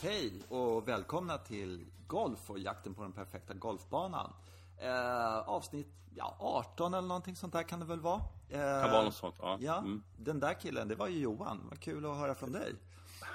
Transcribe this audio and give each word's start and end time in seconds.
Hej 0.00 0.42
och 0.48 0.88
välkomna 0.88 1.38
till 1.38 1.86
Golf 2.06 2.50
och 2.50 2.58
jakten 2.58 2.94
på 2.94 3.02
den 3.02 3.12
perfekta 3.12 3.54
golfbanan. 3.54 4.32
Eh, 4.78 5.38
avsnitt 5.38 5.86
ja, 6.14 6.36
18 6.38 6.94
eller 6.94 7.08
någonting 7.08 7.36
sånt 7.36 7.52
där 7.52 7.62
kan 7.62 7.80
det 7.80 7.86
väl 7.86 8.00
vara? 8.00 8.20
Eh, 8.48 8.58
Kan 8.82 8.90
vara 8.90 9.02
något 9.04 9.14
sånt, 9.14 9.34
ja. 9.38 9.58
Ja, 9.60 9.78
Mm. 9.78 10.02
den 10.16 10.40
där 10.40 10.54
killen, 10.54 10.88
det 10.88 10.94
var 10.94 11.08
ju 11.08 11.18
Johan. 11.18 11.60
Vad 11.68 11.80
kul 11.80 12.06
att 12.06 12.16
höra 12.16 12.34
från 12.34 12.52
dig. 12.52 12.74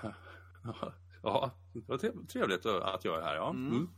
Ja, 1.23 1.51
det 1.73 1.87
var 1.89 1.97
trev- 1.97 2.25
trevligt 2.27 2.65
att 2.65 3.05
jag 3.05 3.18
är 3.18 3.21
här, 3.21 3.36
ja. 3.36 3.50
Mm. 3.50 3.89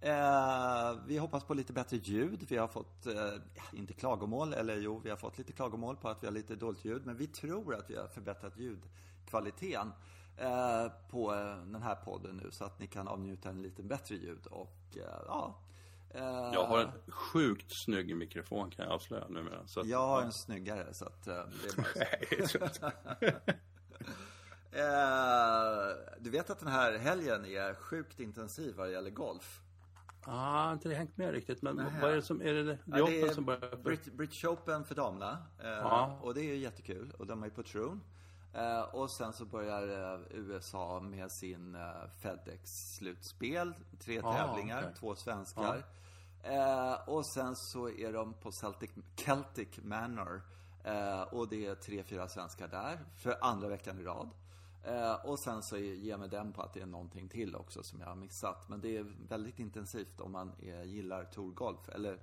Eh, 0.00 1.00
vi 1.06 1.18
hoppas 1.18 1.44
på 1.44 1.54
lite 1.54 1.72
bättre 1.72 1.96
ljud. 1.96 2.46
Vi 2.48 2.56
har 2.56 2.68
fått, 2.68 3.06
eh, 3.06 3.14
inte 3.72 3.92
klagomål, 3.92 4.52
eller 4.52 4.76
jo, 4.76 4.98
vi 5.04 5.10
har 5.10 5.16
fått 5.16 5.38
lite 5.38 5.52
klagomål 5.52 5.96
på 5.96 6.08
att 6.08 6.22
vi 6.22 6.26
har 6.26 6.34
lite 6.34 6.56
dåligt 6.56 6.84
ljud. 6.84 7.06
Men 7.06 7.16
vi 7.16 7.26
tror 7.26 7.74
att 7.74 7.90
vi 7.90 7.96
har 7.96 8.06
förbättrat 8.08 8.52
ljudkvaliteten 8.58 9.92
eh, 10.38 10.92
på 11.10 11.34
eh, 11.34 11.40
den 11.72 11.82
här 11.82 11.94
podden 11.94 12.36
nu. 12.44 12.50
Så 12.50 12.64
att 12.64 12.78
ni 12.78 12.86
kan 12.86 13.08
avnjuta 13.08 13.48
en 13.48 13.62
lite 13.62 13.82
bättre 13.82 14.14
ljud. 14.14 14.46
Och 14.46 14.76
eh, 14.96 15.02
ja. 15.26 15.58
eh, 16.10 16.22
Jag 16.54 16.64
har 16.66 16.78
en 16.78 16.90
sjukt 17.12 17.66
snygg 17.84 18.16
mikrofon 18.16 18.70
kan 18.70 18.84
jag 18.84 18.94
avslöja 18.94 19.28
numera. 19.28 19.66
Så 19.66 19.80
att, 19.80 19.86
jag 19.88 20.06
har 20.08 20.22
en 20.22 20.32
snyggare, 20.32 20.94
så 20.94 21.04
att 21.06 21.26
eh, 21.26 21.34
det 21.34 21.68
är 21.68 22.58
bara 22.58 22.68
så. 22.68 22.90
Jag 24.72 25.96
du 26.20 26.30
vet 26.30 26.50
att 26.50 26.58
den 26.58 26.68
här 26.68 26.98
helgen 26.98 27.44
är 27.44 27.74
sjukt 27.74 28.20
intensiv 28.20 28.74
vad 28.76 28.86
det 28.86 28.92
gäller 28.92 29.10
golf. 29.10 29.60
Ah, 30.24 30.64
har 30.64 30.72
inte 30.72 30.88
det 30.88 30.94
hängt 30.94 31.16
med 31.16 31.30
riktigt. 31.32 31.62
Men 31.62 31.76
Nähä. 31.76 32.00
vad 32.02 32.10
är 32.10 32.14
det 32.16 32.22
som, 32.22 32.40
är 32.40 32.52
det 32.54 32.62
det 32.64 32.78
Ja, 32.84 33.06
det 33.06 33.16
Japan 33.16 33.34
som 33.34 33.44
börjar? 33.44 33.62
är 33.62 33.76
Brit- 33.76 34.12
British 34.12 34.44
Open 34.44 34.84
för 34.84 34.94
damerna. 34.94 35.38
Eh. 35.64 36.22
Och 36.22 36.34
det 36.34 36.40
är 36.40 36.44
ju 36.44 36.56
jättekul. 36.56 37.12
Och 37.18 37.26
de 37.26 37.42
är 37.42 37.50
på 37.50 37.62
Troon. 37.62 38.00
Eh, 38.52 38.80
och 38.80 39.10
sen 39.10 39.32
så 39.32 39.44
börjar 39.44 40.14
eh, 40.14 40.20
USA 40.30 41.00
med 41.00 41.32
sin 41.32 41.74
eh, 41.74 41.80
FedEx-slutspel. 42.20 43.74
Tre 43.98 44.20
Ah, 44.24 44.32
tävlingar, 44.32 44.82
okej. 44.82 44.94
två 44.98 45.14
svenskar. 45.14 45.84
Eh, 46.42 47.08
och 47.08 47.26
sen 47.26 47.56
så 47.56 47.88
är 47.90 48.12
de 48.12 48.34
på 48.34 48.52
Celtic, 48.52 48.90
Celtic 49.16 49.68
Manor. 49.82 50.42
Och 51.30 51.48
det 51.48 51.66
är 51.66 51.74
tre, 51.74 52.02
fyra 52.04 52.28
svenskar 52.28 52.68
där. 52.68 52.98
För 53.16 53.38
andra 53.40 53.68
veckan 53.68 53.98
i 53.98 54.02
rad. 54.04 54.30
Och 55.24 55.40
sen 55.40 55.62
så 55.62 55.76
ger 55.76 56.10
jag 56.10 56.20
mig 56.20 56.28
den 56.28 56.52
på 56.52 56.62
att 56.62 56.74
det 56.74 56.80
är 56.80 56.86
någonting 56.86 57.28
till 57.28 57.56
också 57.56 57.82
som 57.82 58.00
jag 58.00 58.06
har 58.06 58.14
missat. 58.14 58.68
Men 58.68 58.80
det 58.80 58.96
är 58.96 59.06
väldigt 59.28 59.58
intensivt 59.58 60.20
om 60.20 60.32
man 60.32 60.52
är, 60.62 60.82
gillar 60.82 61.24
tourgolf. 61.24 61.88
Eller 61.88 62.18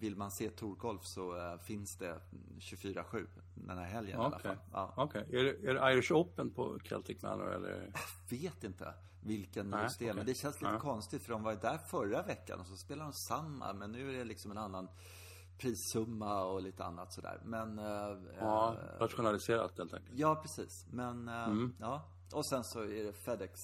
vill 0.00 0.16
man 0.16 0.30
se 0.30 0.50
tourgolf 0.50 1.04
så 1.04 1.36
eh, 1.36 1.58
finns 1.58 1.96
det 1.96 2.20
24-7 2.58 3.26
den 3.54 3.78
här 3.78 3.84
helgen 3.84 4.20
i 4.20 4.24
alla 4.24 4.38
fall. 4.38 4.56
Ja. 4.72 4.94
Okej. 4.96 5.26
Är, 5.32 5.44
det, 5.44 5.68
är 5.70 5.74
det 5.74 5.92
Irish 5.92 6.12
Open 6.12 6.50
på 6.50 6.78
Celtic 6.88 7.22
Manor 7.22 7.54
eller? 7.54 7.92
Vet 8.30 8.64
inte 8.64 8.94
vilken 9.22 9.70
Nej, 9.70 9.82
just 9.82 9.98
det 9.98 10.04
är, 10.04 10.08
men 10.14 10.22
okej. 10.22 10.34
det 10.34 10.40
känns 10.40 10.60
lite 10.60 10.72
Ja. 10.74 10.78
konstigt 10.80 11.22
för 11.22 11.32
de 11.32 11.42
var 11.42 11.52
ju 11.52 11.58
där 11.58 11.78
förra 11.78 12.22
veckan 12.22 12.60
och 12.60 12.66
så 12.66 12.76
spelar 12.76 13.04
de 13.04 13.12
samma. 13.12 13.72
Men 13.72 13.92
nu 13.92 14.08
är 14.08 14.18
det 14.18 14.24
liksom 14.24 14.50
en 14.50 14.58
annan 14.58 14.88
prissumma 15.58 16.44
och 16.44 16.62
lite 16.62 16.84
annat 16.84 17.12
sådär. 17.12 17.40
Men... 17.44 17.78
eh, 17.78 18.18
Ja, 18.40 18.74
eh, 18.74 19.00
rationaliserat 19.00 19.78
helt 19.78 19.94
enkelt. 19.94 20.18
Ja, 20.18 20.34
precis. 20.42 20.86
Men, 20.90 21.28
Mm. 21.28 21.74
ja. 21.80 22.02
Och 22.32 22.46
sen 22.46 22.64
så 22.64 22.80
är 22.80 23.04
det 23.04 23.12
FedEx 23.12 23.60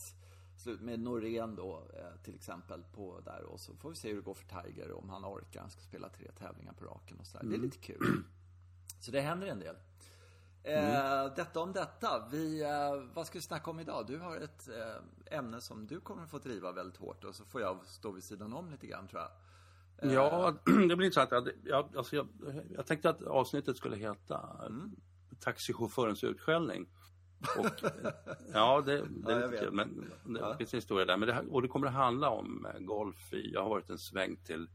slut 0.61 0.81
med 0.81 1.01
Norén 1.01 1.57
då, 1.57 1.83
eh, 1.95 2.23
till 2.23 2.35
exempel, 2.35 2.83
på 2.93 3.21
där. 3.25 3.43
Och 3.43 3.61
så 3.61 3.75
får 3.77 3.91
vi 3.91 3.97
se 3.97 4.09
hur 4.09 4.17
det 4.17 4.23
går 4.23 4.35
för 4.35 4.63
Tiger, 4.63 4.93
om 4.93 5.09
han 5.11 5.25
orkar. 5.25 5.61
Han 5.61 5.71
ska 5.71 5.81
spela 5.81 6.09
tre 6.09 6.31
tävlingar 6.39 6.73
på 6.73 6.85
raken 6.85 7.19
och 7.21 7.27
sådär. 7.27 7.45
Det 7.45 7.51
är 7.51 7.55
Mm. 7.55 7.65
lite 7.65 7.79
kul. 7.79 8.23
Så 9.01 9.11
det 9.11 9.21
händer 9.21 9.47
en 9.47 9.59
del. 9.59 9.77
Eh, 10.63 11.35
detta 11.37 11.61
om 11.61 11.73
detta. 11.73 12.29
Vi, 12.31 12.63
eh, 12.63 13.15
vad 13.15 13.27
ska 13.27 13.39
vi 13.39 13.43
snacka 13.43 13.71
om 13.71 13.81
idag? 13.81 14.07
Du 14.07 14.19
har 14.19 14.37
ett 14.37 14.69
ämne 15.27 15.61
som 15.61 15.87
du 15.87 16.01
kommer 16.01 16.23
att 16.23 16.31
få 16.31 16.39
driva 16.39 16.73
väldigt 16.73 16.97
hårt 16.97 17.25
och 17.25 17.35
så 17.35 17.45
får 17.45 17.61
jag 17.61 17.87
stå 17.87 18.11
vid 18.11 18.25
sidan 18.25 18.53
om 18.53 18.71
lite 18.71 18.87
grann 18.87 19.09
tror 19.09 19.23
jag. 19.23 19.31
Ja, 20.13 20.55
det 20.89 20.97
blir 20.97 21.03
intressant. 21.07 21.31
Jag, 21.31 21.49
jag, 21.65 21.97
alltså 21.97 22.17
jag, 22.17 22.29
jag 22.75 22.87
tänkte 22.87 23.11
att 23.11 23.23
avsnittet 23.23 23.77
skulle 23.77 23.97
heta 23.97 24.51
Mm. 24.67 24.97
Taxichaufförens 25.41 26.25
utskällning. 26.25 26.87
Och, 27.59 27.67
ja, 28.53 28.81
det, 28.81 28.97
det 28.97 29.09
Ja, 29.25 29.31
är 29.31 29.41
jag 29.41 29.51
lite 29.51 29.65
kul. 29.65 29.73
Men 29.75 30.11
det 30.35 30.41
Ja. 30.41 30.57
finns 30.59 30.75
en 30.75 30.77
historia 30.79 31.05
där. 31.05 31.17
Men 31.17 31.29
det, 31.29 31.45
och 31.51 31.63
det 31.63 31.69
kommer 31.69 31.87
att 31.87 31.93
handla 31.93 32.31
om 32.31 32.67
eh, 32.67 32.81
golf 32.81 33.33
i, 33.33 33.51
jag 33.53 33.63
har 33.63 33.69
varit 33.71 33.91
en 33.91 33.99
sväng 33.99 34.37
till 34.37 34.69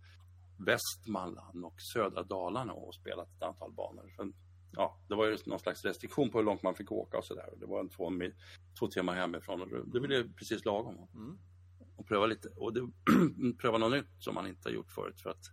Västmanland 0.66 1.66
och 1.66 1.82
södra 1.82 2.24
Dalarna 2.24 2.74
och 2.74 2.96
spelat 2.96 3.28
ett 3.38 3.44
antal 3.44 3.72
banor. 3.72 4.14
För, 4.16 4.32
ja, 4.72 4.98
det 5.08 5.16
var 5.16 5.26
ju 5.26 5.38
någon 5.46 5.60
slags 5.60 5.86
restriktion 5.86 6.30
på 6.30 6.38
hur 6.38 6.46
långt 6.46 6.64
man 6.64 6.76
fick 6.76 6.92
åka 6.92 7.18
och 7.18 7.26
sådär. 7.26 7.50
Det 7.58 7.66
var 7.66 7.80
en 7.80 7.90
två, 7.90 8.10
mil, 8.10 8.34
två 8.80 8.88
timmar 8.88 9.14
hemifrån 9.16 9.62
och 9.62 9.68
det- 9.68 9.84
det 9.94 10.00
blev 10.00 10.34
precis 10.34 10.66
lagom. 10.66 11.08
Mm. 11.16 11.38
Och 11.96 12.08
pröva 12.08 12.26
lite, 12.26 12.50
och 12.50 12.74
det, 12.74 12.82
pröva 13.62 13.78
något 13.78 13.92
nytt 13.92 14.10
som 14.20 14.36
man 14.36 14.48
inte 14.48 14.70
har 14.70 14.74
gjort 14.74 14.92
förut. 14.92 15.22
För 15.22 15.30
att 15.30 15.44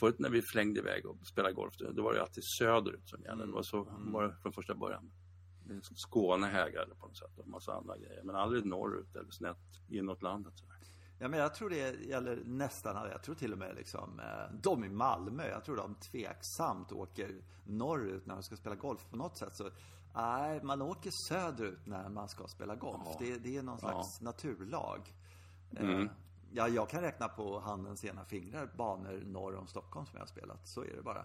förut 0.00 0.18
när 0.18 0.30
vi 0.30 0.42
flängde 0.42 0.80
iväg 0.80 1.06
och 1.06 1.26
spelade 1.26 1.54
golf, 1.54 1.74
då 1.78 2.02
var 2.02 2.14
det 2.14 2.22
alltid 2.22 2.44
söderut 2.44 3.08
som 3.08 3.22
gällde. 3.22 3.46
Det 3.46 3.52
var 3.52 3.62
så 3.62 3.86
var 3.98 4.22
det 4.22 4.36
från 4.42 4.52
första 4.52 4.74
början. 4.74 5.10
Skåne 5.82 6.46
hägrade 6.46 6.94
på 6.94 7.06
något 7.06 7.16
sätt 7.16 7.38
och 7.38 7.44
en 7.44 7.50
massa 7.50 7.72
andra 7.72 7.96
grejer. 7.96 8.22
Men 8.24 8.36
aldrig 8.36 8.66
norrut 8.66 9.16
eller 9.16 9.30
snett 9.30 9.56
inåt 9.88 10.22
landet. 10.22 10.52
Sådär. 10.56 10.78
Ja, 11.18 11.28
men 11.28 11.40
jag 11.40 11.54
tror 11.54 11.70
det 11.70 12.04
gäller 12.04 12.42
nästan 12.44 12.96
alla. 12.96 13.10
Jag 13.10 13.22
tror 13.22 13.34
till 13.34 13.52
och 13.52 13.58
med 13.58 13.76
liksom, 13.76 14.20
eh, 14.20 14.54
de 14.62 14.84
i 14.84 14.88
Malmö, 14.88 15.48
jag 15.48 15.64
tror 15.64 15.76
de 15.76 15.94
tveksamt 15.94 16.92
åker 16.92 17.42
norrut 17.64 18.26
när 18.26 18.34
de 18.34 18.42
ska 18.42 18.56
spela 18.56 18.74
golf 18.74 19.06
på 19.10 19.16
något 19.16 19.36
sätt. 19.36 19.56
Så, 19.56 19.70
nej, 20.14 20.62
man 20.62 20.82
åker 20.82 21.10
söderut 21.28 21.86
när 21.86 22.08
man 22.08 22.28
ska 22.28 22.46
spela 22.46 22.74
golf. 22.74 23.02
Ja. 23.04 23.16
Det, 23.18 23.38
det 23.38 23.56
är 23.56 23.62
någon 23.62 23.78
slags 23.78 24.20
naturlag. 24.20 25.14
Mm. 25.76 26.02
Eh, 26.02 26.10
ja, 26.52 26.68
jag 26.68 26.88
kan 26.88 27.00
räkna 27.00 27.28
på 27.28 27.60
handens 27.60 28.04
ena 28.04 28.24
fingrar 28.24 28.70
banor 28.76 29.22
norr 29.26 29.56
om 29.56 29.66
Stockholm 29.66 30.06
som 30.06 30.16
jag 30.16 30.22
har 30.22 30.26
spelat. 30.26 30.68
Så 30.68 30.84
är 30.84 30.96
det 30.96 31.02
bara. 31.02 31.24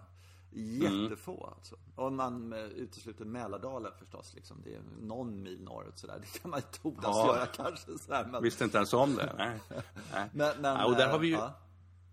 Jättefå 0.56 1.54
alltså. 1.56 1.76
Om 1.96 2.16
man 2.16 2.52
eh, 2.52 2.58
utesluter 2.64 3.24
Mälardalen 3.24 3.92
förstås. 3.98 4.34
Liksom. 4.34 4.62
Det 4.64 4.74
är 4.74 4.82
någon 5.00 5.42
mil 5.42 5.62
norrut 5.62 5.98
sådär. 5.98 6.18
Det 6.20 6.38
kan 6.38 6.50
man 6.50 6.60
ju 6.60 6.78
tordas 6.78 7.04
Ja. 7.04 7.26
göra 7.26 7.46
kanske. 7.46 7.98
Sådär, 7.98 8.28
men, 8.32 8.42
Visste 8.42 8.64
inte 8.64 8.76
ens 8.76 8.92
om 8.92 9.14
det. 9.14 9.34
Nej. 9.38 9.60
Nej. 10.12 10.30
men, 10.32 10.52
men, 10.60 10.76
Ja, 10.76 10.86
och 10.86 10.92
där 10.96 11.06
eh, 11.06 11.10
har 11.10 11.18
vi 11.18 11.26
ju, 11.26 11.32
ja. 11.34 11.52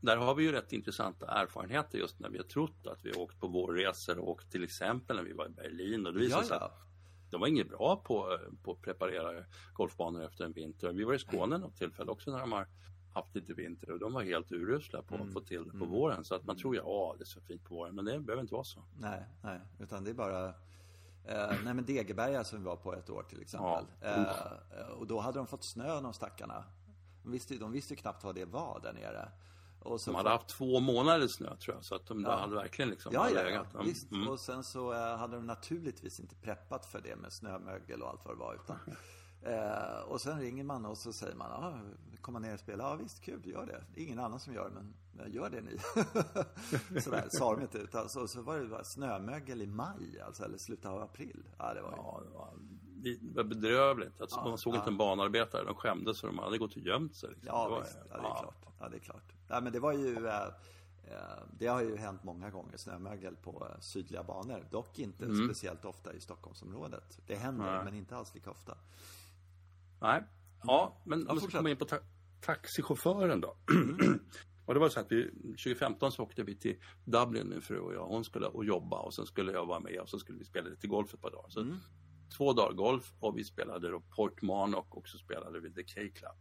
där 0.01 0.17
har 0.17 0.35
vi 0.35 0.43
ju 0.43 0.51
rätt 0.51 0.73
intressanta 0.73 1.25
erfarenheter 1.27 1.97
just 1.97 2.19
när 2.19 2.29
vi 2.29 2.37
har 2.37 2.45
trott 2.45 2.87
att 2.87 3.05
vi 3.05 3.11
har 3.11 3.19
åkt 3.19 3.39
på 3.39 3.47
vårresor 3.47 4.19
och 4.19 4.49
till 4.49 4.63
exempel 4.63 5.15
när 5.15 5.23
vi 5.23 5.33
var 5.33 5.45
i 5.45 5.49
Berlin 5.49 6.05
och 6.07 6.13
det 6.13 6.19
visade 6.19 6.45
sig 6.45 6.57
att 6.57 6.77
de 7.31 7.41
var 7.41 7.47
inget 7.47 7.69
bra 7.69 7.95
på, 7.95 8.39
på 8.63 8.71
att 8.71 8.81
preparera 8.81 9.43
golfbanor 9.73 10.23
efter 10.23 10.45
en 10.45 10.51
vinter. 10.53 10.93
Vi 10.93 11.03
var 11.03 11.13
i 11.13 11.19
Skåne 11.19 11.57
något 11.57 11.75
tillfälle 11.75 12.11
också 12.11 12.31
när 12.31 12.39
de 12.39 12.51
har 12.51 12.67
haft 13.13 13.35
lite 13.35 13.53
vinter 13.53 13.91
och 13.91 13.99
de 13.99 14.13
var 14.13 14.21
helt 14.23 14.51
urusla 14.51 15.01
på 15.01 15.15
Mm. 15.15 15.27
att 15.27 15.33
få 15.33 15.39
till 15.41 15.63
det 15.71 15.79
på 15.79 15.85
våren. 15.85 16.23
Så 16.23 16.35
att 16.35 16.45
man 16.45 16.57
tror 16.57 16.75
ju, 16.75 16.81
ja 16.81 17.15
det 17.17 17.23
är 17.23 17.25
så 17.25 17.41
fint 17.41 17.63
på 17.63 17.75
våren, 17.75 17.95
men 17.95 18.05
det 18.05 18.19
behöver 18.19 18.41
inte 18.41 18.53
vara 18.53 18.63
så. 18.63 18.79
Nej, 18.99 19.25
nej, 19.41 19.59
utan 19.79 20.03
det 20.03 20.09
är 20.09 20.13
bara 20.13 20.47
eh, 21.25 21.53
Nej 21.63 21.73
men 21.73 21.85
Degeberga 21.85 22.43
som 22.43 22.59
vi 22.59 22.65
var 22.65 22.75
på 22.75 22.93
ett 22.93 23.09
år 23.09 23.23
till 23.23 23.41
exempel 23.41 23.85
Ja. 24.01 24.07
eh, 24.79 24.87
Och 24.87 25.07
då 25.07 25.19
hade 25.19 25.39
de 25.39 25.47
fått 25.47 25.63
snö 25.63 26.01
de 26.01 26.13
stackarna 26.13 26.63
De 27.23 27.31
visste, 27.31 27.55
de 27.57 27.71
visste 27.71 27.93
ju 27.93 27.97
knappt 27.97 28.23
vad 28.23 28.35
det 28.35 28.45
var 28.45 28.79
där 28.83 28.93
nere 28.93 29.29
och 29.79 30.01
så 30.01 30.11
De 30.11 30.15
hade 30.17 30.29
haft 30.29 30.47
två 30.47 30.79
månader 30.79 31.27
snö 31.27 31.55
tror 31.55 31.75
jag, 31.75 31.85
så 31.85 31.95
att 31.95 32.05
de 32.05 32.21
Ja. 32.23 32.37
hade 32.39 32.55
verkligen 32.55 32.89
liksom 32.89 33.13
Ja, 33.13 33.29
ja, 33.29 33.37
ja, 33.37 33.43
legat. 33.43 33.73
Mm. 33.73 33.85
visst. 33.85 34.07
Och 34.29 34.39
sen 34.39 34.63
så 34.63 34.93
eh, 34.93 35.17
hade 35.17 35.35
de 35.35 35.45
naturligtvis 35.47 36.19
inte 36.19 36.35
preppat 36.35 36.85
för 36.85 37.01
det 37.01 37.15
med 37.15 37.33
snömögel 37.33 38.01
och 38.01 38.09
allt 38.09 38.21
vad 38.25 38.35
det 38.35 38.39
var. 38.39 38.55
Utan, 38.55 38.77
eh, 39.43 39.99
och 40.07 40.21
sen 40.21 40.39
ringer 40.39 40.63
man 40.63 40.85
och 40.85 40.97
så 40.97 41.13
säger 41.13 41.35
man, 41.35 41.51
ah, 41.51 41.79
komma 42.21 42.39
ner 42.39 42.53
och 42.53 42.59
spela. 42.59 42.83
Ja 42.83 42.95
visst, 42.95 43.21
kul, 43.21 43.41
gör 43.47 43.65
det. 43.65 43.83
Det 43.93 44.01
är 44.01 44.05
ingen 44.05 44.19
annan 44.19 44.39
som 44.39 44.53
gör 44.53 44.69
det, 44.69 44.75
men 44.75 44.93
men 45.13 45.31
gör 45.31 45.49
det 45.49 45.61
ni. 45.61 45.77
Sådär 47.01 47.27
sa 47.29 47.55
de 47.55 47.61
inte. 47.61 47.77
Utan, 47.77 48.09
så, 48.09 48.27
så 48.27 48.41
var 48.41 48.59
det 48.59 48.67
bara 48.67 48.83
snömögel 48.83 49.61
i 49.61 49.67
maj, 49.67 50.21
alltså, 50.25 50.43
eller 50.43 50.57
slutet 50.57 50.85
av 50.85 51.01
april. 51.01 51.43
Ja, 51.57 51.73
det 51.73 51.81
var 51.81 51.91
ju... 51.91 51.97
Ja, 51.97 52.21
det 52.25 52.29
var, 52.33 52.53
det 53.21 53.35
var 53.35 53.43
bedrövligt. 53.43 54.21
Alltså, 54.21 54.39
man 54.43 54.57
såg 54.57 54.75
inte 54.75 54.87
en 54.89 54.97
banarbetare, 54.97 55.63
de 55.65 55.75
skämdes 55.75 56.17
så 56.17 56.27
de 56.27 56.37
hade 56.39 56.57
gått 56.57 56.71
och 56.75 56.81
gömt 56.81 57.15
sig. 57.15 57.29
Liksom. 57.29 57.47
Ja, 57.47 57.63
Det 57.63 57.69
var- 57.71 57.81
visst. 57.81 57.97
Ja, 58.09 58.17
det 58.17 58.27
är 58.27 58.39
klart. 58.41 58.65
Ja, 58.79 58.89
det 58.89 58.95
är 58.95 58.99
klart. 58.99 59.33
Ja, 59.47 59.61
men 59.61 59.73
det 59.73 59.79
var 59.79 59.93
ju... 59.93 60.27
Eh, 60.27 60.43
eh, 61.03 61.43
det 61.59 61.67
har 61.67 61.81
ju 61.81 61.97
hänt 61.97 62.23
många 62.23 62.49
gånger, 62.49 62.77
snömögel 62.77 63.35
på 63.35 63.67
eh, 63.69 63.79
sydliga 63.79 64.23
banor. 64.23 64.65
Dock 64.71 64.99
inte 64.99 65.35
speciellt 65.45 65.85
ofta 65.85 66.13
i 66.13 66.19
Stockholmsområdet. 66.19 67.19
Det 67.27 67.35
händer, 67.35 67.63
Mm. 67.63 67.75
Nej. 67.75 67.85
men 67.85 67.93
inte 67.95 68.15
alls 68.17 68.33
lika 68.35 68.51
ofta. 68.51 68.77
Nej, 70.01 70.23
ja, 70.63 71.01
men 71.05 71.27
om 71.27 71.35
vi 71.35 71.41
ska 71.41 71.57
komma 71.57 71.69
in 71.69 71.77
på 71.77 71.85
ta 71.85 71.97
taxichauffören 72.41 73.41
då. 73.41 73.47
och 74.65 74.73
det 74.73 74.79
var 74.79 74.89
så 74.89 74.99
att 74.99 75.11
vi, 75.11 75.29
2015 75.31 76.11
så 76.11 76.23
åkte 76.23 76.43
vi 76.43 76.55
till 76.57 76.75
Dublin, 77.05 77.49
min 77.49 77.61
fru 77.61 77.79
och 77.79 77.93
jag. 77.93 78.05
Hon 78.05 78.23
skulle 78.23 78.45
och 78.47 78.65
jobba 78.65 78.99
och 78.99 79.13
sen 79.13 79.25
skulle 79.25 79.51
jag 79.51 79.65
vara 79.65 79.79
med 79.79 79.99
och 79.99 80.09
så 80.09 80.19
skulle 80.19 80.37
vi 80.39 80.45
spela 80.45 80.69
lite 80.69 80.87
golf 80.87 81.13
ett 81.13 81.21
par 81.21 81.31
dagar. 81.31 81.49
Så 81.49 81.75
två 82.37 82.53
dagar 82.53 82.73
golf 82.73 83.13
och 83.19 83.37
vi 83.37 83.43
spelade 83.43 83.91
då 83.91 83.99
Portmarnock 84.15 84.95
och 84.95 85.07
så 85.07 85.17
spelade 85.17 85.59
vi 85.59 85.73
The 85.73 85.83
K-Club. 85.83 86.35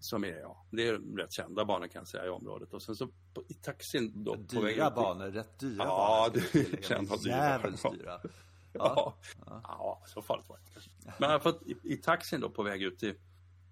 Som 0.00 0.24
är, 0.24 0.38
ja, 0.40 0.66
det 0.70 0.88
är 0.88 1.16
rätt 1.16 1.32
kända 1.32 1.64
banor 1.64 1.86
kan 1.88 2.00
jag 2.00 2.08
säga 2.08 2.26
i 2.26 2.28
området. 2.28 2.72
Och 2.74 2.82
sen 2.82 2.96
så 2.96 3.06
på, 3.34 3.42
i 3.48 3.54
taxin 3.54 4.24
då 4.24 4.34
på 4.34 4.40
Dyra 4.40 4.68
ut 4.70 4.74
till- 4.74 4.82
banor, 4.94 5.26
rätt 5.30 5.58
dyra 5.60 5.84
Ja, 5.84 6.30
banor. 6.34 6.76
kan 6.82 7.06
vara 7.06 7.20
dyra. 7.20 7.36
Jävligt 7.36 7.82
dyra. 7.92 8.20
Ja, 8.72 9.16
ja. 9.62 10.02
så 10.06 10.22
farligt 10.22 10.48
var 10.48 10.56
det 10.56 10.80
inte. 10.80 11.14
Men 11.18 11.40
fall, 11.40 11.58
i, 11.66 11.92
i 11.92 11.96
taxin 11.96 12.40
då 12.40 12.50
på 12.50 12.62
väg 12.62 12.82
ut 12.82 12.98
till 12.98 13.14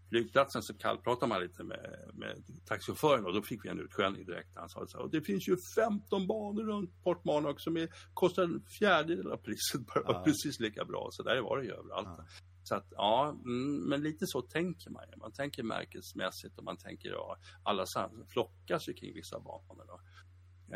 flygplatsen 0.08 0.62
så 0.62 0.74
kallpratade 0.74 1.28
man 1.28 1.40
lite 1.40 1.62
med, 1.62 2.10
med 2.14 2.42
taxichauffören 2.64 3.26
och 3.26 3.34
då 3.34 3.42
fick 3.42 3.64
vi 3.64 3.68
en 3.68 3.80
utskällning 3.80 4.24
direkt. 4.24 4.50
Han 4.54 4.68
sa 4.68 4.86
så 4.86 4.98
här, 4.98 5.08
det 5.08 5.20
finns 5.20 5.48
ju 5.48 5.56
15 5.74 6.26
banor 6.26 6.64
runt 6.64 7.02
Port 7.04 7.24
Monarch 7.24 7.60
som 7.60 7.76
är, 7.76 7.88
kostar 8.14 8.42
en 8.42 8.64
fjärdedel 8.78 9.32
av 9.32 9.36
priset, 9.36 9.86
bara 9.94 10.04
ja. 10.06 10.22
precis 10.24 10.60
lika 10.60 10.84
bra. 10.84 11.08
Så 11.12 11.22
där 11.22 11.40
var 11.40 11.58
det 11.58 11.64
ju 11.64 11.72
överallt. 11.72 12.08
Ja. 12.18 12.24
Så 12.62 12.74
att 12.74 12.86
ja, 12.90 13.36
mm, 13.44 13.76
men 13.76 14.02
lite 14.02 14.26
så 14.26 14.42
tänker 14.42 14.90
man 14.90 15.02
ju. 15.12 15.16
Man 15.16 15.32
tänker 15.32 15.62
märkesmässigt 15.62 16.58
och 16.58 16.64
man 16.64 16.76
tänker 16.76 17.08
ja, 17.08 17.38
alla 17.62 17.86
flockas 18.28 18.88
ju 18.88 18.94
kring 18.94 19.14
vissa 19.14 19.40
banor. 19.40 19.84
Då. 19.86 20.00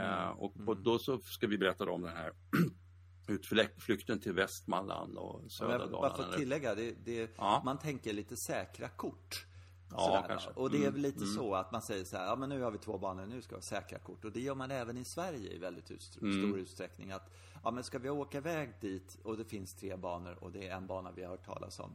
Mm. 0.01 0.11
Uh, 0.11 0.29
och 0.29 0.57
mm. 0.57 0.83
då 0.83 0.99
så 0.99 1.19
ska 1.19 1.47
vi 1.47 1.59
berätta 1.59 1.91
om 1.91 2.03
den 2.03 2.17
här 2.17 2.33
utflykten 3.31 4.21
till 4.21 4.33
Västmanland 4.33 5.17
och 5.17 5.53
södra 5.53 5.79
Dalarna. 5.79 5.93
Bara 5.93 6.17
för 6.17 6.23
att 6.23 6.33
tillägga, 6.33 6.75
det, 6.75 6.95
det, 7.05 7.31
ja. 7.37 7.63
man 7.65 7.79
tänker 7.79 8.13
lite 8.13 8.37
säkra 8.37 8.89
kort. 8.89 9.47
Ja, 9.91 10.25
kanske. 10.29 10.51
Och 10.51 10.71
det 10.71 10.77
är 10.77 10.81
väl 10.81 10.89
mm, 10.89 11.03
lite 11.03 11.25
mm. 11.25 11.35
så 11.35 11.55
att 11.55 11.73
man 11.73 11.83
säger 11.83 12.05
så 12.05 12.17
här, 12.17 12.27
ja 12.27 12.37
men 12.37 12.49
nu 12.49 12.63
har 12.63 12.71
vi 12.71 12.79
två 12.79 12.99
banor, 12.99 13.27
nu 13.27 13.43
ska 13.43 13.51
vi 13.51 13.57
ha 13.57 13.63
säkra 13.63 13.99
kort. 13.99 14.25
Och 14.25 14.33
det 14.33 14.41
gör 14.41 14.55
man 14.55 14.71
även 14.71 14.97
i 14.97 15.05
Sverige 15.05 15.53
i 15.53 15.59
väldigt 15.59 16.03
stor 16.03 16.23
mm. 16.23 16.55
utsträckning. 16.55 17.13
Att, 17.13 17.31
ja 17.65 17.71
men 17.71 17.85
ska 17.85 17.99
vi 17.99 18.11
åka 18.11 18.39
iväg 18.39 18.75
dit 18.81 19.19
och 19.23 19.37
det 19.37 19.45
finns 19.45 19.75
tre 19.75 19.97
banor 19.97 20.39
och 20.41 20.53
det 20.53 20.69
är 20.69 20.77
en 20.77 20.87
bana 20.87 21.13
vi 21.13 21.23
har 21.23 21.31
hört 21.31 21.47
talas 21.47 21.81
om. 21.81 21.91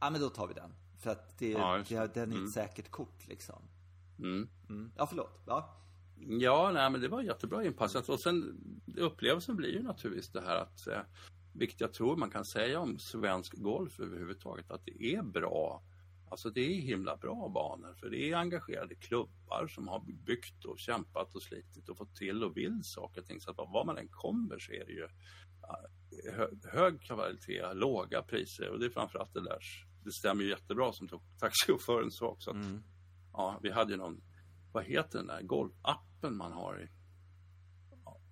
Ja 0.00 0.10
men 0.10 0.20
då 0.20 0.28
tar 0.28 0.46
vi 0.46 0.54
den. 0.54 0.74
För 0.98 1.10
att 1.10 1.38
det, 1.38 1.50
ja, 1.50 1.82
det, 1.88 2.14
den 2.14 2.32
är 2.32 2.34
ett 2.34 2.38
mm. 2.38 2.48
säkert 2.48 2.90
kort 2.90 3.28
liksom. 3.28 3.62
Mm. 4.18 4.48
mm. 4.68 4.92
Ja, 4.96 5.06
förlåt. 5.06 5.40
Ja. 5.46 5.76
Ja, 6.18 6.70
nej, 6.74 6.90
men 6.90 7.00
det 7.00 7.08
var 7.08 7.22
jättebra 7.22 7.64
inpassat. 7.64 8.08
Och 8.08 8.20
sen 8.20 8.60
upplevelsen 8.96 9.56
blir 9.56 9.72
ju 9.72 9.82
naturligtvis 9.82 10.32
det 10.32 10.40
här 10.40 10.56
att, 10.56 10.86
eh, 10.86 11.00
vilket 11.52 11.80
jag 11.80 11.92
tror 11.92 12.16
man 12.16 12.30
kan 12.30 12.44
säga 12.44 12.80
om 12.80 12.98
svensk 12.98 13.56
golf 13.56 14.00
överhuvudtaget, 14.00 14.70
att 14.70 14.84
det 14.84 15.14
är 15.14 15.22
bra. 15.22 15.82
Alltså 16.30 16.50
det 16.50 16.60
är 16.60 16.80
himla 16.80 17.16
bra 17.16 17.48
banor 17.48 17.94
för 17.94 18.10
det 18.10 18.30
är 18.30 18.36
engagerade 18.36 18.94
klubbar 18.94 19.66
som 19.66 19.88
har 19.88 20.04
byggt 20.26 20.64
och 20.64 20.78
kämpat 20.78 21.34
och 21.34 21.42
slitit 21.42 21.88
och 21.88 21.98
fått 21.98 22.16
till 22.16 22.44
och 22.44 22.56
vill 22.56 22.80
saker 22.82 23.20
och 23.20 23.26
ting. 23.26 23.40
Så 23.40 23.50
att 23.50 23.56
var 23.56 23.84
man 23.84 23.98
än 23.98 24.08
kommer 24.08 24.58
så 24.58 24.72
är 24.72 24.84
det 24.86 24.92
ju 24.92 25.08
hög 26.72 27.00
kvalitet, 27.00 27.74
låga 27.74 28.22
priser 28.22 28.70
och 28.70 28.78
det 28.78 28.86
är 28.86 28.90
framförallt 28.90 29.34
det 29.34 29.44
där. 29.44 29.58
Det 30.04 30.12
stämmer 30.12 30.42
ju 30.42 30.50
jättebra 30.50 30.92
som 30.92 31.08
taxichauffören 31.40 32.10
sa 32.10 32.26
också. 32.26 32.50
Att, 32.50 32.56
mm. 32.56 32.82
Ja, 33.32 33.60
vi 33.62 33.70
hade 33.70 33.92
ju 33.92 33.96
någon 33.98 34.20
vad 34.76 34.84
heter 34.84 35.18
den 35.18 35.26
där 35.26 35.42
golfappen 35.42 36.36
man 36.36 36.52
har 36.52 36.80
i 36.80 36.88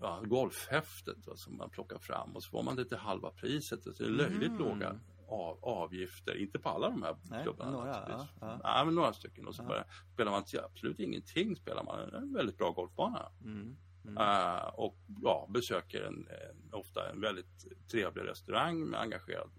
ja, 0.01 0.23
golfhäftet 0.25 1.27
va, 1.27 1.37
som 1.37 1.57
man 1.57 1.71
plockar 1.71 1.99
fram 1.99 2.37
och 2.37 2.43
så 2.43 2.51
får 2.51 2.63
man 2.63 2.77
det 2.77 2.85
till 2.85 2.97
halva 2.97 3.31
priset. 3.31 3.85
Det 3.85 4.05
är 4.05 4.09
löjligt 4.09 4.49
mm. 4.49 4.59
låga 4.59 5.01
av, 5.29 5.59
avgifter, 5.63 6.37
inte 6.37 6.59
på 6.59 6.69
alla 6.69 6.91
de 6.91 7.03
här 7.03 7.17
Nej, 7.23 7.43
klubbarna 7.43 7.71
några, 7.71 7.89
ja, 8.09 8.27
ja. 8.41 8.61
Nej, 8.65 8.85
men 8.85 8.95
några 8.95 9.13
stycken. 9.13 9.47
Och 9.47 9.55
så 9.55 9.63
bara, 9.63 9.85
spelar 10.15 10.33
man 10.33 10.45
till 10.45 10.61
absolut 10.61 11.01
ingenting 11.01 11.57
spelar 11.57 11.85
man 11.85 12.15
en 12.15 12.33
väldigt 12.33 12.59
bra 12.59 12.71
golfbana. 12.71 13.33
Mm. 13.45 13.77
Mm. 14.05 14.19
Uh, 14.19 14.65
och 14.65 14.97
ja, 15.23 15.49
besöker 15.51 16.03
en, 16.03 16.29
en, 16.29 16.75
ofta 16.75 17.11
en 17.11 17.21
väldigt 17.21 17.89
trevlig 17.91 18.25
restaurang 18.25 18.81
med 18.81 19.01
engagerad 19.01 19.51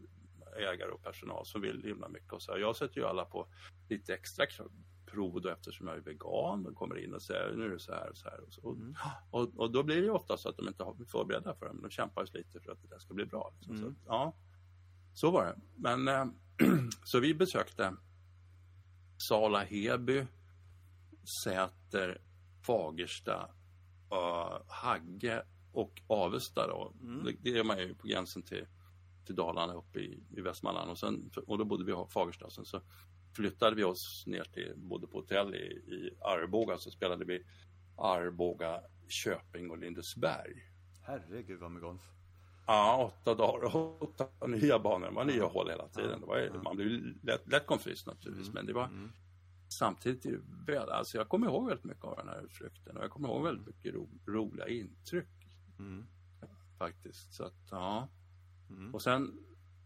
ägare 0.57 0.91
och 0.91 1.03
personal 1.03 1.45
som 1.45 1.61
vill 1.61 1.83
himla 1.83 2.09
mycket. 2.09 2.33
Och 2.33 2.41
så 2.41 2.57
jag 2.57 2.75
sätter 2.75 2.97
ju 3.01 3.07
alla 3.07 3.25
på 3.25 3.47
lite 3.89 4.13
extra 4.13 4.45
prov 5.15 5.41
då 5.41 5.49
eftersom 5.49 5.87
jag 5.87 5.97
är 5.97 6.01
vegan 6.01 6.65
och 6.65 6.75
kommer 6.75 7.03
in 7.03 7.13
och 7.13 7.21
säger 7.21 7.53
nu 7.55 7.65
är 7.65 7.69
det 7.69 7.79
så 7.79 7.91
här 7.91 8.09
och 8.09 8.17
så 8.17 8.29
här. 8.29 8.39
Och, 8.39 8.53
så. 8.53 8.71
Mm. 8.71 8.95
och, 9.31 9.59
och, 9.59 9.71
då 9.71 9.83
blir 9.83 10.01
det 10.01 10.09
ofta 10.09 10.37
så 10.37 10.49
att 10.49 10.57
de 10.57 10.67
inte 10.67 10.83
har 10.83 10.95
förberedda 11.07 11.55
för 11.55 11.65
det, 11.65 11.73
men 11.73 11.81
de 11.81 11.89
kämpar 11.89 12.25
ju 12.25 12.37
lite 12.37 12.59
för 12.59 12.71
att 12.71 12.81
det 12.81 12.87
där 12.87 12.99
ska 12.99 13.13
bli 13.13 13.25
bra. 13.25 13.53
Liksom. 13.57 13.77
Mm. 13.77 13.95
Så, 13.95 13.95
ja, 14.07 14.35
så 15.13 15.31
var 15.31 15.45
det. 15.45 15.55
Men 15.75 16.07
äh, 16.07 16.25
så 17.03 17.19
vi 17.19 17.33
besökte 17.33 17.93
Sala 19.29 19.63
Heby, 19.63 20.25
Säter, 21.43 22.21
Fagersta, 22.67 23.49
uh, 24.11 24.61
Hagge 24.67 25.43
och 25.71 26.01
Avesta 26.07 26.67
då. 26.67 26.93
Mm. 27.01 27.23
Det, 27.23 27.35
det, 27.41 27.59
är 27.59 27.63
man 27.63 27.77
ju 27.77 27.95
på 27.95 28.07
gränsen 28.07 28.41
till, 28.41 28.65
till 29.25 29.35
Dalarna 29.35 29.73
uppe 29.73 29.99
i, 29.99 30.23
i 30.29 30.41
Västmanland 30.41 30.91
och, 30.91 30.99
sen, 30.99 31.31
och 31.47 31.57
då 31.57 31.65
bodde 31.65 31.83
vi 31.83 31.91
i 31.91 31.95
Fagersta. 32.13 32.49
Sen 32.49 32.65
så 32.65 32.81
flyttade 33.35 33.75
vi 33.75 33.83
oss 33.83 34.23
ner 34.27 34.43
till, 34.43 34.73
bodde 34.75 35.07
på 35.07 35.17
hotell 35.17 35.55
i, 35.55 35.67
i 35.95 36.17
Arboga, 36.21 36.77
så 36.77 36.91
spelade 36.91 37.25
vi 37.25 37.45
Arboga, 37.97 38.81
Köping 39.07 39.69
och 39.71 39.77
Lindesberg. 39.77 40.53
Herregud 41.01 41.59
vad 41.59 41.71
med 41.71 41.81
golf. 41.81 42.01
Ja, 42.67 43.13
åtta 43.13 43.35
dagar 43.35 43.75
och 43.75 44.03
åtta 44.03 44.47
nya 44.47 44.79
banor. 44.79 45.07
Det 45.07 45.15
var 45.15 45.25
nya 45.25 45.45
hål 45.45 45.69
hela 45.69 45.87
tiden. 45.87 46.19
Det 46.19 46.25
var. 46.25 46.63
Man 46.63 46.75
blev 46.75 46.89
lätt, 47.23 47.51
lätt 47.51 47.65
konfys 47.65 48.05
naturligtvis, 48.05 48.47
mm. 48.47 48.53
men 48.53 48.65
det 48.65 48.73
var 48.73 48.85
mm. 48.85 49.11
samtidigt 49.69 50.25
väl, 50.67 50.89
alltså 50.89 51.17
jag 51.17 51.29
kommer 51.29 51.47
ihåg 51.47 51.67
väldigt 51.67 51.85
mycket 51.85 52.03
av 52.03 52.15
den 52.15 52.27
här 52.27 52.45
utflykten 52.45 52.97
och 52.97 53.03
jag 53.03 53.11
kommer 53.11 53.27
ihåg 53.27 53.43
väldigt 53.43 53.67
mycket 53.67 53.93
ro, 53.93 54.09
roliga 54.27 54.67
intryck. 54.67 55.27
Mm. 55.79 56.05
Faktiskt, 56.77 57.33
så 57.33 57.43
att 57.43 57.67
ja. 57.71 58.09
Mm. 58.69 58.95
Och 58.95 59.01
sen, 59.01 59.39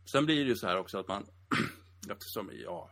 sen 0.06 0.26
blir 0.26 0.44
det 0.44 0.50
ju 0.50 0.56
så 0.56 0.68
här 0.68 0.78
också 0.78 0.98
att 0.98 1.08
man, 1.08 1.26
eftersom, 2.10 2.52
ja, 2.54 2.92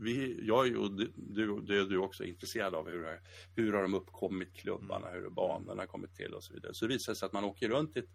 vi, 0.00 0.46
jag 0.46 0.76
och 0.76 0.92
du, 0.92 1.12
du, 1.16 1.60
du, 1.60 1.86
du 1.86 1.98
också 1.98 2.24
är 2.24 2.28
intresserad 2.28 2.74
av 2.74 2.88
hur, 2.88 3.20
hur 3.56 3.72
har 3.72 3.82
de 3.82 3.94
uppkommit 3.94 4.54
klubbarna, 4.54 5.10
hur 5.10 5.22
har 5.22 5.30
banorna 5.30 5.86
kommit 5.86 6.14
till 6.14 6.34
och 6.34 6.44
så 6.44 6.54
vidare. 6.54 6.74
Så 6.74 6.86
det 6.86 6.94
visar 6.94 7.14
sig 7.14 7.26
att 7.26 7.32
man 7.32 7.44
åker 7.44 7.68
runt 7.68 7.96
i 7.96 7.98
ett, 7.98 8.10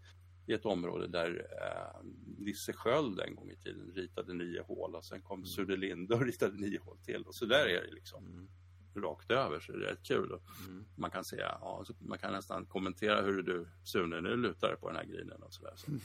i 0.45 0.53
ett 0.53 0.65
område 0.65 1.07
där 1.07 1.47
eh, 1.61 2.05
Nisse 2.37 2.73
Sköld 2.73 3.19
en 3.19 3.35
gång 3.35 3.51
i 3.51 3.55
tiden 3.55 3.91
ritade 3.95 4.33
nio 4.33 4.61
hål 4.61 4.95
och 4.95 5.05
sen 5.05 5.21
kom 5.21 5.39
mm. 5.39 5.45
Sune 5.45 5.75
Linde 5.75 6.15
och 6.15 6.21
ritade 6.21 6.57
nio 6.57 6.79
hål 6.79 6.97
till 6.97 7.23
och 7.23 7.35
så 7.35 7.45
där 7.45 7.65
är 7.65 7.81
det 7.81 7.93
liksom. 7.93 8.25
Mm 8.25 8.49
rakt 8.95 9.31
över 9.31 9.59
så 9.59 9.71
det 9.71 9.85
är 9.85 9.89
rätt 9.89 10.03
kul. 10.03 10.39
Mm. 10.67 10.85
Man 10.95 11.11
kan 11.11 11.23
säga, 11.23 11.57
ja, 11.61 11.85
man 11.99 12.17
kan 12.17 12.33
nästan 12.33 12.65
kommentera 12.65 13.21
hur 13.21 13.43
du 13.43 13.67
Sune 13.83 14.21
nu 14.21 14.35
lutar 14.35 14.75
på 14.75 14.87
den 14.87 14.97
här 14.97 15.05
grinen 15.05 15.43
och 15.43 15.53
sådär. 15.53 15.73
Så, 15.75 15.91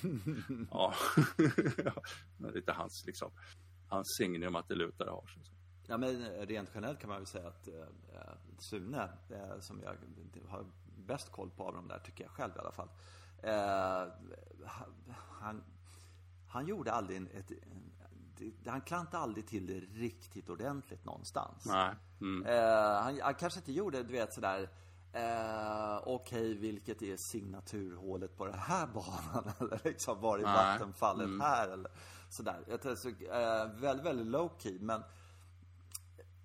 ja, 1.85 2.03
lite 2.55 2.73
hans 2.73 3.06
liksom 3.06 3.32
hans 3.94 4.17
signum 4.17 4.56
att 4.56 4.69
det 4.69 4.75
lutar 4.75 5.06
har. 5.06 5.25
Ja, 5.87 5.96
men 5.96 6.26
rent 6.46 6.70
generellt 6.75 7.00
kan 7.00 7.08
man 7.08 7.19
väl 7.19 7.26
säga 7.26 7.49
att 7.49 7.69
eh, 7.69 7.75
Sune, 8.58 9.08
eh, 9.31 9.60
som 9.60 9.81
jag 9.82 9.96
har 10.48 10.65
bäst 11.06 11.32
koll 11.32 11.51
på 11.51 11.65
av 11.65 11.74
de 11.74 11.89
där, 11.89 11.98
tycker 11.98 12.24
jag 12.24 12.31
själv 12.31 12.53
i 12.56 12.58
alla 12.58 12.72
fall. 12.72 12.89
Eh, 13.43 14.13
han, 15.41 15.63
han 16.48 16.67
gjorde 16.67 16.93
aldrig 16.93 17.22
ett, 17.34 17.53
han 18.67 18.81
klantade 18.81 19.22
aldrig 19.22 19.46
till 19.46 19.67
det 19.67 19.81
riktigt 19.81 20.51
ordentligt 20.51 21.05
någonstans. 21.05 21.67
Nej. 21.67 21.94
Mm. 22.20 22.46
Eh, 22.46 23.03
han, 23.03 23.20
han, 23.22 23.34
kanske 23.34 23.60
inte 23.60 23.72
gjorde, 23.72 24.03
du 24.03 24.13
vet 24.13 24.34
sådär, 24.34 24.69
eh, 25.15 25.97
okej, 26.05 26.51
okay, 26.51 26.55
vilket 26.55 27.03
är 27.03 27.17
signaturhålet 27.17 28.37
på 28.37 28.47
den 28.47 28.59
här 28.59 28.87
banan? 28.94 29.53
Eller 29.61 29.81
liksom, 29.85 30.21
var 30.21 30.39
är 30.39 30.43
vattenfallet 30.43 31.27
mm. 31.27 31.41
här? 31.41 31.69
Eller, 31.69 31.91
sådär. 32.31 32.65
Jag 32.69 32.83
tror, 32.83 32.94
så, 32.94 33.09
eh, 33.09 33.81
väldigt, 33.81 34.06
väldigt 34.06 34.27
low 34.27 34.51
key, 34.59 34.79
men 34.81 35.03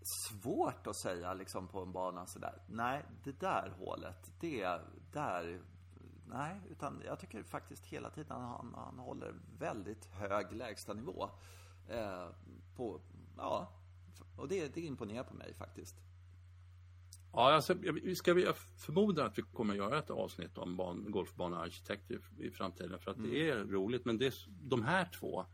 svårt 0.02 0.88
att 0.88 0.96
säga 0.96 1.34
liksom 1.34 1.68
på 1.68 1.82
en 1.82 1.92
bana 1.92 2.26
sådär. 2.26 2.62
Nej, 2.68 3.06
det 3.24 3.40
där 3.40 3.74
hålet, 3.80 4.32
det 4.40 4.80
där 5.12 5.62
Nej, 6.32 6.62
utan 6.70 7.02
jag 7.06 7.20
tycker 7.20 7.44
faktiskt 7.44 7.86
hela 7.86 8.10
tiden 8.10 8.42
han, 8.42 8.74
han 8.76 9.00
håller 9.00 9.34
väldigt 9.60 10.06
hög 10.06 10.52
lägstanivå. 10.52 11.30
Eh, 11.88 12.28
på, 12.76 13.02
ja, 13.38 13.68
och 14.38 14.48
det, 14.48 14.76
det 14.76 14.82
imponerar 14.82 15.24
på 15.24 15.36
mig 15.36 15.54
faktiskt. 15.54 15.96
Ja, 17.34 17.54
alltså, 17.54 17.74
vi 17.74 18.16
ska, 18.16 18.40
jag 18.40 18.58
förmodar 18.58 19.26
att 19.26 19.38
vi 19.38 19.42
kommer 19.42 19.74
att 19.74 19.78
göra 19.78 20.00
ett 20.00 20.10
avsnitt 20.10 20.58
om 20.58 20.78
ban, 20.78 21.12
golfbanearkitekt 21.12 22.12
i, 22.38 22.52
framtiden 22.52 23.00
för 23.00 23.12
att 23.12 23.18
mm. 23.18 23.30
det 23.30 23.50
är 23.50 23.58
roligt. 23.58 24.06
Men 24.06 24.18
det, 24.18 24.34
de 24.48 24.84
här 24.84 25.10
två 25.20 25.46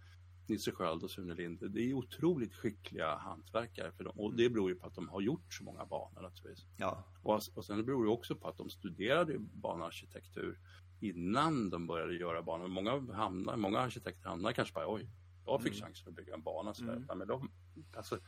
Nisse 0.47 0.71
Sköld 0.71 1.03
och 1.03 1.11
Sune 1.11 1.33
Linde, 1.33 1.67
det 1.67 1.81
är 1.81 1.93
otroligt 1.93 2.55
skickliga 2.55 3.15
hantverkare 3.15 3.91
för 3.91 4.03
dem. 4.03 4.19
Och 4.19 4.35
det 4.35 4.49
beror 4.49 4.69
ju 4.69 4.75
på 4.75 4.87
att 4.87 4.95
de 4.95 5.09
har 5.09 5.21
gjort 5.21 5.53
så 5.53 5.63
många 5.63 5.85
banor 5.85 6.21
naturligtvis. 6.21 6.65
Ja. 6.77 7.03
Och, 7.21 7.41
och 7.55 7.65
sen 7.65 7.85
beror 7.85 8.05
det 8.05 8.11
också 8.11 8.35
på 8.35 8.47
att 8.47 8.57
de 8.57 8.69
studerade 8.69 9.39
banarkitektur 9.39 10.59
innan 10.99 11.69
de 11.69 11.87
började 11.87 12.15
göra 12.15 12.41
banor. 12.41 12.67
Många, 12.67 13.13
hamnar, 13.13 13.57
många 13.57 13.79
arkitekter 13.79 14.29
hamnar 14.29 14.51
kanske 14.51 14.73
bara, 14.73 14.93
oj, 14.93 15.09
jag 15.45 15.63
fick 15.63 15.73
mm. 15.73 15.85
chansen 15.85 16.09
att 16.09 16.15
bygga 16.15 16.33
en 16.33 16.41
bana. 16.41 16.73
Så 16.73 16.83
mm. 16.83 17.03
Men 17.17 17.27
de, 17.27 17.51
alltså, 17.95 18.19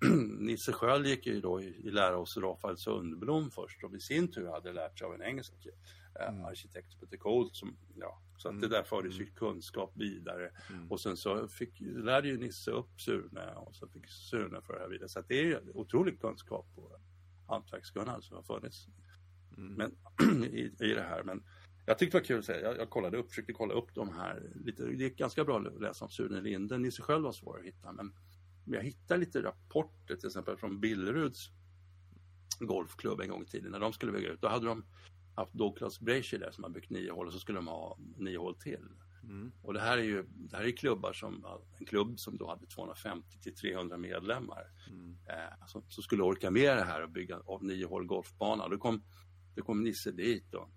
Nisse 0.38 0.72
Sköld 0.72 1.06
gick 1.06 1.26
ju 1.26 1.40
då 1.40 1.60
i, 1.60 1.66
i 1.84 1.90
lära 1.90 2.16
hos 2.16 2.36
Rafael 2.36 2.76
Sundblom 2.76 3.50
först 3.50 3.84
och 3.84 3.94
i 3.94 4.00
sin 4.00 4.28
tur 4.28 4.46
hade 4.46 4.72
lärt 4.72 4.98
sig 4.98 5.06
av 5.06 5.14
en 5.14 5.22
engelsk 5.22 5.52
eh, 6.20 6.28
mm. 6.28 6.44
arkitekt 6.44 6.92
som 6.92 7.00
heter 7.00 7.16
Colt. 7.16 7.56
Som, 7.56 7.76
ja, 7.94 8.22
så 8.36 8.48
att 8.48 8.52
mm. 8.52 8.60
det 8.60 8.76
där 8.76 8.82
fördes 8.82 9.14
ju 9.14 9.22
mm. 9.22 9.34
kunskap 9.34 9.92
vidare. 9.94 10.50
Mm. 10.70 10.90
Och 10.90 11.00
sen 11.00 11.16
så 11.16 11.48
fick, 11.48 11.80
lärde 11.80 12.28
ju 12.28 12.38
Nisse 12.38 12.70
upp 12.70 13.00
Sune 13.00 13.54
och 13.56 13.74
så 13.74 13.88
fick 13.88 14.08
Sune 14.08 14.60
föra 14.62 14.82
det 14.82 14.88
vidare. 14.88 15.08
Så 15.08 15.18
att 15.18 15.28
det 15.28 15.52
är 15.52 15.76
otrolig 15.76 16.20
kunskap 16.20 16.66
på 16.74 17.00
hantverkskunnande 17.46 18.22
som 18.22 18.36
har 18.36 18.42
funnits 18.42 18.88
mm. 19.56 19.74
men, 19.74 20.44
i, 20.44 20.72
i 20.80 20.94
det 20.94 21.06
här. 21.08 21.22
Men 21.22 21.42
jag 21.86 21.98
tyckte 21.98 22.16
det 22.16 22.20
var 22.20 22.26
kul 22.26 22.38
att 22.38 22.44
säga, 22.44 22.60
jag, 22.60 22.78
jag 22.78 22.90
kollade 22.90 23.16
upp, 23.16 23.28
försökte 23.28 23.52
kolla 23.52 23.74
upp 23.74 23.94
de 23.94 24.14
här 24.14 24.52
lite, 24.64 24.84
det 24.84 25.04
gick 25.04 25.18
ganska 25.18 25.44
bra 25.44 25.60
att 25.60 25.80
läsa 25.80 26.04
om 26.04 26.10
Sune 26.10 26.40
Linde. 26.40 26.78
Nisse 26.78 27.02
själv 27.02 27.22
var 27.22 27.32
svår 27.32 27.58
att 27.58 27.64
hitta 27.64 27.92
men 27.92 28.12
jag 28.74 28.82
hittade 28.82 29.20
lite 29.20 29.42
rapporter 29.42 30.16
till 30.16 30.26
exempel 30.26 30.56
från 30.56 30.80
Billeruds 30.80 31.50
golfklubb 32.60 33.20
en 33.20 33.28
gång 33.28 33.42
i 33.42 33.46
tiden 33.46 33.70
när 33.70 33.80
de 33.80 33.92
skulle 33.92 34.12
bygga 34.12 34.28
ut. 34.28 34.40
Då 34.40 34.48
hade 34.48 34.66
de 34.66 34.84
haft 35.34 35.52
Douglas 35.52 36.00
Brasher 36.00 36.38
där 36.38 36.50
som 36.50 36.64
har 36.64 36.70
byggt 36.70 36.90
nio 36.90 37.12
hål 37.12 37.26
och 37.26 37.32
så 37.32 37.38
skulle 37.38 37.58
de 37.58 37.66
ha 37.66 37.98
nio 38.16 38.38
hål 38.38 38.54
till. 38.54 38.88
Mm. 39.22 39.52
Och 39.62 39.74
det 39.74 39.80
här 39.80 39.98
är 39.98 40.02
ju 40.02 40.26
det 40.28 40.56
här 40.56 40.64
är 40.64 40.70
klubbar 40.70 41.12
som, 41.12 41.46
en 41.78 41.86
klubb 41.86 42.18
som 42.18 42.36
då 42.36 42.48
hade 42.48 42.66
250 42.66 43.38
till 43.40 43.54
300 43.54 43.96
medlemmar. 43.96 44.66
Mm. 44.90 45.16
Eh, 45.26 45.66
som, 45.66 45.82
som, 45.88 46.02
skulle 46.02 46.22
orka 46.22 46.50
med 46.50 46.76
det 46.76 46.84
här 46.84 47.02
och 47.02 47.10
bygga 47.10 47.40
av 47.46 47.64
nio 47.64 47.86
hål 47.86 48.06
golfbana. 48.06 48.68
Då 48.68 48.78
kom, 48.78 49.02
då 49.54 49.62
kom 49.62 49.84
Nisse 49.84 50.12
dit 50.12 50.54
och 50.54 50.68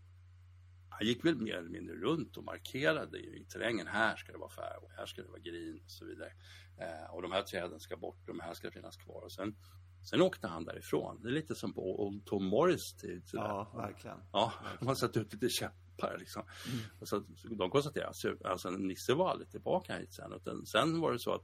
han 0.99 1.07
gick 1.07 1.25
väl 1.25 1.35
mer 1.35 1.53
eller 1.53 1.69
mindre 1.69 1.95
runt 1.95 2.37
och 2.37 2.43
markerade 2.43 3.17
i, 3.17 3.45
terrängen. 3.49 3.87
Här 3.87 4.15
ska 4.15 4.31
det 4.31 4.37
vara 4.37 4.49
fär 4.49 4.83
och 4.83 4.91
här 4.91 5.05
ska 5.05 5.21
det 5.21 5.27
vara 5.27 5.39
green 5.39 5.81
och 5.85 5.91
så 5.91 6.05
vidare. 6.05 6.31
Eh, 6.79 7.13
och 7.13 7.21
de 7.21 7.31
här 7.31 7.43
träden 7.43 7.79
ska 7.79 7.97
bort 7.97 8.27
de 8.27 8.39
här 8.39 8.53
ska 8.53 8.71
finnas 8.71 8.97
kvar. 8.97 9.21
Och 9.21 9.31
sen, 9.31 9.55
sen 10.09 10.21
åkte 10.21 10.47
han 10.47 10.65
därifrån. 10.65 11.21
Det 11.23 11.29
är 11.29 11.31
lite 11.31 11.55
som 11.55 11.73
på 11.73 12.05
Old 12.05 12.25
Tom 12.25 12.45
Morris 12.45 12.93
tid. 12.93 13.27
Sådär. 13.27 13.43
Ja, 13.43 13.71
verkligen. 13.75 14.17
Ja, 14.31 14.53
de 14.79 14.87
har 14.87 14.95
satt 14.95 15.17
ut 15.17 15.33
lite 15.33 15.49
käppar 15.49 16.17
liksom. 16.19 16.43
Mm. 16.67 16.79
Och 16.99 17.07
så, 17.07 17.23
de 17.49 17.69
konstaterade 17.69 18.07
alltså, 18.07 18.35
alltså 18.45 18.69
Nisse 18.69 19.13
var 19.13 19.29
aldrig 19.29 19.51
tillbaka 19.51 19.97
hit 19.97 20.13
sen. 20.13 20.33
Utan 20.33 20.65
sen 20.65 20.99
var 20.99 21.11
det 21.11 21.19
så 21.19 21.33
att 21.33 21.43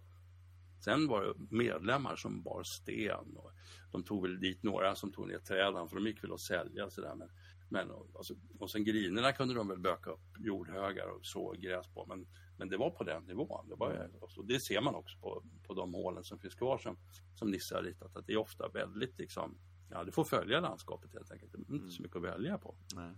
Sen 0.86 1.08
var 1.08 1.24
det 1.24 1.56
medlemmar 1.56 2.16
som 2.16 2.44
bar 2.44 2.64
sten 2.64 3.38
och 3.38 3.52
de 3.92 4.04
tog 4.04 4.22
väl 4.22 4.40
dit 4.40 4.64
några 4.64 4.96
som 4.96 5.12
tog 5.12 5.28
ner 5.28 5.40
träden 5.40 5.90
för 5.90 5.96
de 5.96 6.08
gick 6.08 6.24
väl 6.24 6.34
att 6.34 6.40
sälja 6.40 6.90
sådär. 6.90 7.16
Men 7.16 7.30
men, 7.70 7.92
alltså, 8.16 8.34
och 8.60 8.72
sen 8.72 8.84
grinerna 8.84 9.32
kunde 9.32 9.54
de 9.54 9.68
väl 9.68 9.80
böka 9.80 10.10
upp 10.10 10.40
jordhögar 10.40 11.08
och 11.08 11.26
så 11.26 11.52
gräs 11.52 11.88
på. 11.88 12.06
Men, 12.06 12.28
men 12.58 12.70
det 12.70 12.78
var 12.78 12.90
på 12.90 13.04
den 13.04 13.24
nivån. 13.24 13.70
Det, 13.70 13.76
var, 13.76 13.92
mm. 13.92 14.12
alltså, 14.22 14.42
det 14.42 14.60
ser 14.60 14.82
man 14.82 14.96
också 14.96 15.18
på, 15.20 15.44
på 15.68 15.74
de 15.74 15.94
hålen 15.94 16.24
som 16.24 16.40
finns 16.40 16.56
kvar 16.56 16.78
som, 16.78 16.98
som 17.36 17.52
Nisse 17.52 17.76
har 17.76 17.84
ritat. 17.84 18.16
Att 18.16 18.28
det 18.28 18.34
är 18.34 18.38
ofta 18.38 18.68
väldigt 18.68 19.20
liksom, 19.20 19.58
ja 19.90 20.04
du 20.04 20.12
får 20.12 20.24
följa 20.24 20.60
landskapet 20.60 21.14
helt 21.14 21.32
enkelt. 21.32 21.52
Det 21.52 21.58
är 21.58 21.60
inte 21.60 21.74
mm. 21.74 21.90
så 21.90 22.02
mycket 22.02 22.18
att 22.18 22.24
välja 22.24 22.58
på. 22.58 22.76
Nej. 22.96 23.16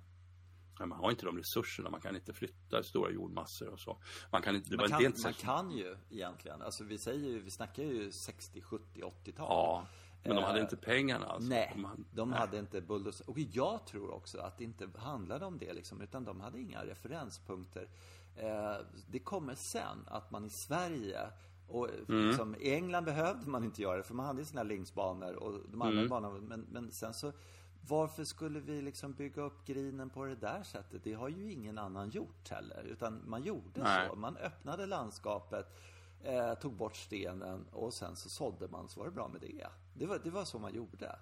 man 0.80 0.92
har 0.92 1.12
inte 1.12 1.25
de 1.25 1.38
resurserna, 1.38 1.89
man 1.89 2.01
kan 2.01 2.16
inte 2.16 2.34
flytta 2.34 2.84
stora 2.84 3.12
jordmassor 3.12 3.70
och 3.70 3.80
så. 3.80 4.01
Man 4.32 4.42
kan, 4.42 4.56
inte, 4.56 4.75
man 4.75 4.89
kan, 4.89 5.06
inte 5.06 5.22
man 5.24 5.34
kan 5.34 5.72
ju 5.72 5.98
egentligen, 6.10 6.62
alltså 6.62 6.84
vi 6.84 6.98
säger 6.98 7.30
ju, 7.30 7.42
vi 7.42 7.51
snackar 7.51 7.84
ju 7.84 8.12
60, 8.12 8.62
70, 8.62 9.01
80-tal. 9.01 9.46
Ja, 9.50 9.88
men 10.27 10.36
de 10.36 10.43
hade 10.43 10.60
eh, 10.60 10.63
inte 10.63 10.77
pengarna 10.77 11.25
alltså? 11.25 11.50
Nej, 11.50 11.72
de 11.75 11.86
hade, 11.86 12.03
de 12.12 12.29
nej. 12.29 12.39
hade 12.39 12.60
inte 12.60 12.81
bulldozer. 12.81 13.29
Och 13.29 13.39
jag 13.39 13.86
tror 13.86 14.13
också 14.13 14.39
att 14.39 14.57
det 14.57 14.63
inte 14.63 14.89
handlade 14.96 15.46
om 15.46 15.57
det 15.57 15.74
liksom, 15.74 16.01
utan 16.01 16.25
de 16.25 16.41
hade 16.41 16.60
inga 16.60 16.86
referenspunkter. 16.86 17.88
Eh, 18.36 18.75
det 19.07 19.19
kommer 19.19 19.55
sen 19.55 19.98
att 20.07 20.31
man 20.31 20.46
i 20.46 20.50
Sverige 20.50 21.19
och 21.67 21.89
mm. 22.10 22.27
liksom, 22.27 22.55
i 22.60 22.74
England 22.74 23.05
behövde 23.05 23.50
man 23.50 23.63
inte 23.63 23.81
göra 23.81 23.98
det 23.98 24.03
för 24.03 24.13
man 24.13 24.25
hade 24.25 24.46
sina 24.46 24.63
linksbanor 24.63 25.36
och 25.36 25.60
de 25.72 25.81
andra 25.81 25.98
mm. 25.98 26.10
banorna. 26.10 26.39
Men, 26.41 26.65
men 26.72 26.91
sen 26.91 27.13
så 27.13 27.31
varför 27.89 28.24
skulle 28.24 28.60
vi 28.60 28.81
liksom 28.81 29.13
bygga 29.13 29.41
upp 29.41 29.65
grinen 29.65 30.10
på 30.10 30.25
det 30.25 30.36
där 30.36 30.63
sättet? 30.63 31.03
Det 31.03 31.13
har 31.13 31.29
ju 31.29 31.51
ingen 31.51 31.77
annan 31.77 32.10
gjort 32.10 32.50
heller. 32.50 32.84
Utan 32.84 33.22
man 33.25 33.43
gjorde 33.43 33.84
Nej. 33.84 34.10
så. 34.10 34.15
Man 34.15 34.38
öppnade 34.38 34.86
landskapet 34.86 35.77
eh, 36.24 36.53
tog 36.53 36.74
bort 36.74 36.96
stenen 36.96 37.65
och 37.72 37.93
sen 37.93 38.15
så 38.15 38.29
sådde 38.29 38.67
man 38.67 38.89
så 38.89 39.00
var 39.00 39.07
det 39.07 39.13
bra 39.13 39.27
med 39.27 39.41
det. 39.41 39.67
Det 40.00 40.06
var, 40.06 40.20
det 40.24 40.30
var 40.30 40.46
så 40.46 40.60
man 40.60 40.74
gjorde. 40.74 41.16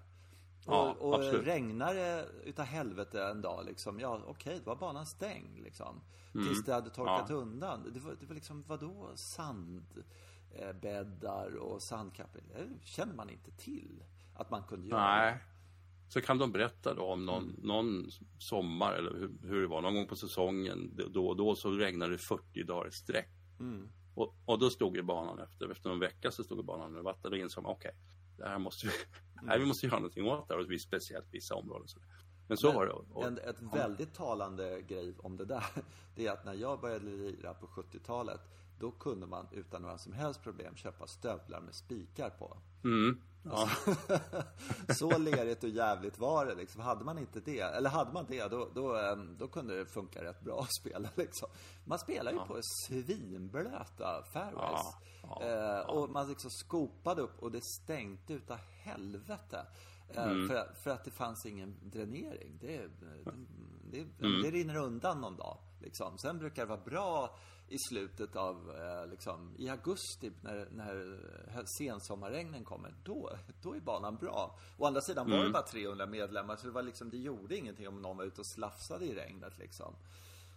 Ja, 0.66 0.96
och, 1.00 1.14
och 1.14 1.44
regnar 1.44 1.94
det 1.94 2.28
utav 2.44 2.64
helvete 2.64 3.24
en 3.24 3.42
dag 3.42 3.64
liksom, 3.66 4.00
ja 4.00 4.20
okej, 4.26 4.30
okay, 4.30 4.58
då 4.58 4.64
var 4.70 4.76
banan 4.76 5.06
stängd 5.06 5.58
liksom. 5.58 6.00
Mm. 6.34 6.46
Tills 6.46 6.64
det 6.64 6.74
hade 6.74 6.90
torkat 6.90 7.30
ja. 7.30 7.34
undan. 7.34 7.90
Det 7.94 8.00
var, 8.00 8.16
det 8.20 8.26
var 8.26 8.34
liksom, 8.34 8.64
vadå 8.66 9.10
sandbäddar 9.14 11.56
och 11.56 11.82
sandkappor? 11.82 12.42
Det 12.54 12.86
känner 12.86 13.14
man 13.14 13.30
inte 13.30 13.50
till 13.50 14.04
att 14.34 14.50
man 14.50 14.62
kunde 14.62 14.88
göra. 14.88 15.00
Nej. 15.00 15.38
Så 16.08 16.20
kan 16.20 16.38
de 16.38 16.52
berätta 16.52 16.94
då 16.94 17.02
om 17.02 17.26
någon, 17.26 17.42
mm. 17.42 17.56
någon 17.62 18.10
sommar 18.38 18.92
eller 18.92 19.10
hur, 19.10 19.30
hur, 19.42 19.60
det 19.60 19.66
var, 19.66 19.82
någon 19.82 19.94
gång 19.94 20.06
på 20.06 20.16
säsongen 20.16 21.00
då 21.10 21.28
och 21.28 21.36
då 21.36 21.54
så 21.54 21.70
regnade 21.70 22.12
det 22.12 22.18
40 22.18 22.62
dagar 22.62 22.88
i 22.88 22.92
sträck. 22.92 23.30
Mm. 23.60 23.88
Och, 24.14 24.34
och 24.44 24.58
då 24.58 24.70
stod 24.70 24.96
ju 24.96 25.02
banan 25.02 25.38
efter, 25.38 25.70
efter 25.70 25.90
någon 25.90 26.00
vecka 26.00 26.30
så 26.30 26.44
stod 26.44 26.64
banan 26.64 26.86
under 26.86 27.02
vatten. 27.02 27.30
Då 27.30 27.36
insåg 27.36 27.64
man, 27.64 27.72
okej, 27.72 27.88
okay, 27.88 28.00
det 28.36 28.48
här 28.48 28.58
måste 28.58 28.86
vi, 28.86 28.92
nej, 29.42 29.58
vi 29.58 29.66
måste 29.66 29.86
göra 29.86 29.96
någonting 29.96 30.26
åt 30.26 30.48
det 30.48 30.54
här, 30.54 30.74
och 30.74 30.80
speciellt 30.80 31.26
vissa 31.30 31.54
områden. 31.54 31.88
Så. 31.88 32.00
Men 32.48 32.56
så 32.56 32.66
Men, 32.66 32.76
var 32.76 32.86
det. 32.86 32.92
Och, 32.92 33.26
en, 33.26 33.38
ett 33.38 33.62
väldigt 33.62 34.14
talande 34.14 34.82
grej 34.82 35.14
om 35.18 35.36
det 35.36 35.44
där, 35.44 35.64
det 36.14 36.26
är 36.26 36.32
att 36.32 36.44
när 36.44 36.54
jag 36.54 36.80
började 36.80 37.04
lira 37.04 37.54
på 37.54 37.66
70-talet, 37.66 38.40
då 38.78 38.90
kunde 38.90 39.26
man 39.26 39.48
utan 39.52 39.82
några 39.82 39.98
som 39.98 40.12
helst 40.12 40.42
problem 40.42 40.76
köpa 40.76 41.06
stövlar 41.06 41.60
med 41.60 41.74
spikar 41.74 42.30
på. 42.30 42.58
Mm. 42.84 43.20
Ja. 43.42 43.68
så 44.94 45.18
lerigt 45.18 45.64
och 45.64 45.70
jävligt 45.70 46.18
var 46.18 46.46
det 46.46 46.54
liksom. 46.54 46.80
Hade 46.80 47.04
man 47.04 47.18
inte 47.18 47.40
det, 47.40 47.60
eller 47.60 47.90
hade 47.90 48.12
man 48.12 48.26
det, 48.28 48.48
då, 48.48 48.68
då, 48.74 48.96
ehm, 48.96 49.36
då 49.38 49.48
kunde 49.48 49.76
det 49.76 49.86
funka 49.86 50.24
rätt 50.24 50.40
bra 50.40 50.60
att 50.60 50.74
spela 50.74 51.08
liksom. 51.14 51.48
Man 51.84 51.98
spelar 51.98 52.32
ju 52.32 52.38
ja. 52.38 52.46
på 52.46 52.60
svinblöta 52.62 54.22
fairways. 54.32 54.80
Ja. 55.22 55.42
Eh, 55.42 55.80
och 55.80 56.10
man 56.10 56.28
liksom 56.28 56.50
skopade 56.50 57.22
upp 57.22 57.42
och 57.42 57.52
det 57.52 57.64
stänkte 57.64 58.32
utav 58.32 58.58
helvete. 58.82 59.66
Eh, 60.08 60.24
mm. 60.24 60.48
för, 60.48 60.74
för, 60.84 60.90
att 60.90 61.04
det 61.04 61.10
fanns 61.10 61.46
ingen 61.46 61.76
dränering. 61.82 62.58
Det, 62.60 62.78
det, 62.78 63.32
det, 63.90 64.26
mm. 64.26 64.42
det 64.42 64.50
rinner 64.50 64.76
undan 64.76 65.20
någon 65.20 65.36
dag. 65.36 65.58
Liksom. 65.80 66.18
Sen 66.18 66.38
brukar 66.38 66.62
det 66.62 66.68
vara 66.68 66.84
bra 66.84 67.36
i 67.68 67.78
slutet 67.78 68.36
av, 68.36 68.56
eh, 68.76 69.10
liksom, 69.10 69.54
i 69.58 69.68
augusti 69.68 70.32
när, 70.40 70.68
när 70.70 71.64
sensommarregnen 71.78 72.64
kommer, 72.64 72.94
då, 73.04 73.30
då 73.62 73.74
är 73.76 73.80
banan 73.80 74.16
bra. 74.16 74.58
Å 74.78 74.86
andra 74.86 75.00
sidan 75.00 75.30
var 75.30 75.36
det 75.36 75.40
mm. 75.40 75.52
bara 75.52 75.62
300 75.62 76.06
medlemmar, 76.06 76.56
så 76.56 76.66
det 76.66 76.72
var 76.72 76.82
liksom, 76.82 77.10
det 77.10 77.16
gjorde 77.16 77.56
ingenting 77.56 77.88
om 77.88 78.02
någon 78.02 78.16
var 78.16 78.24
ute 78.24 78.40
och 78.40 78.46
slafsade 78.46 79.04
i 79.04 79.14
regnet 79.14 79.58
liksom. 79.58 79.94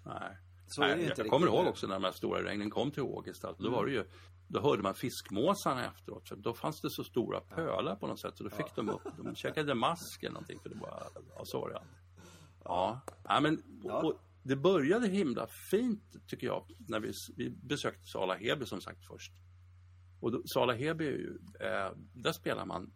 Nej. 0.05 0.37
Så 0.67 0.81
Nej, 0.81 1.03
inte 1.03 1.21
jag 1.21 1.29
kommer 1.29 1.47
ihåg 1.47 1.67
också 1.67 1.87
när 1.87 1.93
de 1.93 2.03
här 2.03 2.11
stora 2.11 2.43
regnen 2.43 2.69
kom 2.69 2.91
till 2.91 3.03
Ågesta, 3.03 3.53
då 3.57 3.67
mm. 3.67 3.73
var 3.73 3.85
det 3.85 3.91
ju 3.91 4.05
då 4.49 4.61
hörde 4.61 4.83
man 4.83 4.93
fiskmåsarna 4.93 5.85
efteråt. 5.85 6.27
För 6.27 6.35
då 6.35 6.53
fanns 6.53 6.81
det 6.81 6.89
så 6.89 7.03
stora 7.03 7.41
pölar 7.41 7.95
på 7.95 8.07
något 8.07 8.19
sätt. 8.19 8.37
Så 8.37 8.43
då 8.43 8.49
fick 8.49 8.65
ja. 8.65 8.71
de 8.75 8.89
upp, 8.89 9.01
de 9.17 9.35
käkade 9.35 9.75
mask 9.75 10.23
eller 10.23 10.33
någonting. 10.33 10.59
För 10.59 10.69
det 10.69 10.75
var, 10.75 11.03
ja, 11.35 11.41
så 11.45 11.59
var 11.59 11.69
det. 11.69 11.81
Ja, 12.63 13.01
ja 13.23 13.39
men 13.39 13.63
och, 13.83 14.19
det 14.43 14.55
började 14.55 15.07
himla 15.07 15.47
fint 15.47 16.27
tycker 16.27 16.47
jag 16.47 16.71
när 16.87 16.99
vi, 16.99 17.13
vi 17.35 17.49
besökte 17.49 18.07
Sala 18.07 18.35
Heby 18.35 18.65
som 18.65 18.81
sagt 18.81 19.05
först. 19.05 19.33
Och 20.19 20.31
då, 20.31 20.43
Sala 20.45 20.73
Heby, 20.73 21.05
ju, 21.05 21.39
eh, 21.59 21.91
där 22.13 22.31
spelar 22.31 22.65
man 22.65 22.93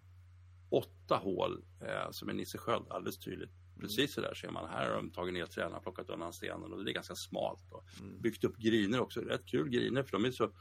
åtta 0.69 1.15
hål 1.15 1.63
eh, 1.81 2.12
som 2.12 2.29
är 2.29 2.33
Nisse 2.33 2.57
Sköld 2.57 2.85
alldeles 2.89 3.17
tydligt. 3.17 3.51
Precis 3.79 4.13
så 4.13 4.21
där 4.21 4.33
ser 4.33 4.51
man. 4.51 4.69
Här 4.69 4.89
har 4.89 4.95
de 4.95 5.12
tagit 5.12 5.33
ner 5.33 5.45
träden 5.45 5.73
och 5.73 5.83
plockat 5.83 6.09
undan 6.09 6.33
stenen 6.33 6.73
och 6.73 6.83
det 6.83 6.91
är 6.91 6.93
ganska 6.93 7.15
smalt. 7.15 7.71
Och 7.71 7.85
mm. 8.00 8.21
Byggt 8.21 8.43
upp 8.43 8.57
griner 8.57 9.00
också. 9.00 9.21
Rätt 9.21 9.45
kul 9.45 9.69
griner 9.69 10.03
för 10.03 10.12
de 10.12 10.25
är 10.25 10.31
så 10.31 10.51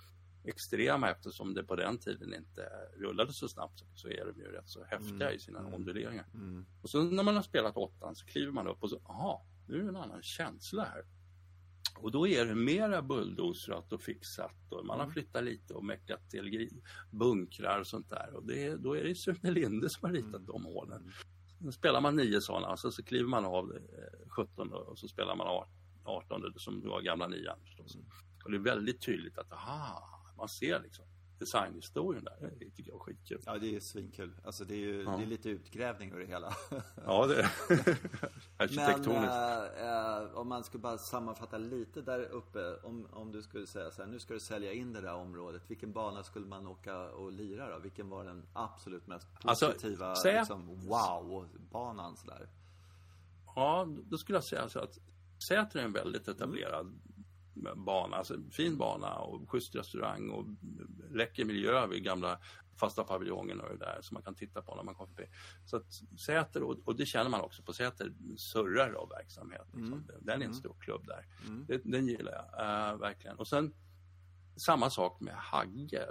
extrema 0.45 1.11
eftersom 1.11 1.55
det 1.55 1.65
på 1.65 1.77
den 1.77 1.99
tiden 1.99 2.35
inte 2.35 2.69
rullade 2.97 3.33
så 3.33 3.49
snabbt 3.49 3.83
så 3.95 4.09
är 4.09 4.27
de 4.27 4.41
ju 4.41 4.47
rätt 4.47 4.69
så 4.69 4.85
häftiga 4.85 5.27
mm. 5.27 5.35
i 5.35 5.39
sina 5.39 5.59
mm. 5.59 5.75
onduleringar. 5.75 6.27
Mm. 6.35 6.67
Och 6.83 6.91
så 6.91 7.03
när 7.03 7.23
man 7.23 7.37
har 7.37 7.43
spelat 7.43 7.77
åttan 7.77 8.17
så 8.17 8.27
kliver 8.27 8.53
man 8.53 8.69
upp 8.69 8.83
och 8.83 8.91
så, 8.91 9.01
aha, 9.05 9.47
nu 9.67 9.79
är 9.79 9.83
det 9.83 9.89
en 9.89 9.97
annan 9.97 10.23
känsla 10.23 10.85
här. 10.85 11.05
Och 11.97 12.11
då 12.11 12.29
är 12.29 12.45
det 12.45 12.55
mera 12.55 13.03
bulldozrat 13.03 13.93
och 13.93 14.01
fixat 14.01 14.73
och 14.73 14.87
man 14.87 14.97
har 14.97 15.05
mm. 15.05 15.13
flyttat 15.13 15.45
lite 15.45 15.75
och 15.75 15.85
meckat 15.85 16.31
till 16.31 16.81
bunkrar 17.11 17.81
och 17.81 17.87
sånt 17.87 18.11
där. 18.11 18.35
Och 18.35 18.47
det, 18.47 18.77
då 18.77 18.97
är 18.97 19.05
det 19.05 19.15
Sune 19.15 19.51
Linde 19.51 19.89
som 19.89 20.09
har 20.09 20.15
ritat 20.15 20.35
mm. 20.35 20.47
de 20.47 20.65
hålen. 20.65 21.13
Då 21.59 21.73
spelar 21.73 22.01
man 22.01 22.17
nio 22.17 22.41
sådana, 22.41 22.67
alltså 22.67 22.93
så 22.93 23.03
kliver 23.03 23.29
man 23.29 23.45
av 23.45 23.79
17 24.29 24.73
och 24.73 24.99
så 24.99 25.09
spelar 25.09 25.37
man 25.37 25.65
18 26.05 26.53
som 26.57 26.89
var 26.89 27.01
gamla 27.01 27.29
nian 27.29 27.61
förstås. 27.65 27.95
Mm. 27.95 28.07
Och 28.45 28.51
det 28.51 28.57
är 28.57 28.61
väldigt 28.61 29.03
tydligt 29.03 29.39
att, 29.39 29.53
aha, 29.53 30.35
man 30.37 30.49
ser 30.49 30.81
liksom 30.81 31.05
designhistorien 31.43 32.25
där. 32.25 32.53
Det 32.59 32.71
tycker 32.71 32.91
jag 32.91 33.01
är 33.01 33.05
skitkul. 33.05 33.43
Ja, 33.47 33.59
det 33.59 33.77
är 33.77 33.81
svinkul. 33.81 34.33
Alltså 34.45 34.65
det 34.65 34.75
är 34.75 34.79
ju 34.79 35.03
ja. 35.03 35.17
det 35.17 35.23
är 35.23 35.27
lite 35.27 35.49
utgrävning 35.49 36.13
ur 36.13 36.19
det 36.19 36.27
hela. 36.27 36.53
ja, 37.07 37.27
det 37.27 37.41
är 37.41 37.51
Arkitektoniskt. 38.57 39.07
Men 39.07 40.23
äh, 40.23 40.35
om 40.35 40.49
man 40.49 40.65
skulle 40.65 40.81
bara 40.81 40.99
sammanfatta 40.99 41.59
lite 41.59 42.03
där 42.03 42.21
uppe. 42.21 42.77
Om, 42.83 43.07
om 43.13 43.33
du 43.33 43.43
skulle 43.43 43.67
säga 43.67 43.91
så 43.91 44.03
här, 44.03 44.09
nu 44.09 44.19
ska 44.19 44.35
du 44.35 44.41
sälja 44.41 44.73
in 44.73 44.93
det 44.93 45.01
där 45.01 45.15
området. 45.15 45.63
Vilken 45.67 45.93
bana 45.93 46.23
skulle 46.23 46.47
man 46.47 46.67
åka 46.67 47.11
och 47.11 47.33
lira 47.33 47.71
då? 47.71 47.79
Vilken 47.79 48.09
var 48.09 48.25
den 48.25 48.47
absolut 48.53 49.07
mest 49.07 49.29
alltså, 49.45 49.67
positiva, 49.67 50.07
alltså, 50.07 50.23
säga... 50.23 50.41
liksom, 50.41 50.81
wow-banan 50.89 52.17
sådär? 52.17 52.49
Ja, 53.47 53.89
då 54.05 54.19
skulle 54.19 54.37
jag 54.37 54.45
säga 54.45 54.69
så 54.69 54.79
att 54.79 54.99
Säter 55.49 55.79
är 55.79 55.85
en 55.85 55.93
väldigt 55.93 56.29
etablerad 56.29 57.01
bana, 57.77 58.17
alltså 58.17 58.37
fin 58.51 58.77
bana 58.77 59.15
och 59.15 59.51
schysst 59.51 59.75
restaurang 59.75 60.31
och 60.31 60.45
läcker 61.11 61.45
miljö 61.45 61.87
vid 61.87 62.05
gamla 62.05 62.39
fasta 62.77 63.05
paviljongen 63.05 63.61
och 63.61 63.69
det 63.69 63.77
där 63.77 63.99
som 64.01 64.15
man 64.15 64.23
kan 64.23 64.35
titta 64.35 64.63
på 64.63 64.75
när 64.75 64.83
man 64.83 64.95
kommer 64.95 65.15
förbi. 65.15 65.29
Så 65.65 65.77
att 65.77 65.93
Säter, 66.21 66.63
och, 66.63 66.77
och 66.85 66.97
det 66.97 67.07
känner 67.07 67.31
man 67.31 67.41
också 67.41 67.63
på 67.63 67.73
Säter, 67.73 68.13
surrar 68.37 68.93
av 68.93 69.09
verksamhet. 69.09 69.67
Liksom. 69.73 69.93
Mm. 69.93 70.07
Den 70.21 70.29
är 70.29 70.35
en 70.35 70.43
mm. 70.43 70.55
stor 70.55 70.77
klubb 70.81 71.07
där. 71.07 71.27
Mm. 71.47 71.65
Det, 71.69 71.81
den 71.85 72.07
gillar 72.07 72.33
jag 72.33 72.93
uh, 72.95 73.01
verkligen. 73.01 73.37
Och 73.37 73.49
sen 73.49 73.75
samma 74.57 74.91
sak 74.91 75.21
med 75.21 75.35
Hagge, 75.35 76.07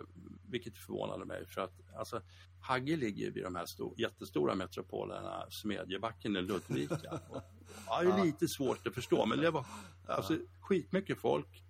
vilket 0.50 0.78
förvånade 0.78 1.26
mig. 1.26 1.46
För 1.46 1.62
att 1.62 1.74
alltså, 1.98 2.22
Hagge 2.60 2.96
ligger 2.96 3.32
vid 3.32 3.44
de 3.44 3.56
här 3.56 3.66
stor, 3.66 3.94
jättestora 3.98 4.56
metropolerna 4.56 5.46
Smedjebacken 5.50 6.36
och 6.36 6.44
Ludvika. 6.44 7.20
Och, 7.30 7.42
ja, 7.88 8.02
det 8.04 8.22
är 8.22 8.26
lite 8.26 8.48
svårt 8.48 8.88
att 8.88 8.94
förstå, 8.94 9.26
men 9.26 9.40
det 9.40 9.52
var 9.52 9.66
alltså, 10.08 10.38
skitmycket 10.62 11.18
folk. 11.18 11.64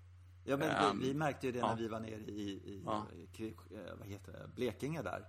Ja, 0.44 0.58
men 0.58 1.00
vi, 1.00 1.08
vi 1.08 1.14
märkte 1.14 1.46
ju 1.48 1.52
det 1.52 1.62
när 1.62 1.68
ja. 1.70 1.76
vi 1.76 1.88
var 1.88 2.00
nere 2.00 2.22
i, 2.22 2.52
i, 2.52 2.82
Ja. 2.86 3.06
i, 3.14 3.44
i 3.44 3.56
vad 4.00 4.08
heter 4.08 4.32
det, 4.32 4.48
Blekinge 4.56 5.02
där. 5.02 5.26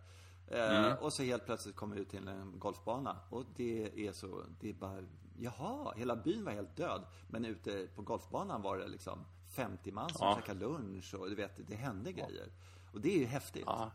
Eh, 0.47 0.93
Och 0.95 1.13
så 1.13 1.23
helt 1.23 1.47
plötsligt 1.47 1.77
kom 1.77 1.91
vi 1.91 2.01
ut 2.01 2.09
till 2.09 2.29
en 2.29 2.59
golfbana 2.59 3.17
och 3.31 3.45
det 3.57 4.07
är 4.09 4.13
så, 4.13 4.45
det 4.61 4.71
är 4.71 4.75
bara, 4.75 5.03
jaha, 5.39 5.95
hela 5.97 6.17
byn 6.17 6.45
var 6.45 6.53
helt 6.53 6.77
död. 6.77 7.07
Men 7.29 7.45
ute 7.45 7.89
på 7.95 8.03
golfbanan 8.03 8.63
var 8.63 8.79
det 8.79 8.89
liksom 8.89 9.25
50 9.53 9.93
man 9.93 10.09
som 10.11 10.19
Ja. 10.27 10.37
käkade 10.41 10.61
lunch 10.61 11.15
och 11.15 11.29
du 11.29 11.35
vet, 11.35 11.69
det 11.69 11.75
hände 11.75 12.13
grejer. 12.13 12.49
Och 12.93 13.01
det 13.01 13.15
är 13.15 13.19
ju 13.19 13.25
häftigt. 13.25 13.63
Ja, 13.67 13.93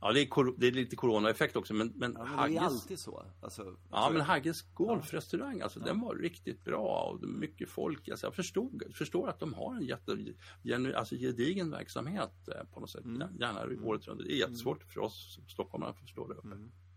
ja 0.00 0.12
det, 0.12 0.20
är 0.20 0.60
det 0.60 0.66
är 0.66 0.72
lite 0.72 0.96
coronaeffekt 0.96 1.56
också, 1.56 1.74
men, 1.74 1.92
men, 1.96 2.12
Ja, 2.18 2.24
men 2.24 2.32
det 2.32 2.32
är 2.34 2.36
Hagges, 2.38 2.62
alltid 2.62 2.98
så. 2.98 3.24
Alltså, 3.40 3.76
ja, 3.90 4.10
men 4.12 4.22
Hagges 4.22 4.62
golfrestaurang, 4.74 5.60
alltså, 5.60 5.80
den 5.80 6.00
var 6.00 6.14
riktigt 6.14 6.64
bra 6.64 7.02
och 7.14 7.28
mycket 7.28 7.68
folk. 7.68 8.08
Alltså, 8.08 8.26
jag 8.26 8.34
förstod, 8.34 8.82
förstår 8.94 9.28
att 9.28 9.38
de 9.40 9.54
har 9.54 9.74
en 9.74 9.82
jätte, 9.82 10.16
genu- 10.62 10.94
alltså, 10.94 11.14
gedigen 11.16 11.70
verksamhet 11.70 12.48
eh, 12.48 12.64
på 12.72 12.80
något 12.80 12.90
sätt, 12.90 13.04
Mm. 13.04 13.28
gärna 13.40 13.84
året 13.86 14.06
runt. 14.06 14.20
Det 14.24 14.32
är 14.32 14.38
jättesvårt 14.38 14.82
för 14.82 15.00
oss 15.00 15.38
stockholmare 15.48 15.90
att 15.90 15.98
förstå 15.98 16.28
det 16.28 16.34
uppe. 16.34 16.48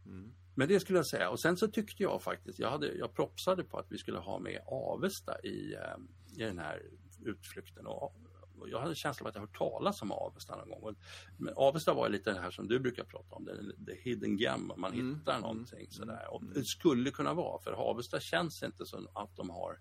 Mm. 0.05 0.33
Men 0.57 0.67
det 0.67 0.79
skulle 0.79 0.99
jag 0.99 1.07
säga. 1.07 1.29
Och 1.29 1.39
sen 1.39 1.57
så 1.57 1.67
tyckte 1.67 2.03
jag 2.03 2.21
faktiskt, 2.21 2.59
jag, 2.59 2.69
hade, 2.71 2.93
jag 2.95 3.13
propsade 3.13 3.63
på 3.63 3.77
att 3.79 3.85
vi 3.91 3.97
skulle 3.97 4.17
ha 4.17 4.39
med 4.39 4.61
Avesta 4.67 5.41
i, 5.43 5.73
eh, 5.73 5.97
i 6.37 6.43
den 6.43 6.59
här 6.59 6.81
utflykten. 7.25 7.87
Och, 7.87 8.15
och 8.59 8.69
jag 8.69 8.79
hade 8.79 8.91
en 8.91 8.95
känsla 8.95 9.23
av 9.23 9.27
att 9.27 9.35
jag 9.35 9.41
hört 9.41 9.57
talas 9.57 10.01
om 10.01 10.11
Avesta 10.11 10.55
någon 10.55 10.69
gång. 10.69 10.81
Och, 10.81 10.95
men 11.37 11.53
Avesta 11.57 11.93
var 11.93 12.09
lite 12.09 12.33
det 12.33 12.39
här 12.39 12.51
som 12.51 12.67
du 12.67 12.79
brukar 12.79 13.03
prata 13.03 13.35
om, 13.35 13.45
det, 13.45 13.85
the 13.85 14.01
hidden 14.01 14.37
gem, 14.37 14.71
man 14.77 14.93
Mm. 14.93 15.15
hittar 15.15 15.39
någonting 15.39 15.91
sådär. 15.91 16.27
Och 16.33 16.43
det 16.45 16.63
skulle 16.63 17.11
kunna 17.11 17.33
vara, 17.33 17.59
för 17.61 17.71
Avesta 17.71 18.19
känns 18.19 18.63
inte 18.63 18.85
som 18.85 19.07
att 19.13 19.35
de 19.35 19.49
har 19.49 19.79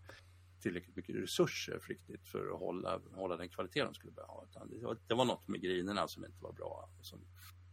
tillräckligt 0.61 0.97
mycket 0.97 1.17
resurser 1.17 1.79
för, 1.79 1.89
riktigt 1.89 2.29
för 2.29 2.51
att 2.55 2.59
hålla, 2.59 3.01
hålla 3.15 3.37
den 3.37 3.49
kvalitet 3.49 3.85
de 3.85 3.95
skulle 3.95 4.13
behöva 4.13 4.47
det, 4.71 4.87
var, 4.87 4.99
det 5.07 5.15
var 5.15 5.25
något 5.25 5.49
med 5.49 5.61
grinerna 5.63 6.09
som 6.09 6.25
inte 6.25 6.43
var 6.43 6.53
bra. 6.53 6.91
Som, 7.01 7.21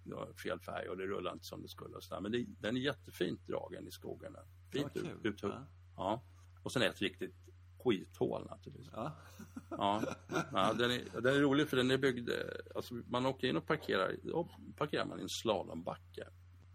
det 0.04 0.16
var 0.16 0.34
fel 0.34 0.60
färg 0.60 0.90
och 0.90 0.98
det 0.98 1.06
rullade 1.08 1.34
inte 1.34 1.46
som 1.46 1.62
det 1.62 1.68
skulle. 1.68 1.96
Och 1.96 2.04
så 2.04 2.14
där. 2.14 2.22
Men 2.22 2.32
det, 2.32 2.46
den 2.60 2.78
är 2.78 2.82
jättefint 2.82 3.48
dragen 3.48 3.88
i 3.88 3.92
skogen. 3.92 4.36
Fint 4.72 4.96
ut, 4.98 5.06
uthugg. 5.24 5.52
Ja. 5.52 5.68
Ja. 5.96 6.24
Och 6.64 6.72
sen 6.72 6.82
ett 6.82 7.02
riktigt 7.02 7.36
skithål 7.84 8.46
naturligtvis. 8.50 8.90
Ja. 8.96 9.12
Ja. 9.70 10.02
ja 10.54 10.74
den, 10.74 10.92
är, 10.92 11.22
den 11.22 11.36
är 11.36 11.40
rolig 11.40 11.68
för 11.70 11.78
den 11.78 11.92
är 11.92 11.98
byggd, 11.98 12.30
eh, 12.30 12.36
alltså 12.76 12.94
man 12.94 13.26
åker 13.26 13.48
in 13.48 13.58
och 13.58 13.68
parkerar, 13.68 14.16
då 14.24 14.50
parkerar 14.78 15.06
man 15.06 15.20
i 15.20 15.22
en 15.22 15.30
slalombacke. 15.30 16.28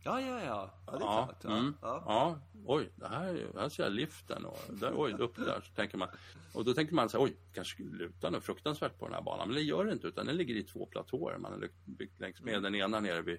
Ja, 0.04 0.20
ja, 0.20 0.42
ja. 0.44 0.70
Ja, 0.86 0.92
det 0.92 0.98
är 0.98 1.00
Ja, 1.00 1.24
klart. 1.26 1.44
Ja. 1.44 1.56
mm, 1.58 1.74
Ja. 1.82 2.02
ja. 2.06 2.38
Oj, 2.66 2.90
det 2.96 3.08
här, 3.08 3.34
är- 3.34 3.60
här 3.60 3.68
ser 3.68 3.82
jag 3.82 3.92
liften 3.92 4.44
och 4.44 4.58
där, 4.80 4.92
oj, 4.96 5.12
upp 5.12 5.36
där. 5.36 5.60
Så 5.64 5.72
tänker 5.74 5.98
man. 5.98 6.08
Och 6.54 6.64
då 6.64 6.74
tänker 6.74 6.94
man 6.94 7.08
så 7.08 7.18
här, 7.18 7.24
oj, 7.24 7.36
kanske 7.54 7.74
skulle 7.74 7.96
luta 7.96 8.30
något 8.30 8.44
fruktansvärt 8.44 8.98
på 8.98 9.04
den 9.06 9.14
här 9.14 9.22
banan. 9.22 9.48
Men 9.48 9.54
det 9.56 9.62
gör 9.62 9.84
det 9.84 9.92
inte, 9.92 10.06
utan 10.06 10.26
den 10.26 10.36
ligger 10.36 10.54
i 10.54 10.62
två 10.62 10.86
platåer. 10.86 11.38
Man 11.38 11.52
har 11.52 11.68
byggt 11.84 12.20
längs 12.20 12.42
med 12.42 12.62
den 12.62 12.74
ena 12.74 13.00
nere 13.00 13.22
vid, 13.22 13.38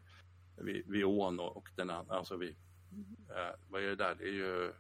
vid, 0.57 0.87
vid 0.91 1.05
ån 1.05 1.39
och, 1.39 1.57
och 1.57 1.69
den 1.75 1.89
andra, 1.89 2.15
alltså 2.15 2.37
vid, 2.37 2.55
eh, 3.29 3.55
vad 3.69 3.81
är 3.83 3.87
det 3.87 3.95
där? 3.95 4.15
Det 4.15 4.23
är 4.23 4.33
ju 4.33 4.73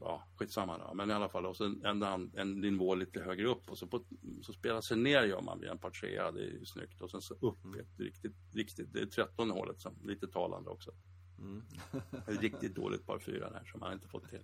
ja, 0.00 0.28
skitsamma 0.36 0.78
då. 0.78 0.94
Men 0.94 1.10
i 1.10 1.12
alla 1.12 1.28
fall, 1.28 1.46
och 1.46 1.56
sen 1.56 1.84
en, 1.84 2.02
en, 2.34 2.60
nivå 2.60 2.94
lite 2.94 3.20
högre 3.20 3.48
upp 3.48 3.70
och 3.70 3.78
så, 3.78 3.86
på, 3.86 4.04
så 4.42 4.52
spelar 4.52 4.80
sig 4.80 4.96
ner 4.96 5.22
gör 5.22 5.40
man 5.40 5.60
vid 5.60 5.70
en 5.70 5.78
par 5.78 5.90
trea, 5.90 6.32
det 6.32 6.40
är 6.40 6.50
ju 6.50 6.64
snyggt. 6.64 7.00
Och 7.00 7.10
sen 7.10 7.20
så 7.20 7.34
upp 7.34 7.64
Mm. 7.64 7.80
ett 7.80 8.00
riktigt, 8.00 8.36
riktigt, 8.52 8.92
det 8.92 9.00
är 9.00 9.06
trettonde 9.06 9.54
hålet 9.54 9.80
som 9.80 9.94
lite 10.02 10.28
talande 10.28 10.70
också. 10.70 10.90
Mm. 11.38 11.62
Ett 12.26 12.40
riktigt 12.40 12.74
dåligt 12.74 13.06
par 13.06 13.18
fyra 13.18 13.50
där 13.50 13.64
som 13.64 13.80
man 13.80 13.92
inte 13.92 14.08
fått 14.08 14.28
till. 14.28 14.40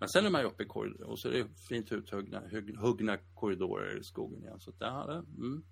Men 0.00 0.08
sen 0.08 0.26
är 0.26 0.30
man 0.30 0.40
ju 0.40 0.46
uppe 0.46 0.62
i 0.62 0.66
korridoren 0.66 1.10
och 1.10 1.18
så 1.18 1.28
är 1.28 1.32
det 1.32 1.48
fint 1.68 1.92
uthuggna 1.92 2.40
hugg, 2.40 2.76
huggna 2.76 3.16
korridorer 3.34 3.98
i 3.98 4.04
skogen 4.04 4.42
igen. 4.42 4.60
Så 4.60 4.70
det 4.70 4.90
här, 4.90 5.10
mm, 5.12 5.64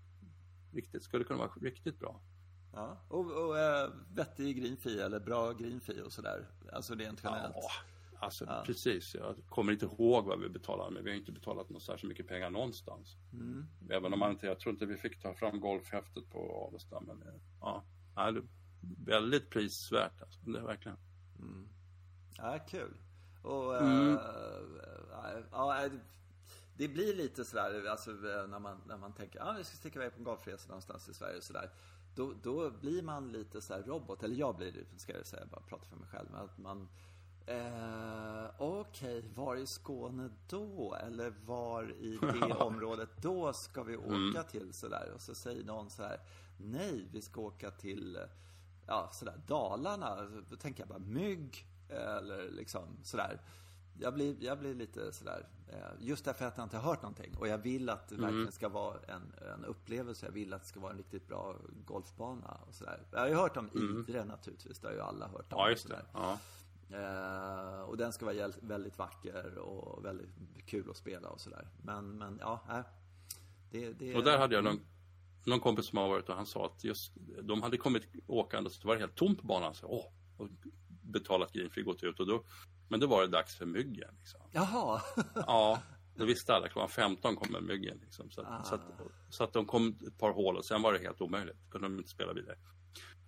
riktigt, 0.72 1.02
skulle 1.02 1.24
kunna 1.24 1.38
vara 1.38 1.50
riktigt 1.60 1.98
bra. 1.98 2.20
Ja. 2.72 3.04
Och, 3.08 3.44
och 3.44 3.58
äh, 3.58 3.90
vettig 4.14 4.56
greenfee 4.56 5.04
eller 5.04 5.20
bra 5.20 5.52
greenfee 5.52 6.02
och 6.02 6.12
sådär. 6.12 6.46
Alltså 6.72 6.94
rent 6.94 7.20
generellt. 7.24 7.54
Ja, 7.56 7.70
alltså 8.18 8.44
Ja. 8.44 8.62
precis. 8.66 9.14
Jag 9.14 9.36
kommer 9.48 9.72
inte 9.72 9.86
ihåg 9.86 10.24
vad 10.24 10.40
vi 10.40 10.48
betalade, 10.48 10.90
men 10.90 11.04
vi 11.04 11.10
har 11.10 11.16
inte 11.16 11.32
betalat 11.32 11.70
något 11.70 11.82
särskilt 11.82 12.08
mycket 12.08 12.26
pengar 12.28 12.50
någonstans. 12.50 13.16
Mm. 13.32 13.66
Även 13.90 14.12
om 14.12 14.18
man 14.18 14.30
inte, 14.30 14.46
jag 14.46 14.60
tror 14.60 14.72
inte 14.72 14.86
vi 14.86 14.96
fick 14.96 15.22
ta 15.22 15.34
fram 15.34 15.60
golfhäftet 15.60 16.30
på 16.30 16.68
Avesta, 16.68 17.00
men 17.00 17.22
eh, 17.22 17.34
ja, 17.60 17.84
är 18.16 18.42
väldigt 19.04 19.50
prisvärt 19.50 20.22
alltså. 20.22 20.40
Det 20.40 20.58
är 20.58 20.62
verkligen. 20.62 20.98
Ja, 22.36 22.58
kul. 22.68 22.96
Och, 23.42 23.76
Mm. 23.76 24.14
äh, 24.14 25.42
ja, 25.52 25.84
äh, 25.84 25.92
det 26.76 26.88
blir 26.88 27.14
lite 27.16 27.44
sådär, 27.44 27.86
alltså 27.90 28.10
äh, 28.10 28.46
när 28.48 28.58
man, 28.58 28.80
när 28.86 28.96
man 28.98 29.12
tänker, 29.12 29.38
ja, 29.38 29.54
vi 29.58 29.64
ska 29.64 29.76
sticka 29.76 29.98
iväg 29.98 30.12
på 30.12 30.18
en 30.18 30.24
golfresa 30.24 30.68
någonstans 30.68 31.08
i 31.08 31.14
Sverige 31.14 31.36
och 31.36 31.42
sådär. 31.42 31.70
Då, 32.14 32.32
då 32.42 32.70
blir 32.70 33.02
man 33.02 33.32
lite 33.32 33.60
sådär 33.60 33.82
robot, 33.82 34.22
eller 34.22 34.36
jag 34.36 34.56
blir 34.56 34.72
det, 34.72 35.00
ska 35.00 35.12
jag 35.16 35.26
säga, 35.26 35.46
bara 35.50 35.60
prata 35.60 35.84
för 35.86 35.96
mig 35.96 36.08
själv. 36.08 36.28
Men 36.30 36.40
att 36.40 36.58
man, 36.58 36.88
eh, 37.48 38.50
okej, 38.58 39.24
var 39.34 39.56
i 39.56 39.66
Skåne 39.66 40.30
då? 40.48 40.96
Eller 41.06 41.32
var 41.46 41.92
i 41.92 42.18
det 42.48 42.54
området 42.54 43.08
då 43.22 43.52
ska 43.52 43.82
vi 43.82 43.96
åka 43.96 44.42
till 44.42 44.72
sådär? 44.72 45.12
Och 45.14 45.20
så 45.20 45.34
säger 45.34 45.64
någon 45.64 45.90
så 45.90 46.02
här, 46.02 46.20
nej, 46.56 47.08
vi 47.12 47.22
ska 47.22 47.40
åka 47.40 47.70
till, 47.70 48.18
ja, 48.86 49.10
sådär, 49.12 49.40
Dalarna. 49.46 50.22
Då 50.50 50.56
tänker 50.56 50.80
jag 50.82 50.88
bara 50.88 50.98
mygg, 50.98 51.66
eller 51.88 52.50
liksom 52.50 52.82
sådär. 53.02 53.40
Jag 54.00 54.14
blir, 54.14 54.36
jag 54.40 54.58
blir 54.58 54.74
lite 54.74 55.12
sådär, 55.12 55.46
eh, 55.68 56.06
just 56.06 56.24
därför 56.24 56.44
att 56.44 56.56
jag 56.56 56.64
inte 56.64 56.76
har 56.76 56.90
hört 56.90 57.02
någonting. 57.02 57.36
Och 57.38 57.48
jag 57.48 57.58
vill 57.58 57.90
att 57.90 58.08
det 58.08 58.16
verkligen 58.16 58.52
ska 58.52 58.68
vara 58.68 58.96
en, 59.08 59.32
en 59.54 59.64
upplevelse. 59.64 60.26
Jag 60.26 60.32
vill 60.32 60.54
att 60.54 60.62
det 60.62 60.68
ska 60.68 60.80
vara 60.80 60.92
en 60.92 60.98
riktigt 60.98 61.28
bra 61.28 61.56
golfbana 61.86 62.58
och 62.68 62.74
sådär. 62.74 63.02
Jag 63.12 63.20
har 63.20 63.28
ju 63.28 63.34
hört 63.34 63.56
om 63.56 63.70
Idre 63.74 64.24
naturligtvis, 64.24 64.78
det 64.78 64.88
har 64.88 64.94
ju 64.94 65.00
alla 65.00 65.28
hört 65.28 65.52
om. 65.52 65.58
Ja, 65.58 65.70
just 65.70 65.88
det. 65.88 66.02
Ja. 66.12 66.38
Eh, 66.90 67.80
och 67.80 67.96
den 67.96 68.12
ska 68.12 68.26
vara 68.26 68.52
väldigt 68.62 68.98
vacker 68.98 69.58
och 69.58 70.04
väldigt 70.04 70.30
kul 70.66 70.90
att 70.90 70.96
spela 70.96 71.28
och 71.28 71.40
sådär. 71.40 71.68
Men, 71.82 72.18
men 72.18 72.38
ja, 72.40 72.64
nej. 72.68 72.82
Det, 73.70 73.92
det, 73.92 74.16
Och 74.16 74.24
där 74.24 74.38
hade 74.38 74.54
jag 74.54 74.64
någon, 74.64 74.80
någon 75.46 75.60
kompis 75.60 75.86
som 75.86 75.98
har 75.98 76.08
varit 76.08 76.28
och 76.28 76.34
han 76.34 76.46
sa 76.46 76.66
att 76.66 76.84
just 76.84 77.12
de 77.42 77.62
hade 77.62 77.76
kommit 77.76 78.02
åkande 78.26 78.70
så 78.70 78.80
det 78.80 78.88
var 78.88 78.96
helt 78.96 79.16
tomt 79.16 79.40
på 79.40 79.46
banan. 79.46 79.74
Så, 79.74 79.86
åh, 79.86 80.12
och 80.36 80.48
betalat 81.02 81.52
greenfree, 81.52 81.84
gått 81.84 82.02
ut 82.02 82.20
och 82.20 82.26
då, 82.26 82.44
men 82.88 83.00
då 83.00 83.06
var 83.06 83.22
det 83.22 83.28
dags 83.28 83.56
för 83.56 83.66
myggen. 83.66 84.14
Liksom. 84.18 84.40
Jaha. 84.52 85.00
Ja, 85.34 85.82
då 86.14 86.24
visste 86.24 86.54
alla 86.54 86.68
klockan 86.68 86.88
15 86.88 87.36
kommer 87.36 87.60
myggen. 87.60 87.98
Liksom. 88.02 88.30
Så, 88.30 88.40
att, 88.40 88.66
så, 88.66 88.74
att, 88.74 88.82
så 89.30 89.44
att 89.44 89.52
de 89.52 89.66
kom 89.66 89.98
ett 90.06 90.18
par 90.18 90.32
hål 90.32 90.56
och 90.56 90.64
sen 90.64 90.82
var 90.82 90.92
det 90.92 90.98
helt 90.98 91.20
omöjligt. 91.20 91.70
kunde 91.70 91.88
de 91.88 91.98
inte 91.98 92.10
spela 92.10 92.32
vidare. 92.32 92.56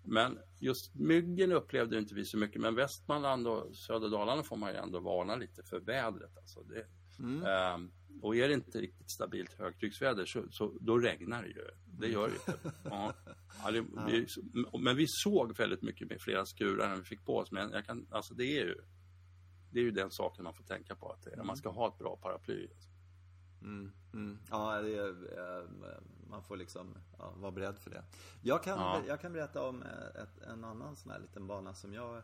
Men 0.05 0.39
just 0.59 0.95
myggen 0.95 1.53
upplevde 1.53 1.99
inte 1.99 2.15
vi 2.15 2.25
så 2.25 2.39
mycket. 2.39 2.61
Men 2.61 2.75
Västmanland 2.75 3.47
och 3.47 3.77
södra 3.77 4.09
Dalarna 4.09 4.43
får 4.43 4.57
man 4.57 4.71
ju 4.71 4.77
ändå 4.77 5.01
varna 5.01 5.37
lite 5.37 5.63
för 5.63 5.81
vädret. 5.81 6.37
Alltså 6.37 6.63
det, 6.63 6.87
ehm, 7.49 7.91
och 8.23 8.37
är 8.37 8.49
det 8.49 8.55
inte 8.55 8.81
riktigt 8.81 9.11
stabilt 9.11 9.59
högtrycksväder 9.59 10.25
så, 10.27 10.43
så 10.51 10.79
då 10.81 10.99
regnar 10.99 11.43
det 11.43 11.49
ju. 11.49 11.67
Det 11.99 12.09
gör 12.09 12.29
det 12.29 12.35
ju. 12.35 12.71
Ja. 12.85 13.15
Ja, 13.65 13.71
det, 13.71 13.81
vi, 14.07 14.27
men 14.79 14.97
vi 14.97 15.05
såg 15.09 15.57
väldigt 15.57 15.83
mycket 15.83 16.09
med 16.09 16.21
flera 16.21 16.47
skurar 16.47 16.89
när 16.89 16.97
vi 16.97 17.03
fick 17.03 17.25
på 17.25 17.37
oss. 17.37 17.53
Men 17.53 17.71
jag 17.73 17.87
kan, 17.87 18.07
alltså 18.11 18.35
det 18.35 18.45
är 18.45 18.65
ju 18.65 18.81
det 19.73 19.81
är 19.81 19.85
ju 19.85 19.91
den 19.91 20.11
saken 20.11 20.45
man 20.45 20.55
får 20.55 20.65
tänka 20.65 20.95
på. 20.95 21.13
Att 21.13 21.23
det, 21.23 21.45
man 21.45 21.57
ska 21.57 21.69
ha 21.69 21.89
ett 21.89 21.99
bra 21.99 22.17
paraply. 22.17 22.69
Mm, 23.63 23.93
mm. 24.13 24.39
Ja, 24.51 24.75
är, 24.77 25.09
eh, 25.39 25.65
man 26.31 26.43
får 26.43 26.57
liksom 26.57 26.95
ja, 27.19 27.33
vara 27.37 27.53
beredd 27.53 27.79
för 27.79 27.91
det. 27.91 28.03
Jag 28.43 28.63
kan, 28.63 28.79
Ja. 28.79 29.03
jag 29.09 29.21
kan 29.21 29.33
berätta 29.33 29.63
om 29.69 29.83
eh, 29.83 30.23
ett, 30.23 30.43
en 30.43 30.65
annan 30.65 30.97
sån 30.97 31.13
här 31.13 31.19
liten 31.19 31.47
bana 31.47 31.75
som 31.75 31.93
jag 31.95 32.17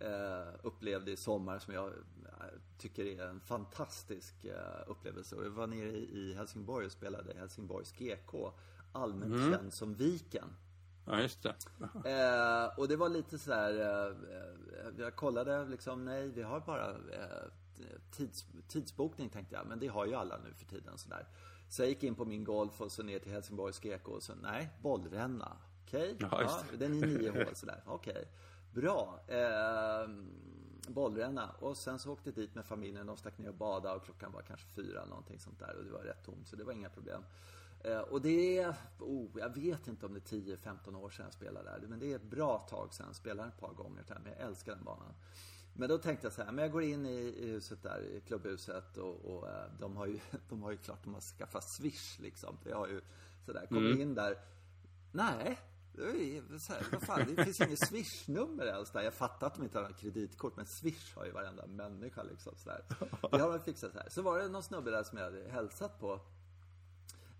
eh, 0.00 0.48
upplevde 0.62 1.10
i 1.10 1.16
sommar 1.16 1.58
som 1.58 1.74
jag 1.74 1.86
eh, 1.88 2.58
tycker 2.78 3.04
är 3.06 3.26
en 3.26 3.40
fantastisk 3.40 4.44
eh, 4.44 4.82
upplevelse. 4.86 5.36
Och 5.36 5.44
jag 5.44 5.50
var 5.50 5.66
nere 5.66 5.88
i, 5.96 6.34
Helsingborg 6.34 6.86
och 6.86 6.92
spelade 6.92 7.34
Helsingborgs 7.34 7.92
GK, 7.92 8.52
allmänt 8.92 9.34
Mm. 9.34 9.52
känd 9.52 9.72
som 9.72 9.94
Viken. 9.94 10.56
Ja, 11.04 11.20
just 11.20 11.42
det. 11.42 11.54
Eh, 12.10 12.78
och 12.78 12.88
det 12.88 12.96
var 12.96 13.08
lite 13.08 13.38
så 13.38 13.52
här, 13.52 13.72
eh, 13.80 14.16
jag 14.98 15.16
kollade 15.16 15.64
liksom, 15.64 16.04
nej 16.04 16.28
vi 16.28 16.42
har 16.42 16.60
bara 16.60 16.90
eh, 16.90 17.46
tids, 18.10 18.46
tidsbokning 18.68 19.28
tänkte 19.28 19.54
jag, 19.54 19.66
men 19.66 19.78
det 19.78 19.86
har 19.86 20.06
ju 20.06 20.14
alla 20.14 20.38
nu 20.38 20.54
för 20.54 20.66
tiden 20.66 20.98
sådär. 20.98 21.26
Så 21.68 21.82
jag 21.82 21.88
gick 21.88 22.02
in 22.04 22.14
på 22.14 22.24
min 22.24 22.44
golf 22.44 22.80
och 22.80 22.92
så 22.92 23.02
ner 23.02 23.18
till 23.18 23.32
Helsingborgs 23.32 23.80
GK 23.80 24.08
och 24.08 24.22
så, 24.22 24.34
nej, 24.34 24.70
bollränna. 24.82 25.56
Okej, 25.86 26.16
Ja, 26.20 26.42
just 26.42 26.70
det. 26.70 26.76
den 26.76 27.02
är 27.02 27.06
nio 27.06 27.44
hål 27.44 27.54
sådär, 27.56 27.82
okej. 27.86 28.28
Bra. 28.74 29.20
Eh, 29.26 30.08
bollränna. 30.88 31.50
Och 31.50 31.76
sen 31.76 31.98
så 31.98 32.12
åkte 32.12 32.28
jag 32.28 32.34
dit 32.34 32.54
med 32.54 32.64
familjen, 32.64 33.06
de 33.06 33.16
stack 33.16 33.38
ner 33.38 33.48
och 33.48 33.54
badade 33.54 33.94
och 33.96 34.04
klockan 34.04 34.32
var 34.32 34.42
kanske 34.42 34.66
fyra 34.66 35.04
någonting 35.04 35.38
sånt 35.38 35.58
där 35.58 35.76
och 35.76 35.84
det 35.84 35.90
var 35.90 36.00
rätt 36.00 36.24
tomt 36.24 36.48
så 36.48 36.56
det 36.56 36.64
var 36.64 36.72
inga 36.72 36.88
problem. 36.90 37.22
Eh, 37.84 37.98
och 37.98 38.20
det 38.22 38.58
är, 38.58 38.74
oh, 38.98 39.26
jag 39.34 39.54
vet 39.54 39.88
inte 39.88 40.06
om 40.06 40.14
det 40.14 40.32
är 40.32 40.36
10-15 40.56 40.96
år 40.96 41.10
sedan 41.10 41.24
jag 41.24 41.32
spelade 41.32 41.70
där. 41.70 41.86
Men 41.88 41.98
det 41.98 42.12
är 42.12 42.16
ett 42.16 42.30
bra 42.30 42.58
tag 42.58 42.94
sedan. 42.94 43.06
Jag 43.06 43.16
spelade 43.16 43.48
ett 43.48 43.60
par 43.60 43.72
gånger 43.74 44.04
där, 44.08 44.20
men 44.24 44.32
jag 44.32 44.40
älskar 44.40 44.74
den 44.74 44.84
banan. 44.84 45.14
Men 45.78 45.88
då 45.88 45.98
tänkte 45.98 46.26
jag 46.26 46.32
så 46.32 46.42
här, 46.42 46.52
men 46.52 46.62
jag 46.62 46.72
går 46.72 46.82
in 46.82 47.06
i, 47.06 47.46
huset 47.46 47.82
där, 47.82 48.02
i 48.02 48.20
klubbhuset 48.20 48.96
och, 48.96 49.24
och 49.24 49.48
eh, 49.48 49.70
de 49.80 49.96
har 49.96 50.06
ju, 50.06 50.18
de 50.48 50.62
har 50.62 50.70
ju 50.70 50.76
klart, 50.76 51.04
de 51.04 51.14
har 51.14 51.20
skaffat 51.20 51.64
Swish 51.70 52.18
liksom. 52.18 52.58
Det 52.64 52.72
har 52.72 52.88
ju 52.88 53.00
sådär, 53.46 53.66
kommer 53.66 53.80
Mm. 53.90 54.00
in 54.00 54.14
där. 54.14 54.38
Nej, 55.12 55.58
det 55.92 56.02
är 56.02 56.58
så 56.58 56.72
här, 56.72 56.86
vad 56.92 57.02
fan, 57.02 57.34
det 57.36 57.44
finns 57.44 57.60
inget 57.60 57.88
Swish-nummer 57.88 58.66
ens 58.66 58.90
där. 58.90 59.02
Jag 59.02 59.14
fattar 59.14 59.46
att 59.46 59.54
de 59.54 59.64
inte 59.64 59.78
har 59.78 59.92
kreditkort, 59.92 60.56
men 60.56 60.66
Swish 60.66 61.14
har 61.16 61.24
ju 61.24 61.32
varenda 61.32 61.66
människa 61.66 62.22
liksom 62.22 62.56
sådär. 62.56 62.84
Det 63.30 63.38
har 63.38 63.52
de 63.52 63.60
fixat 63.60 63.92
så 63.92 63.98
här. 63.98 64.08
Så 64.10 64.22
var 64.22 64.38
det 64.38 64.48
någon 64.48 64.62
snubbe 64.62 64.90
där 64.90 65.02
som 65.02 65.18
jag 65.18 65.24
hade 65.24 65.48
hälsat 65.50 66.00
på. 66.00 66.20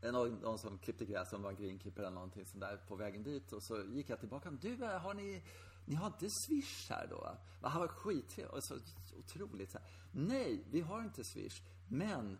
Någon, 0.03 0.35
någon 0.35 0.59
som 0.59 0.79
klippte 0.79 1.05
gräs, 1.05 1.31
som 1.31 1.42
var 1.42 1.53
greenkeeper 1.53 2.03
eller 2.03 2.11
någonting 2.14 2.46
sånt 2.46 2.61
där 2.61 2.77
på 2.88 2.96
vägen 2.96 3.22
dit. 3.22 3.53
Och 3.53 3.62
så 3.62 3.83
gick 3.83 4.11
jag 4.11 4.20
tillbaka. 4.20 4.51
Du, 4.51 4.85
eh, 4.85 4.98
har 4.98 5.14
ni, 5.14 5.42
ni 5.88 5.94
har 5.94 6.07
inte 6.07 6.31
Swish 6.31 6.90
här 6.90 7.07
då? 7.11 7.16
va?" 7.16 7.37
Han 7.68 7.81
var 7.81 7.88
skittrevlig 7.88 8.55
och 8.55 8.64
så 8.64 8.79
otroligt 9.18 9.70
så 9.70 9.79
här. 9.79 9.88
Nej, 10.12 10.64
vi 10.70 10.81
har 10.81 11.03
inte 11.03 11.24
Swish. 11.24 11.62
Men 11.88 12.38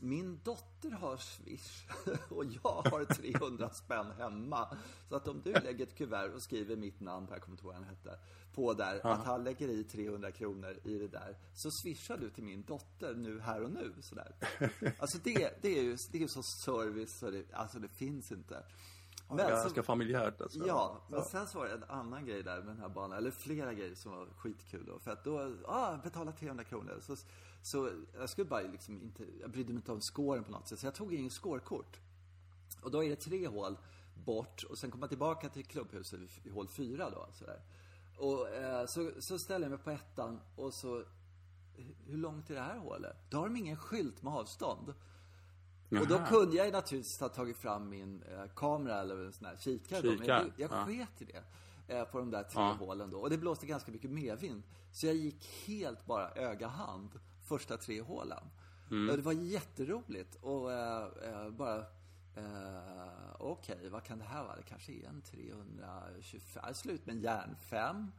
min 0.00 0.40
dotter 0.44 0.90
har 0.90 1.16
Swish 1.16 1.86
och 2.30 2.44
jag 2.44 2.82
har 2.90 3.04
300 3.04 3.70
spänn 3.70 4.10
hemma. 4.18 4.76
Så 5.08 5.16
att 5.16 5.28
om 5.28 5.42
du 5.44 5.52
lägger 5.52 5.86
ett 5.86 5.94
kuvert 5.94 6.34
och 6.34 6.42
skriver 6.42 6.76
mitt 6.76 7.00
namn, 7.00 7.26
jag 7.30 7.42
kommer 7.42 7.54
inte 7.54 7.64
ihåg 7.64 7.74
vad 7.74 7.84
han 7.84 7.96
hette, 7.96 8.18
på 8.54 8.74
där, 8.74 9.06
att 9.06 9.24
han 9.24 9.44
lägger 9.44 9.68
i 9.68 9.84
300 9.84 10.32
kronor 10.32 10.78
i 10.84 10.98
det 10.98 11.08
där, 11.08 11.36
så 11.54 11.70
swishar 11.70 12.16
du 12.16 12.30
till 12.30 12.44
min 12.44 12.62
dotter 12.62 13.14
nu, 13.14 13.40
här 13.40 13.62
och 13.62 13.70
nu. 13.70 13.94
Sådär. 14.00 14.34
Alltså 14.98 15.18
det, 15.18 15.62
det 15.62 15.78
är 15.78 15.82
ju 15.82 15.96
det 16.12 16.22
är 16.22 16.28
så 16.28 16.42
service, 16.42 17.18
så 17.18 17.30
det, 17.30 17.52
alltså 17.52 17.78
det 17.78 17.88
finns 17.88 18.32
inte. 18.32 18.64
Men 19.28 19.36
Ganska 19.36 19.82
familjärt 19.82 20.40
alltså. 20.40 20.66
Ja, 20.66 21.00
men 21.08 21.24
sen 21.24 21.46
så 21.46 21.58
var 21.58 21.66
det 21.66 21.72
en 21.72 21.84
annan 21.84 22.26
grej 22.26 22.42
där 22.42 22.56
med 22.56 22.66
den 22.66 22.80
här 22.80 22.88
banan, 22.88 23.18
eller 23.18 23.30
flera 23.30 23.74
grejer 23.74 23.94
som 23.94 24.12
var 24.12 24.26
skitkul 24.36 24.86
då. 24.86 24.98
För 24.98 25.10
att 25.10 25.24
då, 25.24 25.56
ah, 25.66 25.96
betala 25.96 26.32
300 26.32 26.64
kronor. 26.64 26.98
Så, 27.02 27.16
så 27.62 27.90
jag 28.18 28.30
skulle 28.30 28.48
bara 28.48 28.60
liksom 28.60 29.02
inte, 29.02 29.24
jag 29.40 29.50
brydde 29.50 29.72
mig 29.72 29.76
inte 29.76 29.92
om 29.92 30.00
scoren 30.00 30.44
på 30.44 30.50
något 30.50 30.68
sätt. 30.68 30.78
Så 30.78 30.86
jag 30.86 30.94
tog 30.94 31.14
ingen 31.14 31.30
scorekort. 31.30 32.00
Och 32.82 32.90
då 32.90 33.04
är 33.04 33.10
det 33.10 33.16
tre 33.16 33.46
hål 33.48 33.76
bort 34.24 34.62
och 34.62 34.78
sen 34.78 34.90
kommer 34.90 35.00
man 35.00 35.08
tillbaka 35.08 35.48
till 35.48 35.64
klubbhuset 35.64 36.20
vid 36.42 36.52
hål 36.52 36.68
fyra 36.68 37.10
då. 37.10 37.26
Sådär. 37.32 37.60
Och 38.18 38.48
eh, 38.48 38.86
så, 38.86 39.10
så 39.18 39.38
ställer 39.38 39.64
jag 39.64 39.70
mig 39.70 39.78
på 39.78 39.90
ettan 39.90 40.40
och 40.56 40.74
så, 40.74 41.04
hur 42.06 42.16
långt 42.16 42.50
är 42.50 42.54
det 42.54 42.60
här 42.60 42.78
hålet? 42.78 43.16
Då 43.30 43.38
har 43.38 43.44
de 43.44 43.56
ingen 43.56 43.76
skylt 43.76 44.22
med 44.22 44.32
avstånd. 44.32 44.94
Och 45.90 46.06
då 46.08 46.18
kunde 46.18 46.56
jag 46.56 46.72
naturligtvis 46.72 47.20
ha 47.20 47.28
tagit 47.28 47.56
fram 47.56 47.88
min 47.88 48.22
eh, 48.22 48.44
kamera 48.54 49.00
eller 49.00 49.24
en 49.24 49.32
sån 49.32 49.46
här 49.46 49.56
kikare. 49.56 50.02
då, 50.02 50.10
men 50.18 50.26
jag, 50.26 50.52
jag 50.56 50.70
ja. 50.70 50.84
sket 50.84 51.22
i 51.22 51.24
det. 51.24 51.42
Eh, 51.88 52.04
på 52.04 52.18
de 52.18 52.30
där 52.30 52.42
tre 52.42 52.62
Ja. 52.62 52.72
hålen 52.72 53.10
då. 53.10 53.18
Och 53.18 53.30
det 53.30 53.38
blåste 53.38 53.66
ganska 53.66 53.92
mycket 53.92 54.10
medvind. 54.10 54.62
Så 54.92 55.06
jag 55.06 55.14
gick 55.14 55.46
helt 55.66 56.06
bara 56.06 56.30
öga-hand 56.30 57.10
första 57.44 57.76
tre 57.76 58.00
hålen. 58.00 58.44
Mm. 58.90 59.10
Och 59.10 59.16
det 59.16 59.22
var 59.22 59.32
jätteroligt. 59.32 60.34
Och 60.40 60.72
eh, 60.72 61.08
eh, 61.22 61.50
bara... 61.50 61.78
Eh, 62.36 63.36
Okej, 63.38 63.88
vad 63.88 64.04
kan 64.04 64.18
det 64.18 64.24
här 64.24 64.44
vara? 64.44 64.56
Det 64.56 64.62
kanske 64.62 64.92
är 64.92 65.08
en 65.08 65.22
325. 65.22 66.74
Slut 66.74 67.06
med 67.06 67.14
en 67.14 67.22
järn 67.22 67.56
5. 67.60 68.12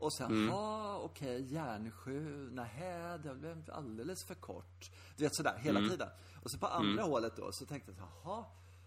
Och 0.00 0.12
sen, 0.12 0.26
Mm. 0.32 0.48
ja 0.48 0.96
okej, 1.04 1.52
järnsju, 1.52 2.50
nähä, 2.50 3.18
det 3.18 3.34
blev 3.34 3.70
alldeles 3.72 4.24
för 4.24 4.34
kort. 4.34 4.90
Du 5.16 5.24
vet 5.24 5.34
sådär, 5.34 5.58
hela 5.58 5.78
Mm. 5.78 5.90
tiden. 5.90 6.08
Och 6.42 6.50
så 6.50 6.58
på 6.58 6.66
andra 6.66 7.02
hålet 7.02 7.36
då, 7.36 7.52
så 7.52 7.66
tänkte 7.66 7.92
jag, 7.98 8.06
jaha, 8.24 8.44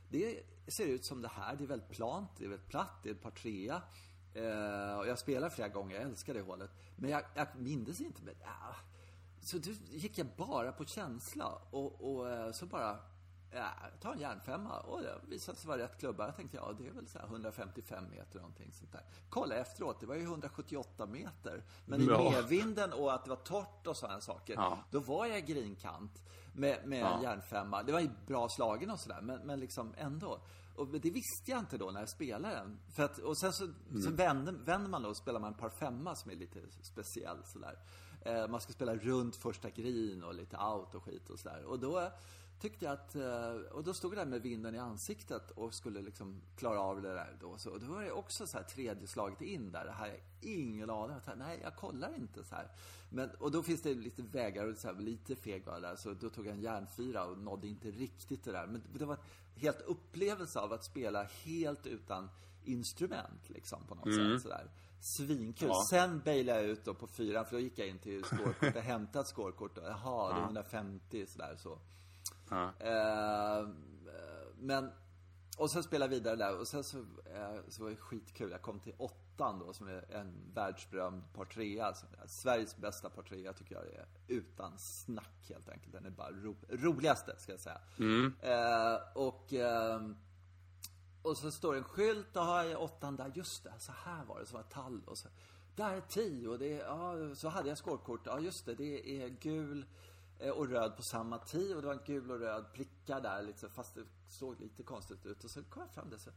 det 0.10 0.44
ser 0.68 0.86
ut 0.86 1.06
som 1.06 1.22
det 1.22 1.28
här, 1.28 1.56
det 1.56 1.64
är 1.64 1.68
väldigt 1.68 1.90
plant, 1.90 2.30
det 2.38 2.46
är 2.46 2.50
väldigt 2.50 2.68
platt, 2.70 2.92
det 3.04 3.10
är 3.10 3.14
ett 3.14 3.22
par 3.22 3.32
trea. 3.32 3.82
Eh, 4.34 4.98
och 4.98 5.08
jag 5.08 5.20
spelar 5.20 5.50
flera 5.50 5.68
gånger, 5.68 5.96
jag 5.96 6.04
älskar 6.04 6.34
det 6.34 6.42
hålet. 6.42 6.72
Men 6.96 7.10
jag, 7.10 7.24
jag 7.36 7.48
mindes 7.58 8.02
inte, 8.02 8.22
men 8.24 8.36
ja. 8.42 8.76
Så 9.42 9.58
då 9.58 9.72
gick 9.92 10.18
jag 10.18 10.28
bara 10.38 10.72
på 10.72 10.86
känsla 10.86 11.46
och, 11.72 12.16
och 12.16 12.30
eh, 12.32 12.52
så 12.52 12.66
bara, 12.66 13.00
ja, 13.56 13.70
ta 14.02 14.14
en 14.14 14.20
järnfemma. 14.20 14.80
Och 14.80 15.02
det 15.02 15.16
visade 15.28 15.58
sig 15.58 15.68
vara 15.68 15.78
rätt 15.78 16.00
klubba. 16.00 16.26
Jag 16.26 16.36
tänkte, 16.36 16.58
ja 16.58 16.74
det 16.78 16.88
är 16.88 16.92
väl 16.92 17.08
så 17.08 17.20
här 17.20 17.26
155 17.26 18.10
meter 18.10 18.40
någonting 18.40 18.72
sånt 18.74 18.92
där. 18.92 19.02
Kolla 19.30 19.56
efteråt, 19.56 20.00
det 20.00 20.06
var 20.06 20.16
ju 20.16 20.24
178 20.24 21.06
meter. 21.06 21.64
Men 21.86 22.02
i 22.02 22.06
Ja. 22.06 22.32
medvinden 22.32 22.94
och 22.94 23.14
att 23.14 23.24
det 23.24 23.30
var 23.30 23.38
torrt 23.38 23.88
och 23.88 23.98
sådana 23.98 24.22
saker, 24.22 24.54
Ja. 24.54 24.78
då 24.92 25.00
var 25.00 25.26
jag 25.26 25.46
grinkant 25.46 26.22
med, 26.56 26.88
med 26.88 27.04
en 27.04 27.22
järnfemma. 27.22 27.84
Det 27.84 27.92
var 27.92 28.00
ju 28.00 28.10
bra 28.28 28.48
slagen 28.50 28.90
och 28.92 29.00
sådär, 29.00 29.22
men, 29.22 29.40
men 29.40 29.60
liksom 29.60 29.94
ändå. 29.98 30.40
Och 30.76 30.88
det 30.88 31.10
visste 31.12 31.52
jag 31.52 31.60
inte 31.60 31.78
då 31.78 31.92
när 31.92 32.00
jag 32.00 32.10
spelade 32.10 32.56
den. 32.56 32.80
För 32.96 33.04
att, 33.04 33.18
och 33.18 33.38
sen 33.38 33.54
så, 33.54 33.68
så 34.04 34.12
vänder, 34.12 34.52
vänder 34.52 34.90
man 34.90 35.02
då 35.04 35.10
och 35.10 35.18
spelar 35.18 35.40
man 35.40 35.54
en 35.54 35.60
par 35.60 35.70
femma 35.70 36.16
som 36.16 36.32
är 36.32 36.36
lite 36.36 36.60
speciell 36.82 37.38
sådär. 37.46 37.80
Eh, 38.22 38.48
man 38.48 38.62
ska 38.62 38.74
spela 38.74 38.96
runt 38.96 39.36
första 39.36 39.70
green 39.70 40.24
och 40.24 40.34
lite 40.34 40.58
out 40.58 40.96
och 40.96 41.04
skit 41.04 41.30
och 41.30 41.40
sådär. 41.40 41.64
Och 41.66 41.80
då 41.80 42.12
tyckte 42.64 42.86
jag 42.86 42.94
att, 42.94 43.16
eh, 43.16 43.72
och 43.72 43.84
då 43.84 43.94
stod 43.94 44.12
jag 44.12 44.18
där 44.18 44.26
med 44.26 44.42
vinden 44.42 44.76
i 44.76 44.78
ansiktet 44.78 45.52
och 45.52 45.74
skulle 45.74 46.02
liksom 46.02 46.42
klara 46.56 46.80
av 46.80 47.02
det 47.02 47.14
där 47.14 47.38
då. 47.42 47.58
Så, 47.58 47.72
och 47.72 47.80
då 47.80 47.86
var 47.86 48.02
det 48.02 48.12
också 48.12 48.48
så 48.48 48.58
här 48.58 48.64
tredje 48.64 49.08
slaget 49.08 49.42
in 49.42 49.72
där. 49.72 49.86
Det 49.86 49.92
här 49.92 50.10
är 50.10 50.20
ingen 50.42 50.90
aning. 50.90 51.18
Nej, 51.38 51.60
jag 51.64 51.76
kollar 51.76 52.16
inte 52.16 52.44
så 52.44 52.56
här. 52.56 52.68
Men, 53.10 53.30
och 53.30 53.52
då 53.52 53.64
finns 53.64 53.82
det 53.82 53.94
lite 53.94 54.22
vägar 54.22 54.68
och 54.68 54.78
så 54.78 54.88
här, 54.88 54.96
lite 54.96 55.36
feg 55.36 55.66
var 55.66 55.80
där. 55.80 55.96
Så 55.96 56.14
då 56.14 56.30
tog 56.30 56.48
jag 56.48 56.54
en 56.54 56.62
järnfyra 56.62 57.26
och 57.26 57.38
nådde 57.38 57.68
inte 57.68 57.92
riktigt 57.92 58.44
det 58.44 58.52
där. 58.52 58.68
Men 58.68 58.84
det 58.94 59.06
var 59.06 59.16
en 59.16 59.62
helt 59.62 59.82
upplevelse 59.82 60.60
av 60.60 60.74
att 60.74 60.84
spela 60.84 61.24
helt 61.24 61.88
utan 61.88 62.30
instrument 62.66 63.50
liksom 63.50 63.84
på 63.88 63.96
något 63.96 64.16
sätt 64.16 64.42
sådär. 64.42 64.72
Svinkul. 65.00 65.68
Ja. 65.68 65.86
Sen 65.90 66.22
bailade 66.26 66.62
jag 66.62 66.70
ut 66.70 66.86
då 66.86 66.94
på 66.94 67.08
fyran 67.08 67.46
för 67.46 67.52
då 67.52 67.60
gick 67.60 67.80
jag 67.80 67.88
in 67.88 68.00
till 68.00 68.24
scorekort 68.24 68.76
och 68.76 68.82
hämtade 68.82 69.20
ett 69.20 69.28
scorekort. 69.28 69.78
och, 69.78 69.84
Jaha, 69.88 70.34
det 70.34 70.40
är 70.40 70.44
150 70.44 71.26
sådär 71.28 71.56
så. 71.58 71.80
Ja. 72.54 72.74
Eh, 72.88 73.68
men, 74.58 74.92
och 75.58 75.72
sen 75.72 75.84
spelade 75.84 76.16
jag 76.16 76.20
vidare 76.20 76.36
där 76.36 76.60
och 76.60 76.68
sen 76.68 76.84
så, 76.84 76.98
eh, 76.98 77.60
så 77.70 77.84
var 77.84 77.90
det 77.90 77.96
skitkul. 77.96 78.52
Jag 78.52 78.62
kom 78.62 78.80
till 78.80 78.94
åttan 78.98 79.60
då 79.60 79.74
som 79.74 79.88
är 79.88 80.12
en 80.12 80.54
världsberömd 80.54 81.34
par 81.34 81.46
trea. 81.46 81.86
Alltså, 81.86 82.06
Sveriges 82.28 82.78
bästa 82.78 83.10
par 83.10 83.24
trea 83.24 83.54
tycker 83.54 83.76
jag 83.76 83.84
det 83.84 83.98
är. 83.98 84.08
Utan 84.28 84.78
snack 84.78 85.46
helt 85.50 85.70
enkelt. 85.70 85.94
Den 85.94 86.06
är 86.06 86.10
bara 86.10 86.32
ro, 86.32 86.56
roligaste 86.70 87.36
ska 87.38 87.52
jag 87.52 87.62
säga. 87.62 87.82
Eh, 88.42 89.00
och 89.16 89.54
ehm, 89.54 90.18
och 91.22 91.38
så 91.38 91.52
står 91.52 91.74
det 91.74 91.80
en 91.80 91.84
skylt 91.84 92.36
och 92.38 92.44
har 92.44 92.64
jag 92.64 92.82
åttan 92.82 93.16
där. 93.16 93.32
Just 93.36 93.64
det, 93.64 93.74
så 93.80 93.92
här 93.92 94.26
var 94.26 94.40
det. 94.40 94.46
Så 94.46 94.54
var 94.54 94.64
det 94.64 94.70
tall 94.70 95.02
och 95.06 95.18
så. 95.18 95.30
Där 95.76 95.94
är 95.94 96.02
tio 96.02 96.48
och 96.48 96.60
det 96.60 96.80
är, 96.80 96.86
ja, 96.86 97.36
så 97.36 97.50
hade 97.50 97.70
jag 97.70 97.78
skålkort. 97.78 98.22
Ja, 98.26 98.40
just 98.40 98.66
det, 98.66 98.76
det 98.76 99.24
är 99.24 99.30
gul 99.30 99.86
Eh, 100.44 100.52
och 100.52 100.68
röd 100.68 100.96
på 100.96 101.04
samma 101.04 101.38
tee 101.38 101.76
och 101.76 101.82
det 101.82 101.88
var 101.88 101.94
en 101.94 102.06
gul 102.06 102.32
och 102.32 102.40
röd 102.40 102.66
prickar 102.74 103.22
där 103.22 103.42
liksom, 103.42 103.70
fast 103.70 103.96
det 103.96 104.04
såg 104.28 104.60
lite 104.60 104.84
konstigt 104.84 105.26
ut. 105.26 105.44
Och 105.44 105.52
så 105.52 105.64
kom 105.64 105.82
jag 105.82 105.92
fram 105.92 106.10
där 106.10 106.18
så, 106.18 106.30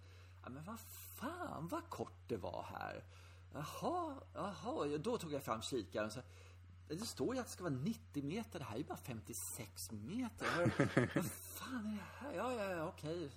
ja 0.42 0.48
men 0.48 0.64
vad 0.64 0.80
fan 1.16 1.68
vad 1.68 1.88
kort 1.88 2.28
det 2.28 2.36
var 2.36 2.66
här. 2.78 3.04
Jaha, 3.52 4.14
jaha, 4.34 4.98
då 4.98 5.18
tog 5.18 5.32
jag 5.32 5.42
fram 5.42 5.62
kikaren 5.62 6.06
och 6.06 6.12
så, 6.12 6.20
det 6.88 7.06
står 7.06 7.34
ju 7.34 7.40
att 7.40 7.46
det 7.46 7.52
ska 7.52 7.64
vara 7.64 7.74
90 7.74 8.24
meter, 8.24 8.58
det 8.58 8.64
här 8.64 8.74
är 8.74 8.78
ju 8.78 8.84
bara 8.84 8.98
56 8.98 9.90
meter. 9.92 10.46
Vad 11.14 11.24
fan 11.30 11.86
är 11.86 11.90
det 11.90 12.26
här? 12.26 12.32
Ja, 12.36 12.52
ja, 12.52 12.70
ja, 12.70 12.88
okej. 12.88 13.30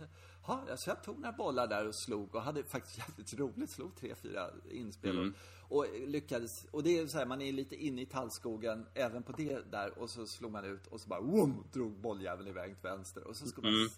Ja, 0.48 0.78
så 0.78 0.90
jag 0.90 1.04
tog 1.04 1.20
några 1.20 1.32
bollar 1.32 1.68
där 1.68 1.88
och 1.88 1.96
slog 1.96 2.36
och 2.36 2.42
hade 2.42 2.64
faktiskt 2.64 2.98
jävligt 2.98 3.34
roligt. 3.34 3.70
Slog 3.70 3.96
tre, 3.96 4.16
fyra 4.16 4.50
inspel 4.72 5.20
och, 5.20 5.78
och 5.78 5.86
lyckades. 6.08 6.66
Och 6.72 6.84
det 6.84 7.00
är 7.00 7.08
så 7.08 7.18
här, 7.18 7.26
man 7.26 7.42
är 7.42 7.52
lite 7.52 7.76
inne 7.76 8.02
i 8.02 8.06
tallskogen 8.06 8.86
även 8.94 9.24
på 9.24 9.32
det 9.32 9.72
där 9.72 10.00
och 10.00 10.10
så 10.10 10.26
slog 10.26 10.52
man 10.52 10.66
ut 10.66 10.88
och 10.88 11.02
så 11.02 11.10
bara 11.10 11.22
wum, 11.22 11.64
drog 11.74 11.92
bolljäveln 11.92 12.48
iväg 12.48 12.74
till 12.82 12.90
vänster 12.90 13.28
och 13.28 13.36
så 13.36 13.46
man 13.62 13.74
mm. 13.74 13.90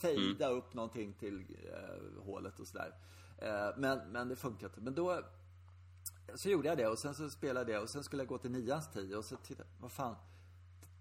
fejda 0.00 0.48
upp 0.48 0.74
någonting 0.74 1.12
till 1.12 1.44
eh, 1.72 2.24
hålet 2.24 2.60
och 2.60 2.66
sådär. 2.66 2.94
Eh, 3.38 3.70
men, 3.76 3.98
men 4.12 4.28
det 4.28 4.36
funkar 4.36 4.66
inte. 4.66 4.80
Men 4.80 4.94
då 4.94 5.24
så 6.36 6.48
gjorde 6.48 6.68
jag 6.68 6.78
det 6.78 6.86
och 6.86 6.98
sen 6.98 7.14
så 7.14 7.30
spelade 7.30 7.72
jag 7.72 7.82
och 7.82 7.90
sen 7.90 8.04
skulle 8.04 8.22
jag 8.22 8.28
gå 8.28 8.38
till 8.38 8.50
nians 8.50 8.88
tid 8.92 9.14
och 9.14 9.24
så 9.24 9.36
tittade 9.36 9.68
vad 9.80 9.92
fan. 9.92 10.16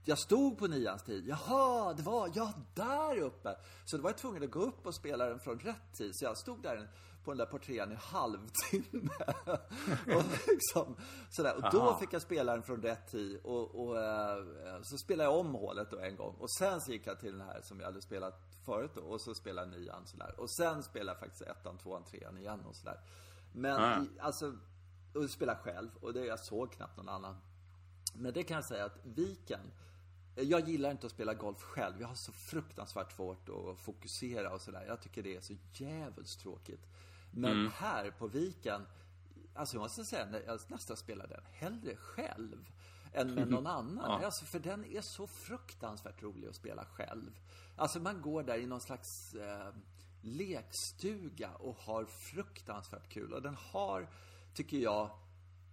Jag 0.04 0.20
stod 0.20 0.58
på 0.58 0.68
nians 0.68 1.04
tid. 1.04 1.28
Jaha, 1.28 1.94
det 1.94 2.04
var, 2.04 2.32
ja, 2.34 2.54
där 2.74 3.18
uppe. 3.18 3.56
Så 3.86 3.98
då 3.98 4.04
var 4.04 4.10
jag 4.10 4.18
tvungen 4.18 4.44
att 4.44 4.52
gå 4.52 4.60
upp 4.60 4.86
och 4.86 4.96
spela 4.96 5.26
den 5.26 5.40
från 5.40 5.60
rätt 5.60 5.94
tid. 5.94 6.12
Så 6.14 6.26
jag 6.26 6.38
stod 6.38 6.62
där 6.62 6.90
på 7.24 7.32
den 7.32 7.38
där 7.38 7.46
portréan 7.46 7.92
i 7.92 7.96
halvtimme. 7.96 9.12
och 10.16 10.24
liksom, 10.48 10.96
sådär. 11.30 11.56
Och 11.56 11.72
då 11.72 11.96
fick 11.96 12.14
jag 12.14 12.22
spela 12.22 12.54
den 12.54 12.64
från 12.64 12.82
rätt 12.82 13.12
tid. 13.12 13.40
Och, 13.44 13.88
och 13.88 14.02
eh, 14.02 14.44
så 14.82 14.98
spelade 14.98 15.30
jag 15.30 15.40
om 15.40 15.56
hålet 15.56 15.92
då 15.92 16.00
en 16.00 16.16
gång. 16.16 16.36
Och 16.40 16.52
sen 16.52 16.82
så 16.82 16.92
gick 16.92 17.08
jag 17.08 17.20
till 17.20 17.32
den 17.32 17.48
här 17.48 17.62
som 17.64 17.80
jag 17.80 17.86
hade 17.86 18.02
spelat 18.02 18.42
förut 18.66 18.92
då. 18.96 19.02
Och 19.02 19.22
så 19.22 19.34
spelade 19.34 19.72
jag 19.72 19.80
nian 19.82 20.08
sådär. 20.08 20.36
Och 20.38 20.52
sen 20.52 20.84
spelade 20.84 21.12
jag 21.12 21.20
faktiskt 21.20 21.42
ettan, 21.42 21.78
tvåan, 21.78 22.04
trean 22.04 22.38
igen 22.38 22.66
och 22.66 22.76
sådär. 22.76 23.00
Men 23.54 24.04
i, 24.04 24.20
alltså, 24.20 24.54
och 25.14 25.30
spela 25.30 25.56
själv. 25.56 25.90
Och 26.02 26.14
det, 26.14 26.26
jag 26.26 26.40
såg 26.40 26.72
knappt 26.72 26.98
någon 26.98 27.10
annan. 27.10 27.36
Men 28.14 28.34
det 28.34 28.44
kan 28.44 28.56
jag 28.56 28.66
säga 28.66 28.86
att 28.86 29.00
Viken 29.04 29.72
Jag 30.36 30.70
gillar 30.70 30.92
inte 30.92 31.06
att 31.06 31.12
spela 31.12 31.34
golf 31.34 31.62
själv. 31.62 32.02
Jag 32.02 32.08
har 32.08 32.16
så 32.16 32.32
fruktansvärt 32.32 33.12
svårt 33.12 33.50
att 33.50 33.80
fokusera 33.80 34.54
och 34.54 34.62
sådär. 34.62 34.86
Jag 34.88 35.02
tycker 35.02 35.24
det 35.24 35.36
är 35.36 35.42
så 35.42 35.54
jävligt 35.74 36.40
tråkigt. 36.40 36.88
Men 37.32 37.52
Mm. 37.52 37.72
här 37.76 38.12
på 38.12 38.28
viken, 38.28 38.86
alltså 39.56 39.76
jag 39.76 39.82
måste 39.82 40.06
säga, 40.06 40.42
jag 40.46 40.60
nästan 40.68 40.98
spelar 40.98 41.28
den 41.28 41.44
hellre 41.52 41.96
själv 41.96 42.70
än 43.14 43.34
med 43.34 43.48
någon 43.48 43.68
annan. 43.68 44.22
Ja. 44.22 44.26
Alltså, 44.26 44.46
för 44.46 44.60
den 44.60 44.86
är 44.86 45.02
så 45.02 45.28
fruktansvärt 45.28 46.24
rolig 46.24 46.48
att 46.48 46.56
spela 46.56 46.86
själv. 46.86 47.40
Alltså 47.76 48.00
man 48.00 48.22
går 48.22 48.44
där 48.44 48.58
i 48.58 48.66
någon 48.66 48.82
slags 48.82 49.36
eh, 49.36 49.74
lekstuga 50.22 51.50
och 51.56 51.76
har 51.76 52.06
fruktansvärt 52.06 53.10
kul. 53.10 53.34
Och 53.34 53.42
den 53.42 53.56
har, 53.56 54.08
tycker 54.60 54.78
jag, 54.78 55.10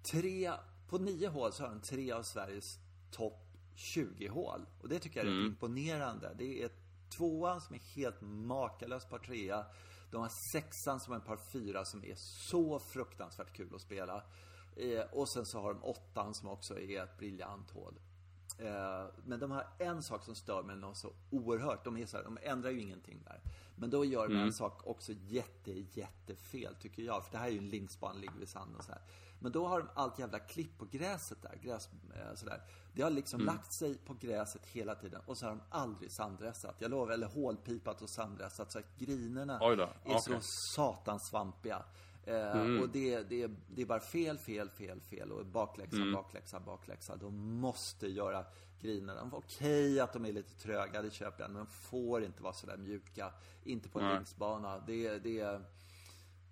tre, 0.03 0.53
på 0.89 0.99
nio 0.99 1.29
hål 1.29 1.53
så 1.53 1.63
har 1.63 1.71
den 1.71 1.81
tre 1.81 2.13
av 2.13 2.23
Sveriges 2.23 2.79
topp 3.11 3.43
20 3.75 4.29
hål. 4.29 4.67
Och 4.83 4.89
det 4.89 4.99
tycker 4.99 5.21
jag 5.21 5.29
är 5.29 5.37
rätt 5.37 5.47
imponerande. 5.47 6.35
Det 6.39 6.63
är 6.63 6.71
tvåan 7.17 7.61
som 7.61 7.75
är 7.75 7.79
helt 7.79 8.21
makalös 8.21 9.05
par 9.05 9.19
trea. 9.19 9.67
De 10.11 10.21
har 10.21 10.31
sexan 10.53 11.01
som 11.01 11.13
är 11.13 11.17
en 11.17 11.25
par 11.25 11.39
fyra 11.53 11.85
som 11.85 12.05
är 12.05 12.15
så 12.51 12.79
fruktansvärt 12.79 13.53
kul 13.57 13.75
att 13.75 13.81
spela. 13.81 14.23
Eh, 14.77 15.05
och 15.13 15.29
sen 15.29 15.47
så 15.47 15.61
har 15.61 15.75
de 15.75 15.85
åttan 15.85 16.35
som 16.35 16.49
också 16.49 16.79
är 16.79 17.03
ett 17.03 17.19
briljant 17.19 17.71
hål. 17.71 17.95
Eh, 18.59 19.07
men 19.25 19.41
de 19.41 19.51
har 19.51 19.67
en 19.79 20.03
sak 20.03 20.25
som 20.25 20.35
stör 20.35 20.63
mig 20.63 20.77
något 20.77 20.97
så 20.97 21.13
oerhört. 21.31 21.85
De, 21.85 21.97
är 21.97 22.07
så 22.07 22.17
här, 22.17 22.25
de 22.25 22.39
ändrar 22.43 22.71
ju 22.71 22.81
ingenting 22.81 23.23
där. 23.25 23.41
Men 23.75 23.91
då 23.91 24.05
gör 24.05 24.29
de 24.29 24.37
en 24.37 24.53
sak 24.53 24.87
också 24.87 25.13
jätte, 25.13 25.73
jättefel 25.73 26.75
tycker 26.75 27.03
jag. 27.03 27.25
För 27.25 27.33
det 27.33 27.39
här 27.39 27.47
är 27.47 27.51
ju 27.51 27.59
en 27.59 27.69
linksbana, 27.69 28.15
ligger 28.15 28.39
vid 28.39 28.49
sanden 28.49 28.77
och 28.77 28.85
så 28.85 28.93
här. 28.93 29.01
Men 29.39 29.53
då 29.53 29.67
har 29.67 29.79
de 29.79 29.89
allt 29.95 30.19
jävla 30.19 30.39
klipp 30.39 30.79
på 30.79 30.85
gräset 30.85 31.43
där. 31.43 31.59
Gräs, 31.63 31.89
eh, 32.15 32.35
sådär. 32.35 32.63
Det 32.93 33.03
har 33.03 33.11
liksom 33.11 33.41
lagt 33.41 33.73
sig 33.73 33.99
på 33.99 34.15
gräset 34.15 34.67
hela 34.67 34.95
tiden. 34.95 35.21
Och 35.27 35.39
så 35.39 35.47
har 35.47 35.51
de 35.51 35.61
aldrig 35.71 36.11
sandressat. 36.11 36.77
Jag 36.79 36.91
lovar, 36.91 37.13
eller 37.13 37.27
hålpipat 37.27 38.03
och 38.03 38.11
sandressat. 38.11 38.73
Så 38.73 38.79
att 38.79 38.99
grinerna 38.99 39.59
är 40.05 40.17
okej. 40.17 40.21
så 40.21 40.41
satans 40.77 41.27
svampiga. 41.29 41.85
Eh, 42.27 42.81
Och 42.83 42.89
det, 42.89 43.23
det, 43.23 43.51
det 43.69 43.83
är 43.83 43.87
bara 43.87 44.01
fel, 44.01 44.39
fel, 44.39 44.71
fel, 44.71 45.01
fel 45.01 45.33
och 45.33 45.47
bakläxa, 45.47 45.97
bakläxa, 46.13 46.61
bakläxa. 46.61 47.17
De 47.17 47.37
måste 47.61 48.07
göra 48.09 48.45
grinerna. 48.81 49.31
Okej 49.33 50.01
att 50.01 50.13
de 50.13 50.25
är 50.25 50.33
lite 50.33 50.55
tröga, 50.55 51.03
det 51.03 51.11
köper 51.11 51.43
jag. 51.43 51.51
Men 51.51 51.59
de 51.65 51.67
får 51.67 52.25
inte 52.25 52.43
vara 52.43 52.53
sådär 52.53 52.77
mjuka. 52.77 53.33
Inte 53.65 53.89
på 53.89 54.01
en 54.01 54.05
linksbana. 54.15 54.79
Det, 54.87 55.19
det, 55.19 55.41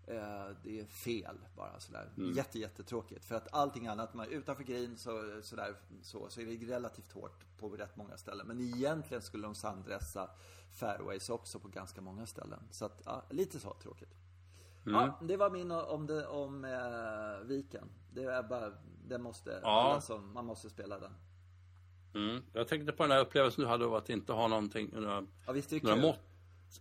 eh, 0.07 0.49
det 0.63 0.81
är 0.81 0.85
fel 0.85 1.37
bara 1.57 1.81
sådär. 1.81 2.13
Jätte, 2.37 2.59
jättetråkigt. 2.59 3.25
För 3.25 3.35
att 3.35 3.55
allting 3.55 3.87
annat, 3.87 4.15
man, 4.15 4.29
utanför 4.29 4.65
green 4.65 4.97
så, 4.97 5.41
sådär, 5.43 5.77
så, 6.03 6.29
så 6.31 6.41
är 6.41 6.47
det 6.47 6.75
relativt 6.75 7.13
hårt 7.13 7.45
på 7.59 7.69
rätt 7.69 7.97
många 7.97 8.17
ställen. 8.17 8.47
Men 8.47 8.61
egentligen 8.61 9.23
skulle 9.23 9.47
de 9.47 9.55
sanddressa 9.55 10.31
fairways 10.73 11.31
också 11.31 11.59
på 11.59 11.69
ganska 11.69 12.01
många 12.01 12.27
ställen. 12.27 12.61
Så 12.71 12.85
att, 12.85 13.03
ja, 13.05 13.23
lite 13.31 13.61
så 13.61 13.75
tråkigt. 13.75 14.15
Ja, 14.85 15.19
det 15.23 15.37
var 15.37 15.51
min 15.51 15.71
om, 15.71 16.07
det, 16.07 16.27
om 16.27 16.65
eh, 16.65 17.47
Viken. 17.47 17.89
Det 18.13 18.23
är 18.25 18.43
bara, 18.43 18.73
det 19.09 19.19
måste, 19.19 19.61
Ja. 19.63 19.83
alla 19.83 20.01
som, 20.01 20.33
man 20.33 20.47
måste 20.47 20.71
spela 20.71 20.99
den. 20.99 21.13
Mm. 22.15 22.43
Jag 22.53 22.69
tänkte 22.69 22.93
på 22.93 23.03
den 23.03 23.13
här 23.13 23.21
upplevelsen 23.21 23.65
du 23.65 23.69
hade 23.71 23.85
av 23.85 23.95
att 23.95 24.11
inte 24.11 24.33
ha 24.33 24.49
någonting, 24.49 24.91
några, 24.93 25.27
Ja, 25.47 25.53
visst 25.53 25.73
är 25.73 25.77
det 25.77 25.83
några 25.83 25.97
kul? 25.97 26.03
mått. 26.05 26.21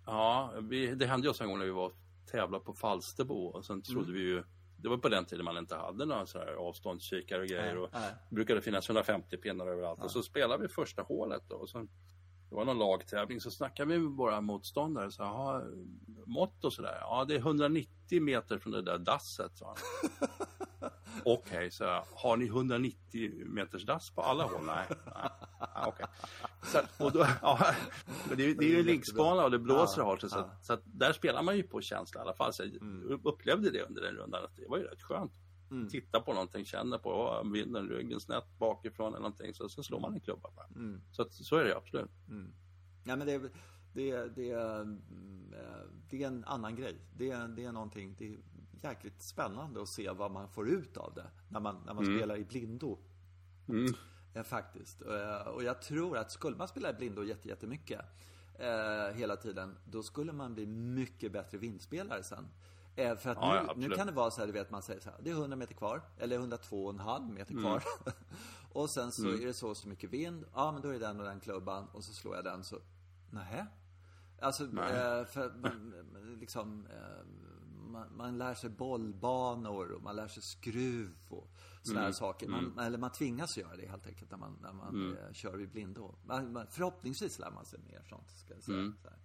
Ja, 0.06 0.54
vi, 0.62 0.96
det 0.96 1.06
hände 1.06 1.28
ju 1.28 1.32
oss 1.32 1.42
en 1.42 1.48
gång 1.48 1.58
när 1.60 1.66
vi 1.66 1.72
var 1.72 1.92
tävlade 2.32 2.63
på 2.66 2.74
Falsterbo 2.74 3.46
och 3.46 3.66
sen 3.66 3.82
trodde 3.82 4.02
Mm. 4.10 4.13
vi 4.13 4.20
ju 4.22 4.44
det 4.78 4.89
var 4.89 4.98
på 4.98 5.10
den 5.10 5.26
tiden 5.26 5.46
man 5.46 5.58
inte 5.58 5.76
hade 5.76 6.06
några 6.06 6.26
så 6.26 6.39
här 6.39 6.54
avståndskikare 6.54 7.42
och 7.42 7.48
grejer. 7.48 7.74
Nej, 7.74 7.84
och 7.84 7.89
nej. 7.94 8.13
Brukade 8.30 8.62
finnas 8.62 8.89
150 8.89 9.38
pinnar 9.38 9.68
överallt. 9.68 10.04
Och 10.04 10.12
så 10.12 10.24
spelade 10.24 10.62
vi 10.62 10.68
första 10.68 11.02
hålet 11.02 11.44
då. 11.50 11.56
Och 11.56 11.70
sen, 11.70 11.89
det 12.54 12.58
var 12.58 12.66
någon 12.66 12.80
lagtävling. 12.80 13.42
Så 13.42 13.52
snackade 13.52 13.94
vi 13.94 14.00
med 14.00 14.12
våra 14.12 14.42
motståndare. 14.42 15.12
Så, 15.12 15.22
"Jaha, 15.24 15.63
mått 16.26 16.66
och 16.66 16.74
sådär. 16.74 16.98
Ja, 17.02 17.26
det 17.28 17.36
är 17.36 17.39
190 17.39 18.22
meter 18.22 18.58
från 18.58 18.74
det 18.74 18.82
där 18.82 18.98
dasset, 18.98 19.58
sa 19.58 19.76
han. 19.76 20.89
Okej, 21.26 21.72
så 21.72 21.84
jag, 21.84 22.04
har 22.16 22.38
ni 22.38 22.46
190 22.46 23.32
meters 23.46 23.86
dass 23.86 24.12
på 24.12 24.22
alla 24.22 24.44
håll? 24.44 24.66
Nej. 24.66 24.86
Okej. 25.86 26.06
Så, 26.63 27.06
och 27.06 27.12
då, 27.12 27.28
ja, 27.42 27.60
det, 28.36 28.44
är- 28.46 28.56
det 28.56 28.66
är 28.66 28.70
ju 28.70 28.80
en 28.80 28.86
linksbana 28.86 29.44
och 29.44 29.52
det 29.52 29.60
blåser 29.60 30.02
Ja, 30.02 30.06
hårt. 30.06 30.22
Så, 30.22 30.28
ja. 30.32 30.50
så 30.62 30.74
att 30.74 30.82
där 30.86 31.13
spelar 31.13 31.44
man 31.44 31.58
ju 31.58 31.63
på 31.63 31.82
känsla 31.82 32.22
i 32.22 32.24
alla 32.24 32.34
fall. 32.34 32.54
Så 32.54 32.63
jag 32.63 33.26
upplevde 33.28 33.70
det 33.72 33.82
under 33.82 34.02
den 34.02 34.16
rundan. 34.16 34.44
Att 34.44 34.56
det 34.56 34.68
var 34.68 34.78
ju 34.78 34.84
rätt 34.84 35.02
skönt. 35.02 35.32
Titta 35.90 36.20
på 36.22 36.34
någonting, 36.34 36.66
känna 36.66 36.98
på 36.98 37.10
oh, 37.10 37.52
vinden, 37.52 37.90
ryggen 37.90 38.20
snett 38.20 38.58
bakifrån 38.60 39.08
eller 39.08 39.20
någonting. 39.20 39.54
Så, 39.54 39.70
så 39.70 39.84
slår 39.84 40.00
man 40.00 40.14
en 40.14 40.20
klubba 40.20 40.50
bara. 40.56 40.68
Så, 41.12 41.22
att, 41.22 41.34
så 41.34 41.56
är 41.56 41.64
det 41.64 41.78
absolut. 41.78 42.12
Ja, 43.04 43.16
men 43.16 43.28
det, 43.28 43.38
det, 43.94 44.28
det, 44.36 44.52
mm, 44.52 45.02
det 46.10 46.24
är 46.24 46.28
en 46.28 46.44
annan 46.46 46.76
grej. 46.76 46.96
Det, 47.18 47.32
är- 47.32 47.48
det 47.48 47.66
är 47.66 47.72
någonting, 47.72 48.16
det 48.18 48.28
är 48.34 48.38
jäkligt 48.82 49.22
spännande 49.22 49.82
att 49.82 49.90
se 49.90 50.12
vad 50.12 50.32
man 50.32 50.50
får 50.50 50.70
ut 50.70 50.98
av 50.98 51.14
det 51.14 51.28
när 51.50 51.60
man, 51.60 51.76
när 51.86 51.94
man 51.94 52.06
spelar 52.18 52.38
i 52.38 52.46
blindo. 52.46 52.98
Eh, 54.34 54.44
faktiskt. 54.44 55.02
Eh, 55.02 55.48
och 55.48 55.64
jag 55.64 55.82
tror 55.82 56.18
att 56.18 56.32
skulle 56.32 56.58
man 56.58 56.68
spela 56.68 56.90
i 56.90 56.94
blindo 56.94 57.24
jätte- 57.24 57.48
jättemycket 57.50 58.02
eh, 58.60 59.16
hela 59.16 59.36
tiden, 59.36 59.78
då 59.86 60.04
skulle 60.04 60.32
man 60.34 60.54
bli 60.54 60.66
mycket 60.66 61.32
bättre 61.32 61.58
vindspelare 61.58 62.24
sen. 62.24 62.48
Eh, 62.95 63.15
för 63.15 63.29
att 63.29 63.38
Ja, 63.41 63.56
ja, 63.56 63.62
nu, 63.62 63.65
nu 63.65 63.69
absolut. 63.71 63.97
kan 63.97 64.08
det 64.08 64.13
vara 64.13 64.32
så 64.32 64.39
här, 64.39 64.47
du 64.47 64.53
vet, 64.53 64.71
man 64.71 64.82
säger 64.82 64.99
så 65.01 65.10
här, 65.10 65.19
det 65.23 65.29
är 65.29 65.34
100 65.34 65.56
meter 65.58 65.73
kvar, 65.73 66.01
eller 66.17 66.39
102,5 66.39 67.34
meter 67.34 67.53
kvar. 67.62 67.84
och 68.73 68.89
sen 68.89 69.12
så 69.12 69.27
är 69.27 69.45
det 69.45 69.53
så 69.53 69.69
och 69.69 69.77
så 69.77 69.88
mycket 69.88 70.10
vind, 70.10 70.45
ja 70.53 70.71
men 70.71 70.82
då 70.82 70.89
är 70.89 70.93
det 70.93 70.99
den 70.99 71.19
och 71.19 71.25
den 71.25 71.39
klubban, 71.39 71.88
och 71.88 72.03
så 72.03 72.13
slår 72.13 72.36
jag 72.36 72.43
den 72.43 72.63
så, 72.63 72.77
nähä? 73.32 73.67
Alltså, 74.41 74.63
eh, 74.63 75.25
för 75.25 75.53
man, 75.62 75.93
liksom, 76.39 76.88
eh, 76.88 77.25
man, 77.91 78.17
man 78.17 78.38
lär 78.38 78.53
sig 78.53 78.69
bollbanor 78.69 79.91
och 79.91 80.01
man 80.01 80.15
lär 80.15 80.27
sig 80.27 80.43
skruv 80.43 81.15
och 81.29 81.49
sådana 81.82 82.01
här 82.06 82.12
saker. 82.12 82.47
Man, 82.47 82.79
Eller 82.79 82.97
man 82.97 83.12
tvingas 83.12 83.58
göra 83.58 83.75
det 83.75 83.88
helt 83.88 84.08
enkelt 84.08 84.32
när 84.32 84.38
man, 84.38 84.58
när 84.62 84.73
man 84.73 85.17
eh, 85.17 85.34
kör 85.34 85.58
vid 85.58 85.69
blindo. 85.71 86.15
Förhoppningsvis 86.69 87.39
lär 87.39 87.51
man 87.51 87.65
sig 87.65 87.79
mer 87.79 88.03
sånt, 88.10 88.32
ska 88.32 88.53
jag 88.53 88.63
säga. 88.63 88.93
Så 89.01 89.10
här. 89.10 89.17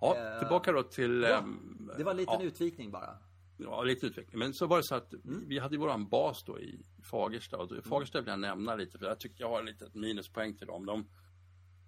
Ja, 0.00 0.16
Eh, 0.16 0.38
tillbaka 0.38 0.72
då 0.72 0.82
till... 0.82 1.22
Ja, 1.22 1.38
ehm, 1.38 1.90
det 1.96 2.04
var 2.04 2.10
en 2.10 2.16
liten 2.16 2.40
ja. 2.40 2.42
utvikning 2.46 2.90
bara. 2.90 3.18
Ja, 3.56 3.82
lite 3.82 4.06
utveckling. 4.06 4.38
Men 4.38 4.54
så 4.54 4.66
var 4.66 4.76
det 4.76 4.82
så 4.84 4.94
att 4.94 5.12
Mm. 5.12 5.44
vi 5.48 5.58
hade 5.58 5.76
våran 5.78 6.08
bas 6.08 6.44
då 6.44 6.60
i 6.60 6.80
Fagersta. 7.02 7.56
Och 7.58 7.68
då- 7.68 7.82
Fagersta 7.82 8.20
vill 8.20 8.28
jag 8.30 8.40
nämna 8.40 8.74
lite 8.76 8.98
för 8.98 9.06
jag 9.06 9.20
tycker 9.20 9.40
jag 9.44 9.48
har 9.50 9.60
en 9.60 9.66
litet 9.66 9.94
minuspoäng 9.94 10.56
till 10.56 10.66
dem. 10.66 10.86
De, 10.86 11.06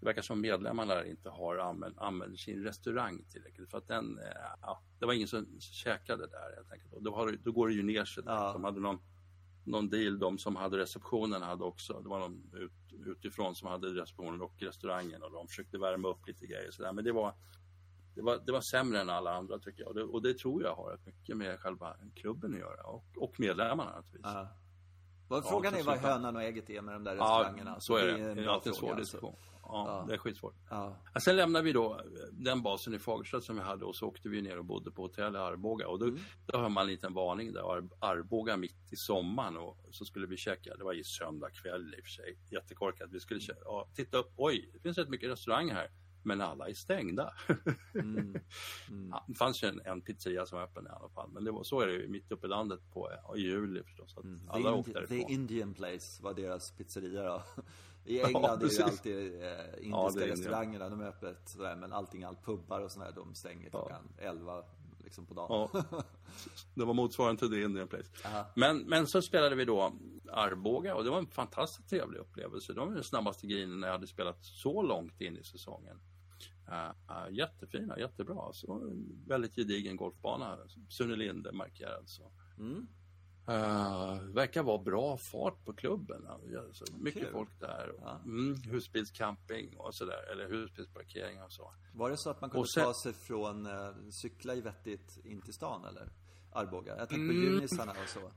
det 0.00 0.06
verkar 0.06 0.22
som 0.22 0.40
medlemmarna 0.40 0.94
där 0.94 1.04
inte 1.04 1.30
har 1.30 1.56
använt, 1.58 1.98
använder 1.98 2.36
sin 2.36 2.62
restaurang 2.64 3.24
tillräckligt. 3.32 3.70
För 3.70 3.78
att 3.78 3.88
den, 3.88 4.18
eh, 4.18 4.24
ja, 4.62 4.82
det 4.98 5.06
var 5.06 5.12
ingen 5.12 5.28
som 5.28 5.46
käkade 5.60 6.26
där 6.26 6.54
helt 6.56 6.72
enkelt. 6.72 6.92
Och 6.92 7.02
då, 7.02 7.14
har, 7.14 7.38
då 7.44 7.52
går 7.52 7.68
det 7.68 7.74
ju 7.74 7.82
ner 7.82 8.04
sig. 8.04 8.22
Ja. 8.26 8.52
De 8.52 8.64
hade 8.64 8.80
någon, 8.80 8.98
någon 9.64 9.88
deal, 9.88 10.18
de 10.18 10.38
som 10.38 10.56
hade 10.56 10.78
receptionen 10.78 11.42
hade 11.42 11.64
också. 11.64 12.00
Det 12.00 12.08
var 12.08 12.18
någon 12.18 12.50
ut, 12.54 12.72
utifrån 13.06 13.54
som 13.54 13.68
hade 13.68 13.86
receptionen 13.94 14.42
och 14.42 14.54
restaurangen. 14.58 15.22
Och 15.22 15.32
de 15.32 15.48
försökte 15.48 15.78
värma 15.78 16.08
upp 16.08 16.26
lite 16.26 16.46
grejer 16.46 16.68
och 16.68 16.74
sådär. 16.74 16.92
Men 16.92 17.04
det 17.04 17.12
var, 17.12 17.34
det 18.16 18.22
var, 18.22 18.38
det 18.46 18.52
var 18.52 18.60
sämre 18.60 19.00
än 19.00 19.10
alla 19.10 19.30
andra 19.34 19.58
tycker 19.58 19.80
jag. 19.82 19.88
Och 19.88 19.94
det, 19.94 20.02
och 20.04 20.22
det 20.22 20.38
tror 20.38 20.62
jag 20.62 20.74
har 20.74 20.98
mycket 21.04 21.36
med 21.36 21.60
själva 21.60 21.96
klubben 22.14 22.52
att 22.54 22.58
göra. 22.60 22.82
Och, 22.82 23.04
och 23.16 23.40
medlemmarna 23.40 23.90
naturligtvis. 23.90 24.20
Ja. 24.24 24.48
Vad, 25.28 25.44
Ja, 25.44 25.48
frågan 25.50 25.74
är 25.74 25.82
vad 25.82 25.98
hönan 25.98 26.36
och 26.36 26.42
ägget 26.42 26.70
är 26.70 26.80
med 26.80 26.94
de 26.94 27.04
där 27.04 27.16
Ja, 27.16 27.22
restaurangerna. 27.22 27.80
så 27.80 27.96
är 27.96 28.06
det. 28.06 28.34
Det 28.34 28.44
är 28.44 28.46
alltid 28.48 28.70
en 28.72 28.76
svår 28.78 28.94
diskussion. 28.94 29.30
alltså. 29.30 29.46
Ja, 29.62 29.84
Ja. 30.00 30.04
det 30.08 30.14
är 30.14 30.18
skitsvårt. 30.18 30.54
Ja. 30.70 30.96
Ja, 31.14 31.20
Sen 31.20 31.36
lämnade 31.36 31.64
vi 31.64 31.72
då 31.72 31.94
eh, 31.94 32.00
den 32.32 32.62
basen 32.62 32.94
i 32.94 32.98
Fagersta 32.98 33.40
som 33.40 33.56
vi 33.56 33.62
hade 33.62 33.84
och 33.84 33.96
så 33.96 34.06
åkte 34.06 34.28
vi 34.28 34.42
ner 34.42 34.58
och 34.58 34.64
bodde 34.64 34.90
på 34.90 35.02
hotell 35.02 35.34
i 35.34 35.38
Arboga. 35.38 35.88
Och 35.88 35.98
då, 35.98 36.06
Mm. 36.06 36.18
då 36.46 36.58
har 36.58 36.68
man 36.68 36.82
en 36.82 36.86
liten 36.88 37.14
varning 37.14 37.52
där, 37.52 37.60
Ar- 37.72 37.88
Arboga 37.98 38.56
mitt 38.56 38.92
i 38.92 38.96
sommaren 38.96 39.56
och 39.56 39.78
så 39.90 40.04
skulle 40.04 40.26
vi 40.26 40.36
käka, 40.36 40.76
det 40.76 40.84
var 40.84 40.92
i 40.94 41.04
söndag 41.04 41.50
kväll 41.50 41.94
i 41.98 42.00
och 42.00 42.04
för 42.04 42.10
sig, 42.10 42.38
jättekorkat. 42.50 43.08
Vi 43.12 43.20
skulle 43.20 43.40
käka, 43.40 43.60
ja, 43.64 43.88
titta 43.94 44.16
upp, 44.18 44.32
oj, 44.36 44.70
det 44.72 44.80
finns 44.80 44.98
rätt 44.98 45.08
mycket 45.08 45.30
restauranger 45.30 45.74
här, 45.74 45.90
men 46.26 46.40
alla 46.40 46.68
är 46.68 46.74
stängda. 46.74 47.34
Mm. 48.88 49.08
Ja, 49.10 49.24
det 49.28 49.34
fanns 49.34 49.62
ju 49.62 49.68
en, 49.68 49.80
en 49.84 50.00
pizzeria 50.00 50.46
som 50.46 50.58
var 50.58 50.64
öppen 50.64 50.86
i 50.86 50.90
alla 50.90 51.08
fall, 51.08 51.30
men 51.30 51.44
det 51.44 51.50
var, 51.50 51.62
så 51.62 51.80
är 51.80 51.86
det 51.86 51.92
ju 51.92 52.08
mitt 52.08 52.32
uppe 52.32 52.46
i 52.46 52.50
landet 52.50 52.80
på, 52.92 53.10
ja, 53.22 53.36
i 53.36 53.40
juli 53.40 53.82
förstås. 53.82 54.16
Att 54.16 54.24
alla 54.48 54.70
The, 54.70 54.78
åkte 54.78 54.92
därifrån. 54.92 55.18
The 55.18 55.32
Indian 55.32 55.74
Place 55.74 56.22
var 56.22 56.34
deras 56.34 56.70
pizzeria 56.70 57.22
då. 57.22 57.42
I 58.04 58.20
England 58.22 58.44
är 58.44 58.56
precis. 58.56 58.78
ju 58.78 58.84
alltid 58.84 59.42
eh, 59.42 59.48
Ja, 59.48 59.58
indiska 59.82 60.20
det 60.20 60.24
är 60.24 60.28
restaurangerna, 60.30 60.88
de 60.88 61.00
är 61.00 61.06
öppet 61.06 61.48
sådär, 61.48 61.76
men 61.76 61.92
allting, 61.92 62.24
allt 62.24 62.44
pubbar 62.44 62.80
och 62.80 62.92
sådär, 62.92 63.12
de 63.14 63.34
stänger 63.34 63.70
klockan 63.70 64.08
11 64.18 64.64
liksom 65.06 65.26
på 65.26 65.34
dagen. 65.34 65.68
Ja, 65.72 66.02
det 66.74 66.84
var 66.84 66.94
motsvarande 66.94 67.38
till 67.38 67.50
The 67.50 67.62
Indian 67.62 67.88
Place. 67.88 68.10
Aha. 68.24 68.46
Men, 68.54 68.78
men 68.78 69.06
så 69.06 69.22
spelade 69.22 69.56
vi 69.56 69.64
då 69.64 69.92
Arboga 70.32 70.94
och 70.94 71.04
det 71.04 71.10
var 71.10 71.18
en 71.18 71.26
fantastiskt 71.26 71.88
trevlig 71.88 72.18
upplevelse. 72.18 72.72
Det 72.72 72.80
var 72.80 72.90
den 72.90 73.04
snabbaste 73.04 73.46
grejen 73.46 73.80
när 73.80 73.88
jag 73.88 73.94
hade 73.94 74.06
spelat 74.06 74.44
så 74.44 74.82
långt 74.82 75.20
in 75.20 75.36
i 75.36 75.44
säsongen. 75.44 76.00
Uh, 76.68 76.90
uh, 77.10 77.34
jättefina, 77.34 77.98
jättebra. 77.98 78.52
Så, 78.52 78.92
väldigt 79.26 79.54
gedigen 79.54 79.96
golfbana. 79.96 80.58
Sune 80.88 81.16
Linde 81.16 81.52
markerad. 81.52 82.02
Så. 82.08 82.30
Mm. 82.58 82.86
Uh, 83.48 84.22
verkar 84.34 84.62
vara 84.62 84.78
bra 84.82 85.16
fart 85.32 85.64
på 85.64 85.72
klubben. 85.72 86.26
Alltså, 86.26 86.84
mycket 86.98 87.22
Kul. 87.22 87.32
folk 87.32 87.60
där. 87.60 87.92
Ja. 88.00 88.20
Mm, 88.24 88.62
husbilscamping 88.62 89.76
och 89.76 89.94
sådär. 89.94 90.32
Eller 90.32 90.48
husbilsparkering 90.48 91.42
och 91.42 91.52
så. 91.52 91.74
Var 91.94 92.10
det 92.10 92.16
så 92.16 92.30
att 92.30 92.40
man 92.40 92.50
kunde 92.50 92.68
sen- 92.68 92.84
ta 92.84 92.94
sig 92.94 93.12
från 93.12 93.66
eh, 93.66 93.90
cykla 94.10 94.54
i 94.54 94.60
vettigt 94.60 95.18
in 95.24 95.42
till 95.42 95.54
stan 95.54 95.84
eller? 95.84 96.08
Arboga? 96.52 96.96
Jag 96.98 97.08
tänker 97.08 97.26
på 97.28 97.32
Mm. 97.38 97.42
junisarna 97.54 97.92
och 97.92 98.08
så. 98.08 98.30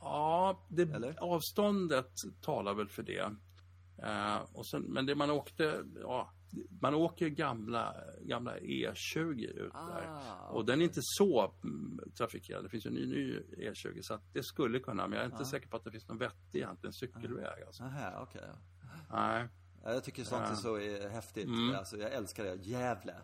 Ja, 0.00 0.64
det, 0.68 0.82
Eller? 0.82 1.16
avståndet 1.22 2.12
talar 2.40 2.74
väl 2.74 2.88
för 2.88 3.02
det. 3.02 3.32
Eh, 4.02 4.36
och 4.52 4.66
sen, 4.66 4.82
men 4.82 5.06
det 5.06 5.14
man 5.14 5.30
åkte, 5.30 5.84
ja, 6.02 6.30
man 6.80 6.94
åker 6.94 7.28
gamla, 7.28 7.94
gamla 8.22 8.56
E20 8.58 9.46
ut 9.46 9.72
där. 9.72 10.08
Ah, 10.08 10.48
Och 10.48 10.64
den 10.64 10.80
är 10.80 10.84
inte 10.84 11.00
så 11.02 11.54
mm, 11.64 12.00
trafikerad. 12.18 12.64
Det 12.64 12.68
finns 12.68 12.86
ju 12.86 12.88
en 12.88 12.94
ny, 12.94 13.06
ny 13.06 13.40
E20 13.70 14.02
så 14.02 14.14
att 14.14 14.22
det 14.32 14.42
skulle 14.42 14.78
kunna, 14.78 15.06
men 15.08 15.18
jag 15.18 15.26
är 15.26 15.30
inte 15.32 15.44
säker 15.44 15.68
på 15.68 15.76
att 15.76 15.84
det 15.84 15.90
finns 15.90 16.08
någon 16.08 16.18
vettig 16.18 16.58
egentligen 16.58 16.92
cykelväg. 16.92 17.62
Alltså. 17.66 17.82
Aha, 17.82 18.22
okej. 18.22 18.42
Nej. 19.12 19.48
Ja, 19.84 19.92
Jag 19.92 20.04
tycker 20.04 20.24
sånt 20.24 20.50
är 20.50 20.54
så 20.54 20.76
är 20.78 21.08
häftigt. 21.08 21.46
Mm. 21.46 21.74
Alltså, 21.76 21.96
jag 21.96 22.12
älskar 22.12 22.44
det. 22.44 22.54
Gävle. 22.54 23.14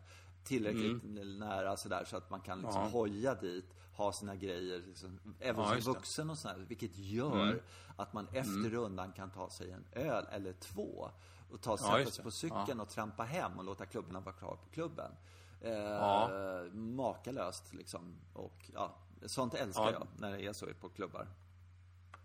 Tillräckligt 0.45 1.03
nära 1.38 1.77
sådär 1.77 2.05
så 2.07 2.16
att 2.16 2.31
man 2.31 2.40
kan 2.40 2.59
liksom 2.61 2.83
Ja. 2.83 2.88
hoja 2.88 3.35
dit, 3.35 3.75
ha 3.97 4.12
sina 4.12 4.37
grejer, 4.37 4.83
liksom, 4.87 5.21
även 5.40 5.61
Ja, 5.62 5.66
som 5.66 5.75
just 5.77 5.87
det. 5.87 5.93
vuxen 5.93 6.31
och 6.31 6.38
sådär. 6.38 6.64
Vilket 6.69 6.99
gör 6.99 7.43
Mm. 7.43 7.59
att 7.97 8.12
man 8.12 8.29
efter 8.33 8.71
rundan 8.71 9.12
kan 9.12 9.31
ta 9.31 9.51
sig 9.51 9.71
en 9.71 9.85
öl 9.93 10.27
eller 10.33 10.53
två. 10.53 11.11
Och 11.52 11.60
ta 11.60 11.70
Ja, 11.70 11.76
sätta 11.76 12.00
just 12.00 12.14
sig 12.14 12.24
på 12.24 12.30
cykeln 12.30 12.80
och 12.80 12.88
trampa 12.88 13.22
hem 13.22 13.58
och 13.58 13.64
låta 13.64 13.86
klubborna 13.86 14.20
vara 14.20 14.34
kvar 14.34 14.56
på 14.56 14.68
klubben. 14.70 15.12
Eh, 15.60 15.72
Ja. 15.72 16.30
Makalöst 16.72 17.74
liksom. 17.74 18.14
Och 18.32 18.70
ja, 18.74 18.96
sånt 19.26 19.54
älskar 19.54 19.82
Ja. 19.82 19.92
jag 19.92 20.06
när 20.18 20.36
det 20.36 20.46
är 20.46 20.52
så 20.52 20.66
på 20.80 20.88
klubbar. 20.88 21.28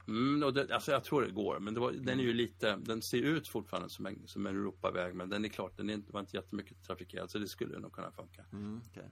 Mm, 0.08 0.44
och 0.44 0.54
det, 0.54 0.74
alltså 0.74 0.92
jag 0.92 1.04
tror 1.04 1.22
det 1.22 1.32
går, 1.32 1.60
men 1.60 1.74
det 1.74 1.80
var, 1.80 1.92
den 1.92 2.20
är 2.20 2.24
ju 2.24 2.34
lite, 2.34 2.76
den 2.76 3.02
ser 3.02 3.18
ut 3.22 3.48
fortfarande 3.48 3.90
som 3.90 4.06
en, 4.06 4.28
som 4.28 4.48
en 4.48 4.56
Europaväg, 4.56 5.16
men 5.16 5.30
den 5.30 5.46
är 5.46 5.50
klart, 5.50 5.78
den 5.78 5.90
är 5.90 5.94
inte, 5.94 6.14
var 6.14 6.20
inte 6.20 6.38
jättemycket 6.38 6.84
trafikerad, 6.84 7.30
så 7.30 7.38
det 7.40 7.48
skulle 7.48 7.80
nog 7.80 7.92
kunna 7.92 8.12
funka. 8.12 8.46
Mm, 8.52 8.82
okej. 8.90 9.10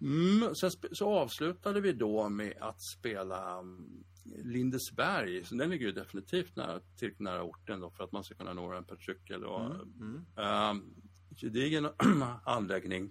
Mm, 0.00 0.54
sen 0.54 0.70
så 0.92 1.08
avslutade 1.18 1.80
vi 1.80 1.92
då 1.92 2.28
med 2.28 2.54
att 2.60 2.80
spela 2.80 3.58
um, 3.60 4.04
Lindesberg. 4.24 5.44
Så 5.44 5.54
den 5.54 5.70
ligger 5.70 5.86
ju 5.86 5.92
definitivt 5.92 6.56
nära, 6.56 6.80
tillräckligt 6.96 7.20
nära 7.20 7.42
orten 7.42 7.80
då 7.80 7.90
för 7.90 8.04
att 8.04 8.12
man 8.12 8.24
ska 8.24 8.34
kunna 8.34 8.52
nå 8.52 8.72
den 8.72 8.84
per 8.84 8.96
cykel. 8.96 9.44
Och, 9.44 9.60
Mm. 9.74 10.24
um, 10.36 10.94
gedigen 11.36 11.88
anläggning. 12.44 13.10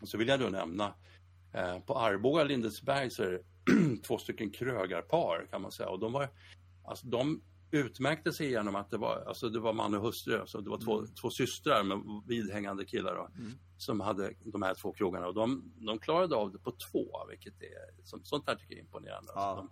Och 0.00 0.08
så 0.08 0.18
vill 0.18 0.28
jag 0.28 0.40
då 0.40 0.48
nämna 0.48 0.94
eh, 1.52 1.78
på 1.78 1.98
Arboga 1.98 2.44
Lindesberg 2.44 3.10
så 3.10 3.22
är 3.22 3.30
det 3.30 3.42
två 4.06 4.18
stycken 4.18 4.50
krögarpar 4.50 5.46
kan 5.50 5.62
man 5.62 5.72
säga. 5.72 5.88
Och 5.88 5.98
de 6.00 6.12
var, 6.12 6.28
alltså 6.84 7.06
de 7.06 7.42
utmärkte 7.70 8.32
sig 8.32 8.50
genom 8.50 8.74
att 8.76 8.90
det 8.90 8.96
var, 8.98 9.24
alltså 9.26 9.48
det 9.48 9.60
var 9.60 9.72
man 9.72 9.94
och 9.94 10.02
hustru. 10.02 10.42
Så 10.46 10.60
det 10.60 10.70
var 10.70 10.78
två, 10.78 11.06
två 11.20 11.30
systrar 11.30 11.82
med 11.82 12.22
vidhängande 12.28 12.84
killar 12.84 13.14
då, 13.14 13.28
som 13.76 14.00
hade 14.00 14.34
de 14.44 14.62
här 14.62 14.74
två 14.74 14.92
krogarna. 14.92 15.26
Och 15.26 15.34
de, 15.34 15.72
de 15.76 15.98
klarade 15.98 16.36
av 16.36 16.52
det 16.52 16.58
på 16.58 16.72
två, 16.72 17.26
vilket 17.30 17.62
är, 17.62 18.04
som, 18.04 18.24
sånt 18.24 18.44
här 18.46 18.54
tycker 18.54 18.72
jag 18.74 18.78
är 18.78 18.84
imponerande. 18.84 19.32
Ja. 19.34 19.40
Alltså 19.40 19.62
de, 19.62 19.70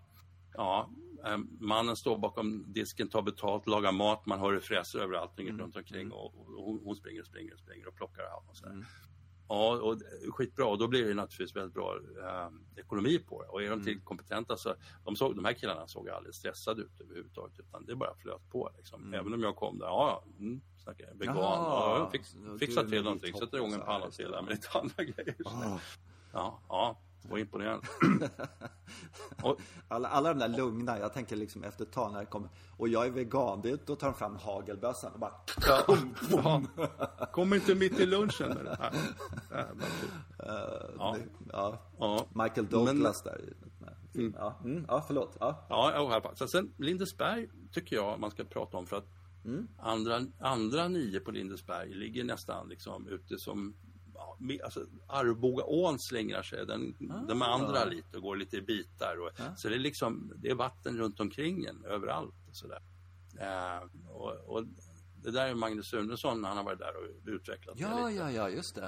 ja, 0.55 0.91
eh, 1.27 1.39
mannen 1.61 1.97
står 1.97 2.19
bakom 2.19 2.73
disken, 2.73 3.09
tar 3.09 3.23
betalt, 3.23 3.67
lagar 3.67 3.93
mat, 3.93 4.27
man 4.27 4.41
hör 4.41 4.53
det 4.53 4.61
fräser 4.61 4.99
överallt 4.99 5.39
runt 5.39 5.77
omkring 5.77 6.13
och, 6.13 6.25
och 6.25 6.81
hon, 6.85 6.97
springer 6.97 7.21
och 7.21 7.27
springer 7.27 7.53
och 7.53 7.59
springer 7.59 7.89
och 7.89 7.95
plockar 7.95 8.23
av 8.23 8.45
och 8.49 8.57
sådär. 8.57 8.87
Ja, 9.49 9.81
och 9.81 10.03
skitbra. 10.35 10.67
Och 10.67 10.79
då 10.79 10.89
blir 10.89 11.09
det 11.09 11.15
naturligtvis 11.15 11.57
väldigt 11.57 11.75
bra 11.75 11.97
eh, 11.97 12.81
ekonomi 12.81 13.19
på 13.19 13.43
det. 13.43 13.49
Och 13.49 13.63
är 13.63 13.71
de 13.71 13.85
till 13.85 14.01
kompetenta 14.01 14.57
så, 14.57 14.75
de, 15.05 15.17
såg, 15.17 15.37
de 15.37 15.45
här 15.45 15.53
killarna 15.53 15.87
såg 15.87 16.09
aldrig 16.09 16.35
stressade 16.35 16.83
ut 16.83 17.01
överhuvudtaget. 17.01 17.59
Utan 17.59 17.87
det 17.87 17.97
bara 17.97 18.15
flöt 18.15 18.51
på 18.51 18.71
liksom. 18.77 19.15
Även 19.15 19.35
om 19.35 19.43
jag 19.43 19.57
kom 19.57 19.79
där, 19.79 19.87
ja, 19.87 20.25
mm, 20.39 20.61
snackar 20.77 21.07
jag 21.07 21.15
vegan, 21.15 21.37
Jaha, 21.37 21.99
ja, 21.99 22.11
fix, 22.13 22.77
är 22.77 22.89
till 22.89 23.03
någonting, 23.03 23.35
sätter 23.35 23.57
igång 23.57 23.73
en 23.73 23.81
panna 23.81 24.11
till 24.11 24.31
där 24.31 24.43
med 24.43 24.51
lite 24.51 24.69
andra 24.79 25.05
grejer. 25.05 25.37
Ah. 25.45 25.79
Ja, 26.33 26.61
ja, 26.69 27.01
var 27.29 27.39
imponerande. 27.39 27.87
och, 29.43 29.61
Alla, 29.89 30.09
alla 30.09 30.35
de 30.35 30.39
där 30.41 30.59
lugna, 30.59 30.99
jag 30.99 31.13
tänker 31.13 31.37
liksom 31.37 31.65
efter 31.65 31.85
ett 31.85 31.93
tag 31.93 32.13
när 32.13 32.21
det 32.21 32.27
kommer, 32.27 32.49
och 32.77 32.89
jag 32.89 33.07
är 33.07 33.11
vegan, 33.11 33.61
det, 33.63 33.87
då 33.87 33.97
tar 33.97 34.07
de 34.07 34.15
fram 34.15 34.37
hagelbössan 34.37 35.13
och 35.13 35.21
bara 35.21 35.35
ja, 36.31 36.63
kom 37.33 37.55
inte 37.55 37.75
mitt 37.75 38.01
i 38.01 38.07
lunchen 38.07 38.49
med 38.49 38.65
det 38.65 38.77
här. 38.81 38.91
Typ. 38.91 40.11
Ja. 40.99 41.17
ja, 41.53 41.93
Ja. 41.99 42.27
Michael 42.35 42.67
Douglas 42.67 43.23
där. 43.23 43.41
Mm. 44.15 44.35
Ja, 44.39 44.61
mm, 44.65 44.85
ja, 44.89 45.05
förlåt. 45.07 45.37
Ja. 45.41 45.67
Ja. 45.69 46.33
Så 46.35 46.49
sen 46.49 46.75
Lindesberg 46.79 47.49
tycker 47.73 47.97
jag 47.97 48.21
man 48.21 48.31
ska 48.31 48.45
prata 48.45 48.77
om 48.77 48.87
för 48.87 48.97
att 48.97 49.09
andra, 49.79 50.21
andra 50.41 50.89
nio 50.89 51.21
på 51.21 51.31
Lindesberg 51.31 51.95
ligger 51.95 52.25
nästan 52.25 52.69
liksom 52.69 53.09
ute 53.09 53.39
som 53.39 53.75
alltså, 54.65 54.87
Arbogaån 55.09 55.99
slingrar 55.99 56.43
sig, 56.43 56.67
den, 56.67 56.95
de 57.29 57.43
andra 57.43 57.85
lite 57.85 58.17
och 58.17 58.23
går 58.23 58.37
lite 58.37 58.57
i 58.57 58.63
bitar. 58.63 59.17
Och, 59.21 59.31
Så 59.59 59.69
det 59.69 59.75
är 59.75 59.79
liksom, 59.79 60.33
det 60.37 60.51
är 60.51 60.55
vatten 60.55 60.97
runt 60.99 61.21
omkring 61.21 61.65
en 61.65 61.85
överallt. 61.85 62.35
Och 62.49 62.57
sådär. 62.57 62.83
Eh, 63.41 64.11
och, 64.11 64.33
och 64.47 64.65
det 65.23 65.31
där 65.31 65.49
är 65.49 65.55
Magnus 65.55 65.87
Sunesson, 65.87 66.45
han 66.45 66.57
har 66.57 66.65
varit 66.65 66.79
där 66.79 66.93
och 66.97 67.29
utvecklat 67.29 67.77
det 67.77 67.83
Ja, 67.83 68.09
lite. 68.09 68.19
ja, 68.21 68.31
ja, 68.31 68.49
just 68.49 68.75
det. 68.75 68.81
Ja, 68.81 68.87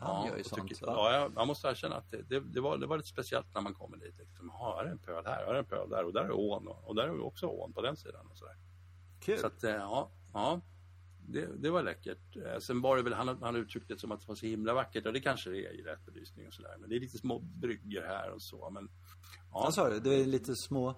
Ja, 0.00 0.06
han 0.06 0.24
ja, 0.24 0.30
gör 0.30 0.36
ju 0.38 0.44
sånt. 0.44 0.68
tycker- 0.68 0.86
Ja. 0.86 1.12
ja, 1.12 1.18
jag, 1.20 1.32
jag 1.36 1.46
måste 1.46 1.68
erkänna 1.68 1.96
att 1.96 2.10
det, 2.10 2.22
det, 2.22 2.40
det, 2.40 2.60
var, 2.60 2.78
det 2.78 2.86
var 2.86 2.96
lite 2.96 3.08
speciellt 3.08 3.54
när 3.54 3.60
man 3.60 3.74
kommer 3.74 3.96
dit. 3.96 4.14
Liksom, 4.18 4.48
"Jaha, 4.52 4.76
här 4.76 4.84
är 4.84 4.90
en 4.90 4.98
pöl 4.98 5.22
här, 5.26 5.44
är 5.46 5.54
en 5.54 5.64
pöl 5.64 5.90
där 5.90 6.04
och 6.04 6.12
där 6.12 6.24
är 6.24 6.32
ån 6.32 6.68
och, 6.68 6.88
och 6.88 6.94
där 6.94 7.04
är 7.04 7.20
också 7.20 7.46
ån 7.46 7.72
på 7.72 7.82
den 7.82 7.96
sidan. 7.96 8.26
Och 8.30 8.38
sådär. 8.38 8.56
Kul. 9.20 9.38
Så 9.38 9.46
att, 9.46 9.64
eh, 9.64 9.70
ja, 9.70 10.10
ja 10.32 10.60
det, 11.28 11.48
det 11.62 11.70
var 11.70 11.82
läckert. 11.82 12.36
Eh, 12.36 12.58
Sen 12.58 12.80
var 12.80 12.96
det 12.96 13.02
väl, 13.02 13.12
han, 13.12 13.38
han 13.42 13.56
uttryckte 13.56 13.94
det 13.94 14.00
som 14.00 14.12
att 14.12 14.20
det 14.20 14.28
var 14.28 14.34
så 14.34 14.46
himla 14.46 14.74
vackert 14.74 15.06
och 15.06 15.12
det 15.12 15.20
kanske 15.20 15.50
det 15.50 15.66
är 15.66 15.72
i 15.72 15.82
rätt 15.82 16.06
belysning 16.06 16.46
och 16.46 16.52
sådär. 16.54 16.76
Men 16.80 16.90
det 16.90 16.96
är 16.96 17.00
lite 17.00 17.18
små 17.18 17.38
bryggor 17.38 18.02
här 18.02 18.30
och 18.30 18.42
så. 18.42 18.70
Men, 18.70 18.88
ja, 19.52 19.60
Vad 19.64 19.74
sa 19.74 19.90
du? 19.90 20.00
Det 20.00 20.14
är 20.14 20.26
lite 20.26 20.54
små... 20.56 20.94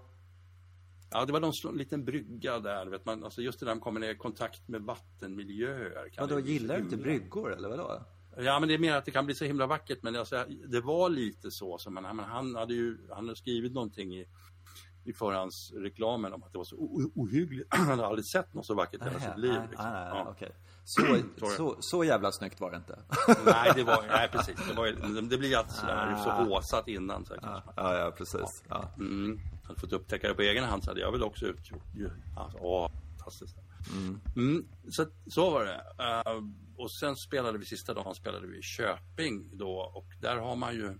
ja, 1.10 1.24
det 1.24 1.32
var 1.32 1.40
någon 1.40 1.76
liten 1.78 2.04
brygga 2.04 2.58
där. 2.58 2.86
Vet 2.86 3.04
man, 3.04 3.24
alltså 3.24 3.42
just 3.42 3.60
det 3.60 3.66
där 3.66 3.74
man 3.74 3.80
kommer 3.80 4.00
ner 4.00 4.10
i 4.10 4.16
kontakt 4.16 4.68
med 4.68 4.82
vattenmiljöer. 4.82 6.08
kan 6.08 6.28
Vadå, 6.28 6.40
gillar 6.40 6.76
du 6.76 6.82
inte 6.82 6.96
bryggor 6.96 7.52
eller 7.56 7.68
vadå? 7.68 8.04
Ja, 8.36 8.60
men 8.60 8.68
det 8.68 8.74
är 8.74 8.78
mer 8.78 8.94
att 8.94 9.04
det 9.04 9.10
kan 9.10 9.26
bli 9.26 9.34
så 9.34 9.44
himla 9.44 9.66
vackert. 9.66 10.02
Men 10.02 10.16
alltså, 10.16 10.44
det 10.68 10.80
var 10.80 11.10
lite 11.10 11.50
så. 11.50 11.78
som 11.78 11.94
man, 11.94 12.18
han 12.18 12.54
hade 12.54 12.74
ju 12.74 12.98
han 13.08 13.24
hade 13.24 13.36
skrivit 13.36 13.72
någonting 13.72 14.14
i, 14.14 14.26
i 15.08 15.12
förhandsreklamen 15.12 16.32
om 16.32 16.42
att 16.42 16.52
det 16.52 16.58
var 16.58 16.64
så 16.64 16.76
ohyggligt. 17.14 17.68
Han 17.74 17.86
hade 17.88 18.06
aldrig 18.06 18.24
sett 18.26 18.54
något 18.54 18.66
så 18.66 18.74
vackert 18.74 19.00
i 19.00 19.04
hela 19.04 19.18
Nej, 19.18 19.28
sitt 19.28 19.38
liv. 19.38 19.52
nej, 19.52 19.66
Liksom. 19.70 19.86
Ja. 19.86 20.26
okej. 20.30 20.52
Så, 20.84 21.02
Sorry. 21.38 21.56
så, 21.56 21.76
så 21.80 22.04
jävla 22.04 22.32
snyggt 22.32 22.60
var 22.60 22.70
det 22.70 22.76
inte. 22.76 22.98
Nej, 23.44 23.72
det 23.74 23.82
var, 23.84 24.04
nej, 24.08 24.28
precis. 24.32 24.56
Det, 24.68 24.74
var, 24.74 25.20
det 25.30 25.38
blir 25.38 25.56
alltid 25.56 25.72
sådär, 25.74 26.06
är 26.06 26.16
så 26.16 26.30
håsat 26.30 26.88
innan. 26.88 27.24
Så 27.24 27.34
här, 27.34 27.40
kanske. 27.40 27.70
Ja, 27.76 27.98
ja, 27.98 28.10
precis. 28.10 28.64
Ja. 28.68 28.90
Mm. 28.96 29.40
Hade 29.64 29.80
fått 29.80 29.92
upptäcka 29.92 30.28
det 30.28 30.34
på 30.34 30.42
egen 30.42 30.64
hand 30.64 30.84
så 30.84 30.90
hade 30.90 31.00
jag 31.00 31.12
väl 31.12 31.22
också 31.22 31.46
utgjort. 31.46 31.82
Alltså, 32.36 32.58
åh, 32.58 32.90
fantastiskt. 33.18 33.56
Mm. 34.36 34.68
Så, 34.90 35.06
så 35.26 35.50
var 35.50 35.64
det. 35.64 35.82
Eh, 36.04 36.42
och 36.76 36.90
sen 36.90 37.16
spelade 37.16 37.58
vi 37.58 37.64
sista 37.64 37.94
dagen 37.94 38.14
spelade 38.14 38.46
vi 38.46 38.58
i 38.58 38.62
Köping 38.62 39.56
då 39.58 39.70
och 39.94 40.06
där 40.20 40.36
har 40.36 40.56
man 40.56 40.74
ju 40.74 40.98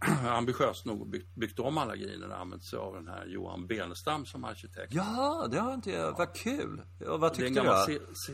ambitiöst 0.28 0.84
nog 0.86 1.10
byggt, 1.10 1.34
byggt 1.34 1.58
om 1.58 1.78
alla 1.78 1.96
grejerna 1.96 2.26
och 2.26 2.40
använt 2.40 2.64
sig 2.64 2.78
av 2.78 2.94
den 2.94 3.08
här 3.08 3.26
Johan 3.26 3.66
Benestam 3.66 4.26
som 4.26 4.44
arkitekt. 4.44 4.94
Jaha, 4.94 5.48
det 5.48 5.58
har 5.58 5.74
inte 5.74 5.90
jag... 5.90 6.18
Vad 6.18 6.34
kul! 6.34 6.82
Och 7.08 7.20
vad 7.20 7.34
tyckte 7.34 7.60
du 7.60 7.94
se, 7.94 7.98
se, 8.14 8.32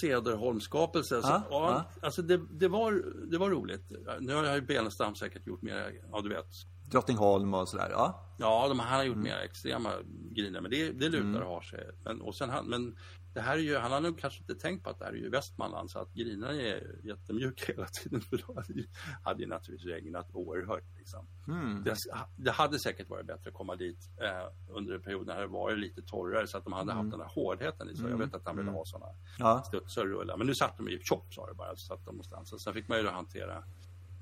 Cederholmsskapelse. 0.00 1.22
Så, 1.22 1.28
Ja, 1.28 1.42
ja, 1.50 1.70
ja. 2.00 2.06
Alltså 2.06 2.22
det, 2.22 2.40
det, 2.50 2.68
var, 2.68 3.02
det 3.30 3.38
var 3.38 3.50
roligt. 3.50 3.82
Nu 4.20 4.34
har 4.34 4.54
ju 4.54 4.60
Benestam 4.60 5.14
säkert 5.14 5.46
gjort 5.46 5.62
mer, 5.62 5.92
ja 6.12 6.20
du 6.20 6.28
vet, 6.28 6.46
Drottningholm 6.90 7.54
och 7.54 7.68
sådär, 7.68 7.88
ja. 7.90 8.34
Ja, 8.38 8.68
de, 8.68 8.78
han 8.78 8.88
har 8.88 9.04
Mm. 9.04 9.08
gjort 9.16 9.24
mer 9.24 9.36
extrema 9.38 9.90
grejer, 10.36 10.60
men 10.60 10.70
det, 10.70 10.90
det 10.92 11.08
lutar 11.08 11.40
och 11.40 11.54
har 11.54 11.60
sig. 11.60 11.90
Men, 12.04 12.20
och 12.20 12.34
sen, 12.34 12.50
han- 12.50 12.66
men 12.66 12.96
det 13.36 13.42
här 13.42 13.54
är 13.54 13.62
ju, 13.62 13.76
han 13.76 13.92
har 13.92 14.00
nog 14.00 14.18
kanske 14.18 14.40
inte 14.40 14.54
tänkt 14.54 14.84
på 14.84 14.90
att 14.90 14.98
det 14.98 15.04
här 15.04 15.12
är 15.12 15.16
ju 15.16 15.30
Västmanland, 15.30 15.90
så 15.90 15.98
att 15.98 16.12
grinerna 16.14 16.52
är 16.52 17.00
jättemjuka 17.04 17.64
hela 17.72 17.86
tiden. 17.86 18.20
För 18.20 18.36
då 18.46 18.54
hade, 18.54 18.72
ju, 18.72 18.86
hade 19.24 19.42
ju 19.42 19.48
naturligtvis 19.48 19.92
regnat 19.92 20.28
oerhört. 20.32 20.84
Liksom. 20.98 21.26
Mm. 21.48 21.84
Det, 21.84 21.96
det 22.36 22.50
hade 22.50 22.78
säkert 22.78 23.08
varit 23.10 23.26
bättre 23.26 23.48
att 23.50 23.54
komma 23.54 23.76
dit 23.76 23.98
eh, 24.20 24.74
under 24.76 24.94
en 24.94 25.02
period 25.02 25.26
när 25.26 25.40
det 25.40 25.46
var 25.46 25.76
lite 25.76 26.02
torrare, 26.02 26.46
så 26.46 26.58
att 26.58 26.64
de 26.64 26.72
hade 26.72 26.92
Mm. 26.92 26.96
haft 26.96 27.10
den 27.10 27.20
här 27.20 27.28
hårdheten 27.34 27.90
i 27.90 27.96
sig. 27.96 28.10
Jag 28.10 28.18
vet 28.18 28.34
att 28.34 28.46
han 28.46 28.56
ville 28.56 28.70
ha 28.70 28.84
sådana 28.84 29.12
Ja. 29.38 29.62
studsar 29.66 30.02
och 30.02 30.08
rullar. 30.08 30.36
Men 30.36 30.46
nu 30.46 30.54
satt 30.54 30.76
de 30.76 30.88
ju 30.88 30.98
tjock, 31.02 31.26
sa 31.34 31.46
det 31.46 31.54
bara, 31.54 31.76
så 31.76 31.86
satt 31.86 32.04
de. 32.04 32.20
Och 32.52 32.60
sen 32.60 32.74
fick 32.74 32.88
man 32.88 32.98
ju 32.98 33.04
då 33.04 33.10
hantera 33.10 33.64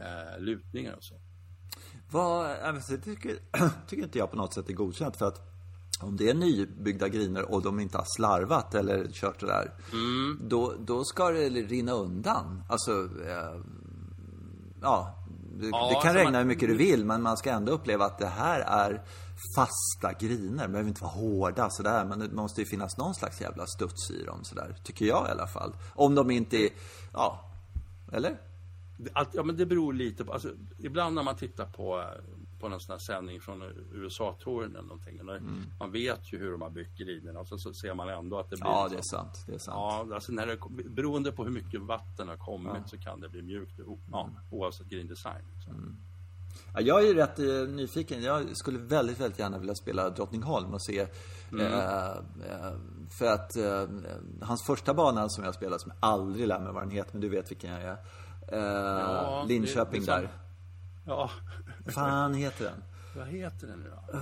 eh, 0.00 0.38
lutningar 0.40 0.94
och 0.94 1.04
så. 1.04 1.14
Vad, 2.10 2.46
alltså, 2.50 2.92
det 2.92 2.98
tycker, 2.98 3.36
tycker 3.88 4.02
inte 4.02 4.18
jag 4.18 4.30
på 4.30 4.36
något 4.36 4.54
sätt 4.54 4.68
är 4.68 4.72
godkänt 4.74 5.16
för 5.16 5.26
att 5.26 5.53
om 6.00 6.16
det 6.16 6.28
är 6.30 6.34
nybyggda 6.34 7.08
griner 7.08 7.50
och 7.52 7.62
de 7.62 7.80
inte 7.80 7.96
har 7.98 8.06
slarvat 8.16 8.74
eller 8.74 9.06
kört 9.12 9.40
det 9.40 9.46
där, 9.46 9.70
då, 10.40 10.74
då 10.80 11.04
ska 11.04 11.30
det 11.30 11.48
rinna 11.48 11.92
undan. 11.92 12.62
Alltså, 12.68 12.92
eh, 13.26 13.60
ja, 14.82 15.14
det, 15.60 15.66
Ja, 15.68 15.88
det 15.88 15.94
kan 15.94 15.96
alltså 16.02 16.08
regna 16.08 16.30
man- 16.30 16.34
hur 16.40 16.44
mycket 16.44 16.68
du 16.68 16.76
vill, 16.76 17.04
men 17.04 17.22
man 17.22 17.36
ska 17.36 17.50
ändå 17.50 17.72
uppleva 17.72 18.04
att 18.04 18.18
det 18.18 18.26
här 18.26 18.60
är 18.60 19.02
fasta 19.56 20.12
griner. 20.12 20.62
Det 20.66 20.68
behöver 20.72 20.88
inte 20.88 21.02
vara 21.02 21.12
hårda 21.12 21.70
sådär, 21.70 22.04
men 22.04 22.18
det 22.18 22.32
måste 22.32 22.60
ju 22.60 22.66
finnas 22.66 22.96
någon 22.98 23.14
slags 23.14 23.40
jävla 23.40 23.66
studs 23.66 24.10
i 24.10 24.24
dem 24.24 24.38
sådär. 24.44 24.76
Tycker 24.84 25.06
jag 25.06 25.28
i 25.28 25.30
alla 25.30 25.46
fall. 25.46 25.72
Om 25.94 26.14
de 26.14 26.30
inte 26.30 26.56
är, 26.56 26.70
ja, 27.12 27.50
eller? 28.12 28.36
Allt, 29.12 29.28
ja, 29.32 29.42
men 29.42 29.56
det 29.56 29.66
beror 29.66 29.92
lite 29.92 30.24
på... 30.24 30.32
Alltså, 30.32 30.48
ibland 30.78 31.14
när 31.14 31.22
man 31.22 31.36
tittar 31.36 31.66
på, 31.66 32.00
eh, 32.00 32.06
på 32.64 32.68
någon 32.68 32.80
sån 32.80 32.92
här 32.92 32.98
sändning 32.98 33.40
från 33.40 33.62
USA-touren 33.92 34.70
eller 34.70 34.88
någonting. 34.88 35.20
När 35.22 35.40
Man 35.78 35.92
vet 35.92 36.32
ju 36.32 36.38
hur 36.38 36.52
de 36.52 36.62
har 36.62 36.70
byggt 36.70 36.98
grinerna 36.98 37.40
och 37.40 37.48
så, 37.48 37.58
så 37.58 37.74
ser 37.74 37.94
man 37.94 38.08
ändå 38.08 38.38
att 38.38 38.50
det 38.50 38.56
blir... 38.56 38.66
Ja, 38.66 38.88
det 38.90 38.96
är 38.96 39.02
sant. 39.02 39.44
Det 39.46 39.54
är 39.54 39.58
sant. 39.58 39.76
Ja, 39.76 40.14
alltså 40.14 40.32
när 40.32 40.46
det, 40.46 40.58
beroende 40.90 41.32
på 41.32 41.44
hur 41.44 41.50
mycket 41.50 41.80
vatten 41.80 42.28
har 42.28 42.36
kommit 42.36 42.88
så 42.88 42.98
kan 42.98 43.20
det 43.20 43.28
bli 43.28 43.42
mjukt 43.42 43.80
ja, 44.12 44.30
oavsett 44.50 44.86
grindesign. 44.86 45.44
Liksom. 45.54 45.96
Ja, 46.74 46.80
jag 46.80 47.02
är 47.02 47.06
ju 47.06 47.14
rätt 47.14 47.38
eh, 47.38 47.74
nyfiken. 47.74 48.22
Jag 48.22 48.56
skulle 48.56 48.78
väldigt, 48.78 49.20
väldigt 49.20 49.38
gärna 49.38 49.58
vilja 49.58 49.74
spela 49.74 50.10
Drottningholm 50.10 50.74
och 50.74 50.82
se 50.82 51.00
eh, 51.58 52.06
eh, 52.06 52.16
För 53.18 53.26
att 53.26 53.56
eh, 53.56 53.88
hans 54.42 54.66
första 54.66 54.94
bana 54.94 55.28
som 55.28 55.44
jag 55.44 55.54
spelade, 55.54 55.78
som 55.80 55.92
jag 56.00 56.10
aldrig 56.10 56.48
lär 56.48 56.60
mig 56.60 56.72
vad 56.72 56.82
den 56.82 56.90
heter, 56.90 57.12
men 57.12 57.20
du 57.20 57.28
vet 57.28 57.50
vilken 57.50 57.70
jag 57.70 57.82
är. 57.82 57.96
Eh, 58.48 58.58
Ja, 58.58 59.44
Linköping 59.48 60.04
det 60.04 60.12
är 60.12 60.20
där. 60.20 60.43
Ja, 61.04 61.30
fan 61.86 62.34
heter 62.34 62.64
den? 62.64 62.82
vad 63.16 63.26
heter 63.26 63.66
den 63.66 63.78
nu 63.78 63.90
då? 63.90 64.18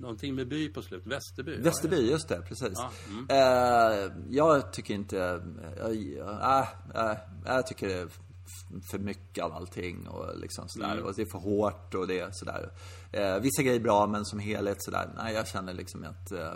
Någonting 0.00 0.34
med 0.34 0.48
by 0.48 0.68
på 0.68 0.82
slut, 0.82 1.06
Västerby? 1.06 1.56
Västerby, 1.56 2.10
just 2.10 2.28
det, 2.28 2.42
precis. 2.48 2.72
Ja, 2.74 2.90
mm. 3.08 3.26
Eh, 3.30 4.12
jag 4.30 4.72
tycker 4.72 4.94
inte... 4.94 5.42
Äh, 5.80 6.60
äh, 6.94 7.16
jag 7.44 7.66
tycker 7.66 7.88
det 7.88 7.94
är 7.94 8.08
för 8.90 8.98
mycket 8.98 9.44
av 9.44 9.52
allting 9.52 10.08
och 10.08 10.38
liksom 10.38 10.68
sådär. 10.68 10.92
Mm. 10.92 11.04
Och 11.04 11.14
det 11.14 11.22
är 11.22 11.26
för 11.26 11.38
hårt 11.38 11.94
och 11.94 12.06
det 12.06 12.20
är 12.20 12.28
sådär. 12.32 12.70
Eh, 13.12 13.38
vissa 13.38 13.62
grejer 13.62 13.80
är 13.80 13.82
bra, 13.82 14.06
men 14.06 14.24
som 14.24 14.38
helhet 14.38 14.84
sådär. 14.84 15.10
Nej, 15.16 15.34
jag 15.34 15.48
känner 15.48 15.74
liksom 15.74 16.04
att... 16.04 16.32
Eh, 16.32 16.52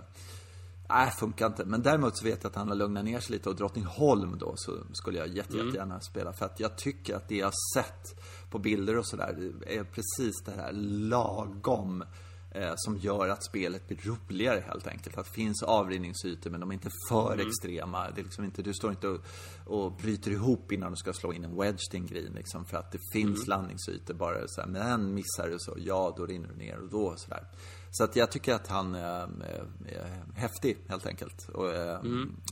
Nej, 0.90 1.10
funkar 1.10 1.46
inte. 1.46 1.64
Men 1.64 1.82
däremot 1.82 2.16
så 2.16 2.24
vet 2.24 2.42
jag 2.42 2.50
att 2.50 2.56
han 2.56 2.68
har 2.68 2.74
lugnat 2.74 3.04
ner 3.04 3.20
sig 3.20 3.32
lite 3.32 3.48
och 3.48 3.56
Drottningholm 3.56 4.38
då 4.38 4.52
så 4.56 4.72
skulle 4.92 5.18
jag 5.18 5.28
jätte, 5.28 5.56
jättegärna 5.56 6.00
spela. 6.00 6.32
För 6.32 6.46
att 6.46 6.60
jag 6.60 6.78
tycker 6.78 7.16
att 7.16 7.28
det 7.28 7.36
jag 7.36 7.52
sett 7.74 8.20
på 8.50 8.58
bilder 8.58 8.98
och 8.98 9.06
sådär 9.06 9.52
är 9.66 9.84
precis 9.84 10.42
det 10.44 10.52
här 10.52 10.72
lagom 10.72 12.04
eh, 12.50 12.72
som 12.76 12.96
gör 12.96 13.28
att 13.28 13.44
spelet 13.44 13.88
blir 13.88 13.98
roligare 13.98 14.64
helt 14.66 14.86
enkelt. 14.86 15.18
Att 15.18 15.24
det 15.26 15.32
finns 15.32 15.62
avrinningsytor 15.62 16.50
men 16.50 16.60
de 16.60 16.70
är 16.70 16.74
inte 16.74 16.90
för 17.08 17.46
extrema. 17.46 18.10
Det 18.10 18.20
är 18.20 18.24
liksom 18.24 18.44
inte, 18.44 18.62
du 18.62 18.74
står 18.74 18.90
inte 18.90 19.08
och, 19.08 19.20
och 19.66 19.92
bryter 19.92 20.30
ihop 20.30 20.72
innan 20.72 20.90
du 20.90 20.96
ska 20.96 21.12
slå 21.12 21.32
in 21.32 21.44
en 21.44 21.56
wedge 21.56 21.90
till 21.90 22.00
en 22.00 22.06
green 22.06 22.32
liksom. 22.32 22.64
För 22.64 22.76
att 22.76 22.92
det 22.92 22.98
finns 23.12 23.46
landningsytor 23.46 24.14
bara 24.14 24.48
så 24.48 24.60
här, 24.60 24.68
men 24.68 25.14
missar 25.14 25.48
du 25.48 25.56
så, 25.58 25.74
ja 25.78 26.14
då 26.16 26.26
rinner 26.26 26.48
du 26.48 26.56
ner 26.56 26.78
och 26.78 26.88
då 26.88 27.14
sådär. 27.16 27.44
Så 27.90 28.04
att 28.04 28.16
jag 28.16 28.32
tycker 28.32 28.54
att 28.54 28.66
han 28.66 28.94
är, 28.94 29.00
är, 29.00 29.66
är 29.86 30.24
häftig 30.34 30.78
helt 30.88 31.06
enkelt. 31.06 31.48
Och 31.48 31.74
är, 31.74 32.00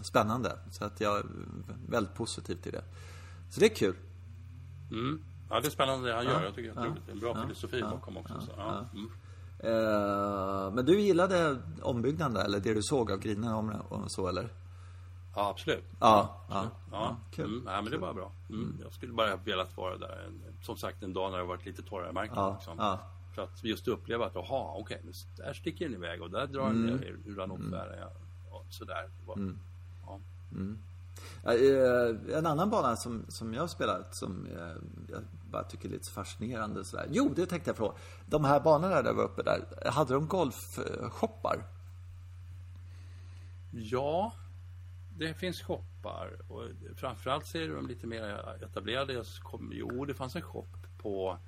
spännande. 0.03 0.59
Så 0.71 0.85
att 0.85 1.01
jag 1.01 1.19
är 1.19 1.25
väldigt 1.89 2.15
positiv 2.15 2.55
till 2.55 2.73
det. 2.73 2.85
Så 3.51 3.61
det 3.61 3.67
är 3.67 3.75
kul. 3.75 3.97
Mm. 4.91 5.23
Ja, 5.51 5.61
det 5.61 5.67
är 5.67 5.71
spännande 5.71 6.09
det 6.09 6.15
han 6.15 6.25
gör. 6.25 6.45
Jag 6.45 6.55
tycker 6.55 6.75
det 6.75 6.81
är 6.81 6.85
roligt. 6.85 7.03
Det 7.07 7.11
är 7.11 7.15
en 7.15 7.21
bra 7.21 7.43
filosofi 7.43 7.83
bakom 7.83 8.17
också. 8.17 8.41
Så, 8.41 8.53
ja. 8.57 8.85
Mm. 8.93 9.11
Eh, 9.59 10.75
men 10.75 10.85
du 10.85 11.01
gillade 11.01 11.59
ombyggnaden 11.83 12.35
där, 12.35 12.45
eller 12.45 12.61
det 12.61 12.75
du 12.75 12.83
såg 12.83 13.13
av 13.13 13.19
grinerna 13.19 13.57
om 13.57 13.71
och 13.89 14.11
så 14.13 14.29
eller? 14.29 14.49
ja, 15.37 15.51
absolut. 15.51 15.85
Ja, 16.01 16.47
ja. 16.51 16.65
Ja, 16.93 17.17
kul. 17.31 17.45
Mm, 17.45 17.65
nej, 17.65 17.83
men 17.83 17.93
det 17.93 17.99
var 17.99 18.15
bra. 18.15 18.33
Mm. 18.51 18.79
Jag 18.83 18.93
skulle 18.93 19.13
bara 19.13 19.31
ha 19.31 19.37
velat 19.45 19.77
vara 19.77 19.97
där. 19.97 20.31
Som 20.63 20.77
sagt, 20.77 21.03
en 21.03 21.13
dag 21.13 21.31
när 21.31 21.39
det 21.39 21.45
varit 21.45 21.67
lite 21.67 21.83
torrare 21.83 22.11
i 22.11 22.13
marken. 22.13 22.37
Ja, 22.37 22.53
liksom. 22.55 22.79
Ja. 23.37 23.47
För 23.47 23.53
att 23.53 23.65
just 23.65 23.89
uppleva 23.89 24.27
att, 24.27 24.35
jaha, 24.35 24.73
okej, 24.77 25.01
men 25.05 25.13
där 25.37 25.53
sticker 25.53 25.85
den 25.85 25.95
iväg 25.95 26.23
och 26.23 26.31
där 26.31 26.47
drar 26.47 26.67
Mm. 26.71 26.87
den 26.87 26.97
ner 26.97 27.17
ur 27.25 27.37
ranotfären. 27.37 27.99
Ja, 28.01 28.13
och 28.57 28.67
sådär. 28.71 29.11
Var, 29.27 29.55
ja. 30.07 30.21
Ja, 31.45 31.55
eh, 31.55 32.39
En 32.39 32.47
annan 32.47 32.71
bana 32.71 32.97
som, 32.97 33.25
som 33.29 33.55
jag 33.55 33.61
har 33.63 33.69
spelat 33.69 34.15
som 34.15 34.47
eh, 34.47 34.77
jag 35.13 35.23
bara 35.51 35.65
tycker 35.65 35.89
är 35.89 35.93
lite 35.93 36.11
fascinerande 36.11 36.85
sådär. 36.85 37.07
Jo, 37.11 37.33
det 37.37 37.47
tänkte 37.47 37.71
jag 37.71 37.77
fråga. 37.77 37.95
De 38.27 38.45
här 38.45 38.61
banorna 38.61 39.03
där 39.03 39.13
var 39.13 39.25
uppe 39.25 39.43
där, 39.43 39.91
hade 39.91 40.15
de 40.15 40.27
golfshoppar? 40.29 41.65
Ja, 43.73 44.33
det 45.19 45.35
finns 45.35 45.63
shoppar 45.63 46.31
och 46.49 46.63
framförallt 46.97 47.47
så 47.47 47.59
är 47.59 47.69
de 47.69 47.87
lite 47.87 48.07
mer 48.07 48.23
etablerade. 48.65 49.25
Jo, 49.71 50.05
det 50.05 50.15
fanns 50.15 50.37
en 50.37 50.43
shop 50.43 50.67
på, 50.99 51.39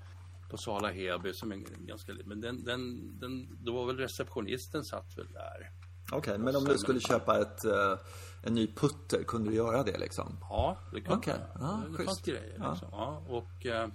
på 0.49 0.57
Sala 0.57 0.91
Heby 0.91 1.33
som 1.33 1.53
är 1.53 1.57
ganska 1.87 2.13
men 2.25 2.41
den, 2.41 2.65
den, 2.65 3.13
den, 3.21 3.59
då 3.65 3.73
var 3.73 3.87
väl 3.87 3.97
receptionisten 3.97 4.85
satt 4.85 5.19
väl 5.19 5.33
där. 5.33 5.71
Okej, 6.13 6.39
men 6.39 6.57
om 6.57 6.65
du 6.65 6.79
skulle 6.79 7.01
köpa 7.01 7.41
ett, 7.41 7.65
eh, 7.65 7.99
en 8.43 8.55
ny 8.55 8.67
putter, 8.67 9.25
kunde 9.25 9.51
du 9.51 9.57
göra 9.57 9.83
det 9.83 9.99
liksom? 9.99 10.37
Ja, 10.41 10.79
det 10.93 11.01
kunde 11.01 11.17
Okej, 11.17 11.35
jag. 11.55 11.63
ja, 11.63 11.83
det 11.99 12.05
fanns 12.05 12.23
grejer 12.23 12.55
Ja. 12.59 12.71
liksom. 12.71 12.89
Ja, 12.93 13.23
och 13.29 13.67
eh, 13.67 13.89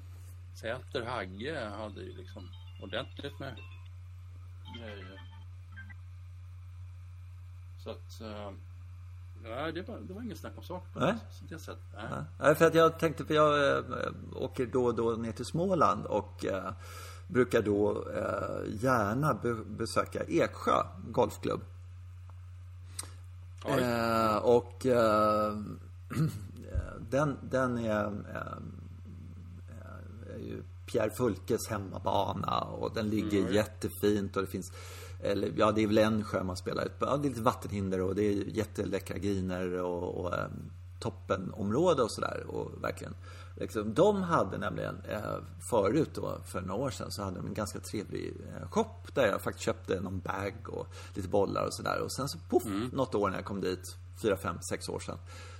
Säter 0.61 1.01
Hagge 1.05 1.69
hade 1.69 2.01
ju 2.01 2.17
liksom 2.17 2.49
ordentligt 2.81 3.39
med 3.39 3.55
grejer. 4.79 5.21
Så 7.83 7.89
att, 7.89 8.21
eh, 8.21 8.51
nej, 9.43 9.73
det 9.73 9.87
var, 9.87 9.99
det 9.99 10.13
var 10.13 10.21
ingen 10.21 10.37
snack 10.37 10.53
om 10.55 10.63
saken. 10.63 11.01
Nej. 11.01 11.15
Så 11.31 11.45
det 11.49 11.59
sätt, 11.59 11.77
nej. 11.93 12.23
Nej, 12.39 12.55
för 12.55 12.65
att 12.65 12.75
jag 12.75 12.99
tänkte, 12.99 13.25
för 13.25 13.33
jag 13.33 13.77
eh, 13.77 13.83
åker 14.35 14.65
då 14.65 14.85
och 14.85 14.95
då 14.95 15.09
ner 15.11 15.31
till 15.31 15.45
Småland 15.45 16.05
och 16.05 16.45
eh, 16.45 16.71
brukar 17.27 17.61
då 17.61 18.05
eh, 18.15 18.83
gärna 18.83 19.33
be 19.33 19.53
besöka 19.53 20.23
Eksjö 20.23 20.83
golfklubb. 21.11 21.61
Och 24.41 24.85
den, 27.09 27.37
den 27.41 27.77
är, 27.77 28.11
är 30.33 30.39
ju 30.39 30.63
Pierre 30.85 31.09
Fulkes 31.09 31.67
hemmabana 31.69 32.59
och 32.59 32.93
den 32.93 33.09
ligger 33.09 33.49
jättefint 33.49 34.35
och 34.35 34.41
det 34.41 34.47
finns 34.47 34.71
eller, 35.23 35.53
ja, 35.55 35.71
det 35.71 35.83
är 35.83 35.87
väl 35.87 35.97
en 35.97 36.23
sjö 36.23 36.43
man 36.43 36.57
spelar 36.57 36.85
ut. 36.85 36.91
Ja, 36.99 37.17
det 37.17 37.27
är 37.27 37.29
lite 37.29 37.41
vattenhinder 37.41 38.01
och 38.01 38.15
det 38.15 38.23
är 38.23 38.33
jätteläckra 38.33 39.17
griner 39.17 39.81
och, 39.81 40.19
och 40.19 40.33
eh, 40.33 40.47
toppenområde 40.99 42.03
och 42.03 42.11
sådär. 42.11 42.43
Och 42.47 42.83
verkligen. 42.83 43.15
Liksom, 43.55 43.93
de 43.93 44.23
hade 44.23 44.57
nämligen 44.57 45.01
eh, 45.09 45.37
förut 45.69 46.09
då, 46.13 46.37
för 46.45 46.61
några 46.61 46.83
år 46.83 46.89
sedan, 46.89 47.11
så 47.11 47.23
hade 47.23 47.37
de 47.37 47.47
en 47.47 47.53
ganska 47.53 47.79
trevlig 47.79 48.33
eh, 48.47 48.69
shop 48.69 49.13
där 49.13 49.27
jag 49.27 49.41
faktiskt 49.41 49.65
köpte 49.65 49.99
någon 49.99 50.19
bag 50.19 50.53
och 50.67 50.87
lite 51.13 51.27
bollar 51.27 51.65
och 51.65 51.73
sådär. 51.73 52.01
Och 52.01 52.11
sen 52.11 52.29
så 52.29 52.37
poff, 52.49 52.63
något 52.91 53.15
år 53.15 53.29
när 53.29 53.37
jag 53.37 53.45
kom 53.45 53.61
dit, 53.61 53.97
fyra, 54.21 54.37
fem, 54.37 54.55
sex 54.69 54.89
år 54.89 54.99
sedan. 54.99 55.17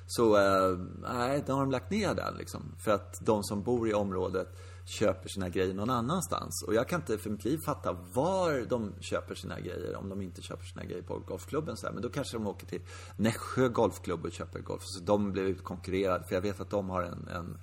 Så, 0.08 0.38
eh, 0.38 0.78
nej, 1.14 1.44
då 1.48 1.54
har 1.54 1.60
de 1.60 1.72
lagt 1.72 1.92
ner 1.92 2.14
den 2.14 2.36
liksom. 2.38 2.76
För 2.80 2.92
att 2.92 3.26
de 3.26 3.44
som 3.44 3.64
bor 3.64 3.90
i 3.90 3.94
området 3.94 4.48
köper 4.86 5.30
sina 5.30 5.50
grejer 5.50 5.74
någon 5.74 5.90
annanstans. 5.90 6.64
Och 6.68 6.74
jag 6.74 6.88
kan 6.88 7.00
inte 7.00 7.18
för 7.18 7.30
mitt 7.30 7.46
liv 7.46 7.60
fatta 7.66 7.94
var 8.14 8.66
de 8.70 8.94
köper 9.00 9.36
sina 9.36 9.60
grejer 9.60 9.96
om 9.96 10.10
de 10.10 10.22
inte 10.22 10.42
köper 10.42 10.66
sina 10.66 10.84
grejer 10.86 11.02
på 11.04 11.20
golfklubben. 11.20 11.78
Så 11.78 11.86
här. 11.88 11.94
Men 11.94 12.02
då 12.04 12.10
kanske 12.10 12.38
de 12.38 12.48
åker 12.48 12.68
till 12.68 12.82
Nässjö 13.16 13.70
golfklubb 13.70 14.26
och 14.26 14.32
köper 14.32 14.60
golf. 14.60 14.82
Så 14.86 15.04
de 15.04 15.32
blir 15.32 15.44
utkonkurrerade. 15.44 16.24
För 16.28 16.36
jag 16.36 16.42
vet 16.42 16.60
att 16.60 16.70
de 16.70 16.90
har 16.90 17.04
en, 17.04 17.28
en 17.28 17.58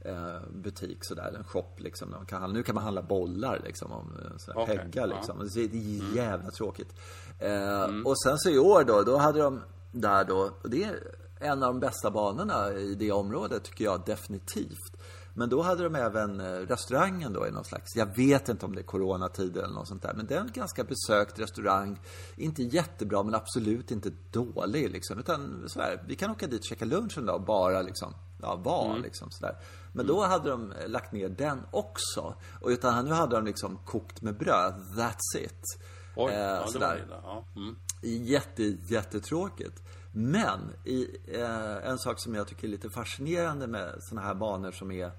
eh, 0.00 0.40
butik 0.52 0.98
sådär, 1.00 1.34
en 1.38 1.44
shop 1.44 1.72
liksom. 1.76 2.10
De 2.10 2.26
kan, 2.26 2.52
nu 2.52 2.62
kan 2.62 2.74
man 2.74 2.84
handla 2.84 3.02
bollar 3.02 3.60
liksom, 3.64 3.92
om 3.92 4.12
eh, 4.24 4.36
sådär, 4.36 4.58
Okej, 4.58 4.78
peggar 4.78 5.06
liksom. 5.06 5.50
Det 5.54 5.60
är 5.60 6.16
jävla 6.16 6.50
tråkigt. 6.50 6.94
Eh, 7.38 7.84
Och 8.04 8.20
sen 8.22 8.38
så 8.38 8.50
i 8.50 8.58
år 8.58 8.84
då, 8.84 9.02
då 9.02 9.16
hade 9.16 9.38
de 9.38 9.60
där 9.92 10.24
då, 10.24 10.50
och 10.62 10.70
det 10.70 10.84
är 10.84 11.14
en 11.40 11.62
av 11.62 11.74
de 11.74 11.80
bästa 11.80 12.10
banorna 12.10 12.72
i 12.72 12.94
det 12.94 13.12
området 13.12 13.64
tycker 13.64 13.84
jag 13.84 14.02
definitivt. 14.06 14.97
Men 15.38 15.48
då 15.48 15.62
hade 15.62 15.82
de 15.82 15.94
även 15.94 16.40
eh, 16.40 16.46
restaurangen 16.46 17.32
då 17.32 17.46
i 17.46 17.50
någon 17.50 17.64
slags, 17.64 17.96
jag 17.96 18.16
vet 18.16 18.48
inte 18.48 18.66
om 18.66 18.74
det 18.74 18.80
är 18.80 18.84
coronatider 18.84 19.62
eller 19.62 19.74
något 19.74 19.88
sånt 19.88 20.02
där, 20.02 20.14
men 20.14 20.26
det 20.26 20.34
är 20.34 20.40
en 20.40 20.52
ganska 20.52 20.84
besökt 20.84 21.38
restaurang. 21.38 22.00
Inte 22.36 22.62
jättebra, 22.62 23.22
men 23.22 23.34
absolut 23.34 23.90
inte 23.90 24.10
dålig 24.30 24.90
liksom. 24.90 25.18
Utan 25.18 25.64
sådär, 25.68 26.04
vi 26.06 26.16
kan 26.16 26.30
åka 26.30 26.46
dit 26.46 26.60
och 26.60 26.66
käka 26.66 26.84
lunch 26.84 27.18
en 27.18 27.26
dag 27.26 27.34
och 27.34 27.46
bara 27.46 27.82
liksom, 27.82 28.14
ja, 28.42 28.56
vara 28.56 28.96
liksom 28.96 29.30
sådär. 29.30 29.56
Men 29.92 30.06
då 30.06 30.24
hade 30.24 30.50
de 30.50 30.72
eh, 30.72 30.88
lagt 30.88 31.12
ner 31.12 31.28
den 31.28 31.60
också. 31.70 32.34
Och 32.60 32.68
utan 32.68 33.04
nu 33.04 33.10
hade 33.10 33.36
de 33.36 33.44
liksom 33.44 33.78
kokt 33.84 34.22
med 34.22 34.38
bröd, 34.38 34.74
that's 34.96 35.44
it. 35.44 35.62
Oj, 36.16 36.32
Eh, 36.32 36.38
ja, 36.38 36.66
det 36.72 36.78
var 36.78 36.96
illa. 36.96 37.20
Ja. 37.22 37.44
Mm. 37.56 37.76
Jätte, 38.02 38.62
jättetråkigt. 38.88 39.82
Men 40.20 40.60
i, 40.84 41.08
eh, 41.26 41.88
en 41.88 41.98
sak 41.98 42.20
som 42.20 42.34
jag 42.34 42.48
tycker 42.48 42.66
är 42.66 42.70
lite 42.70 42.90
fascinerande 42.90 43.66
med 43.66 43.94
såna 44.00 44.20
här 44.20 44.34
banor 44.34 44.72
som 44.72 44.90
är 44.90 45.12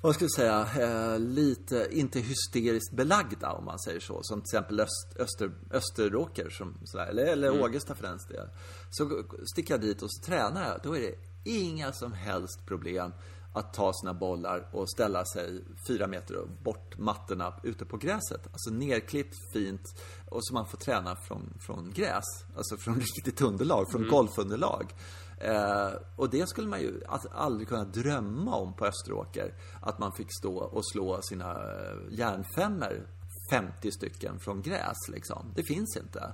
vad 0.00 0.14
ska 0.14 0.24
jag 0.24 0.32
säga, 0.32 0.68
eh, 0.78 1.18
lite, 1.18 1.88
inte 1.90 2.20
hysteriskt 2.20 2.92
belagda 2.92 3.52
om 3.52 3.64
man 3.64 3.78
säger 3.78 4.00
så. 4.00 4.20
Som 4.22 4.40
till 4.40 4.56
exempel 4.56 4.80
Öst, 4.80 5.16
Öster, 5.18 5.50
Österåker, 5.70 6.50
som, 6.50 6.78
sådär, 6.84 7.06
eller, 7.06 7.24
eller 7.24 7.62
Ågesta 7.62 7.94
för 7.94 8.02
den 8.02 8.18
del. 8.28 8.48
Så 8.90 9.22
sticker 9.52 9.74
jag 9.74 9.80
dit 9.80 10.02
och 10.02 10.12
så 10.12 10.26
tränar 10.26 10.68
jag. 10.68 10.80
Då 10.82 10.96
är 10.96 11.00
det 11.00 11.14
inga 11.44 11.92
som 11.92 12.12
helst 12.12 12.66
problem 12.66 13.12
att 13.56 13.74
ta 13.74 13.92
sina 13.92 14.14
bollar 14.14 14.68
och 14.72 14.90
ställa 14.90 15.24
sig 15.24 15.64
fyra 15.88 16.06
meter 16.06 16.46
bort 16.62 16.98
mattorna 16.98 17.54
ute 17.62 17.84
på 17.84 17.96
gräset. 17.96 18.46
Alltså 18.52 18.70
nerklippt, 18.70 19.52
fint 19.52 19.82
och 20.28 20.46
så 20.46 20.54
man 20.54 20.66
får 20.66 20.78
träna 20.78 21.16
från, 21.16 21.54
från 21.66 21.92
gräs. 21.92 22.24
Alltså 22.56 22.76
från 22.76 22.94
riktigt 23.00 23.40
underlag, 23.40 23.90
från 23.92 24.08
golfunderlag. 24.08 24.94
Eh, 25.38 25.90
och 26.16 26.30
det 26.30 26.48
skulle 26.48 26.68
man 26.68 26.80
ju 26.80 27.00
aldrig 27.34 27.68
kunna 27.68 27.84
drömma 27.84 28.56
om 28.56 28.76
på 28.76 28.86
Österåker. 28.86 29.54
Att 29.80 29.98
man 29.98 30.12
fick 30.12 30.28
stå 30.38 30.56
och 30.56 30.86
slå 30.86 31.22
sina 31.22 31.52
eh, 31.52 32.18
järnfemmor 32.18 33.06
50 33.50 33.92
stycken 33.92 34.38
från 34.38 34.62
gräs 34.62 35.08
liksom. 35.08 35.52
Det 35.54 35.62
finns 35.62 35.96
inte. 35.96 36.32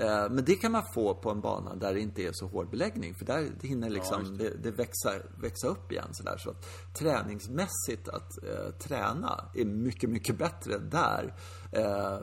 Eh, 0.00 0.30
men 0.30 0.44
det 0.44 0.56
kan 0.56 0.72
man 0.72 0.82
få 0.94 1.14
på 1.14 1.30
en 1.30 1.40
bana 1.40 1.74
där 1.74 1.94
det 1.94 2.00
inte 2.00 2.22
är 2.22 2.32
så 2.32 2.46
hård 2.46 2.70
beläggning. 2.70 3.14
För 3.14 3.24
där 3.24 3.50
det 3.60 3.68
hinner 3.68 3.90
liksom, 3.90 4.22
ja, 4.24 4.44
det. 4.44 4.62
det, 4.62 4.70
växa, 4.70 5.12
växa 5.40 5.68
upp 5.68 5.92
igen 5.92 6.08
sådär. 6.10 6.36
Så 6.38 6.50
att 6.50 6.94
träningsmässigt 6.94 8.08
att 8.08 8.44
eh, 8.44 8.70
träna 8.78 9.44
är 9.54 9.64
mycket, 9.64 10.10
mycket 10.10 10.38
bättre 10.38 10.78
där. 10.78 11.34
Eh, 11.72 12.18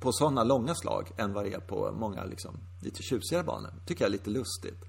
på 0.00 0.12
sådana 0.12 0.44
långa 0.44 0.74
slag 0.74 1.10
än 1.16 1.32
vad 1.32 1.44
det 1.44 1.54
är 1.54 1.60
på 1.60 1.92
många 1.92 2.24
liksom, 2.24 2.58
lite 2.80 3.02
tjusigare 3.02 3.44
banor. 3.44 3.70
Tycker 3.86 4.04
jag 4.04 4.08
är 4.08 4.12
lite 4.12 4.30
lustigt. 4.30 4.84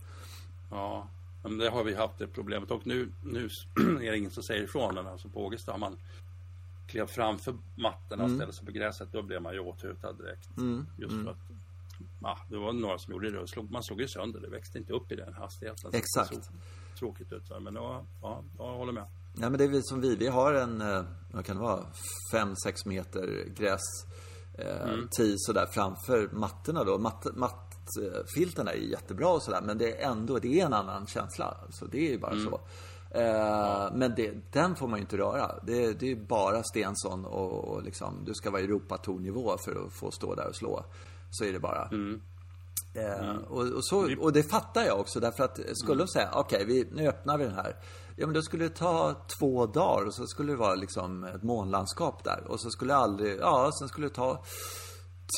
Ja, 0.69 1.07
men 1.43 1.57
det 1.57 1.69
har 1.69 1.84
vi 1.84 1.95
haft 1.95 2.17
det 2.17 2.28
problemet. 2.28 2.71
Och 2.71 2.88
nu, 2.88 3.11
nu 3.24 3.49
är 3.76 4.11
det 4.11 4.17
ingen 4.17 4.32
som 4.32 4.43
säger 4.43 4.63
ifrån. 4.63 4.95
Men 4.95 5.07
alltså 5.07 5.30
på 5.30 5.45
Ågesta 5.45 5.71
har 5.71 5.80
man 5.80 5.97
klev 6.88 7.07
framför 7.07 7.55
mattorna 7.76 8.24
och 8.24 8.30
mm. 8.30 8.38
ställde 8.38 8.53
sig 8.53 8.65
på 8.65 8.71
gräset. 8.71 9.11
Då 9.11 9.21
blev 9.21 9.41
man 9.41 9.53
ju 9.53 9.59
åthutad 9.59 10.13
direkt. 10.13 10.57
Mm. 10.57 10.88
Just 10.97 11.11
för 11.11 11.19
mm. 11.19 11.34
att 11.34 11.62
ja, 12.24 12.38
det 12.49 12.57
var 12.57 12.74
några 12.74 12.97
som 12.97 13.13
gjorde 13.13 13.32
det. 13.32 13.47
Slog, 13.47 13.71
man 13.71 13.84
slog 13.84 14.01
ju 14.01 14.07
sönder. 14.07 14.39
Det 14.39 14.49
växte 14.49 14.78
inte 14.78 14.93
upp 14.93 15.11
i 15.11 15.15
den 15.15 15.34
hastigheten. 15.34 15.91
Exakt. 15.93 16.45
Så 16.45 16.51
tråkigt 16.99 17.34
ut. 17.34 17.51
Men 17.61 17.76
ja, 17.76 18.05
ja, 18.21 18.43
jag 18.57 18.74
håller 18.74 18.93
med. 18.93 19.05
Ja, 19.36 19.49
men 19.49 19.57
det 19.57 19.63
är 19.63 19.67
vi 19.67 19.84
som 19.84 20.01
vi. 20.01 20.15
Vi 20.15 20.28
har 20.28 20.53
en, 20.53 20.82
eh, 20.82 21.03
vad 21.32 21.45
kan 21.45 21.55
det 21.55 21.61
vara, 21.61 21.86
5-6 22.34 22.88
meter 22.88 23.45
gräs 23.55 23.82
eh, 24.57 24.89
mm. 24.89 25.07
tid 25.17 25.36
sådär 25.38 25.65
framför 25.71 26.30
mattorna 26.32 26.84
då. 26.84 26.97
Matt, 26.97 27.26
mattfilterna 27.36 28.71
är 28.71 28.78
jättebra 28.78 29.28
och 29.28 29.43
sådär. 29.43 29.61
Men 29.61 29.78
det 29.78 30.01
är 30.01 30.11
ändå, 30.11 30.39
det 30.39 30.59
är 30.59 30.65
en 30.65 30.74
annan 30.74 31.07
känsla. 31.07 31.57
Så 31.69 31.86
det 31.86 32.07
är 32.07 32.11
ju 32.11 32.19
bara 32.19 32.32
mm. 32.32 32.45
så. 32.45 32.61
Eh, 33.13 33.91
men 33.93 34.13
det, 34.15 34.34
den 34.51 34.76
får 34.76 34.88
man 34.88 34.99
ju 34.99 35.01
inte 35.01 35.17
röra. 35.17 35.59
Det, 35.63 35.93
det 35.93 36.11
är 36.11 36.15
bara 36.15 36.63
Stensson 36.63 37.26
och, 37.26 37.67
och 37.67 37.84
liksom, 37.84 38.24
du 38.26 38.34
ska 38.34 38.51
vara 38.51 38.61
Europatornivå 38.61 39.57
för 39.57 39.86
att 39.86 39.93
få 39.93 40.11
stå 40.11 40.36
där 40.36 40.47
och 40.47 40.55
slå. 40.55 40.86
Så 41.34 41.43
är 41.43 41.53
det 41.53 41.59
bara. 41.59 41.88
Mm. 41.88 42.21
Eh, 42.95 43.29
mm. 43.29 43.43
och, 43.43 43.67
och, 43.67 43.86
så, 43.86 44.15
och 44.19 44.34
det 44.34 44.43
fattar 44.43 44.84
jag 44.84 44.99
också 44.99 45.19
därför 45.19 45.43
att 45.43 45.59
skulle 45.73 46.03
de 46.03 46.07
säga 46.07 46.29
okej, 46.34 46.63
okay, 46.63 46.86
nu 46.91 47.07
öppnar 47.07 47.38
vi 47.38 47.43
den 47.43 47.55
här. 47.55 47.75
Ja 48.15 48.27
men 48.27 48.34
då 48.34 48.41
skulle 48.41 48.63
det 48.63 48.75
ta 48.75 49.25
två 49.39 49.65
dagar 49.65 50.05
och 50.05 50.15
så 50.15 50.27
skulle 50.27 50.51
det 50.51 50.57
vara 50.57 50.75
liksom 50.75 51.23
ett 51.23 51.43
månlandskap 51.43 52.23
där. 52.23 52.43
Och 52.47 52.61
så 52.61 52.69
skulle 52.69 52.93
det 52.93 52.97
aldrig, 52.97 53.38
ja 53.39 53.71
sen 53.79 53.88
skulle 53.88 54.07
det 54.07 54.13
ta 54.13 54.43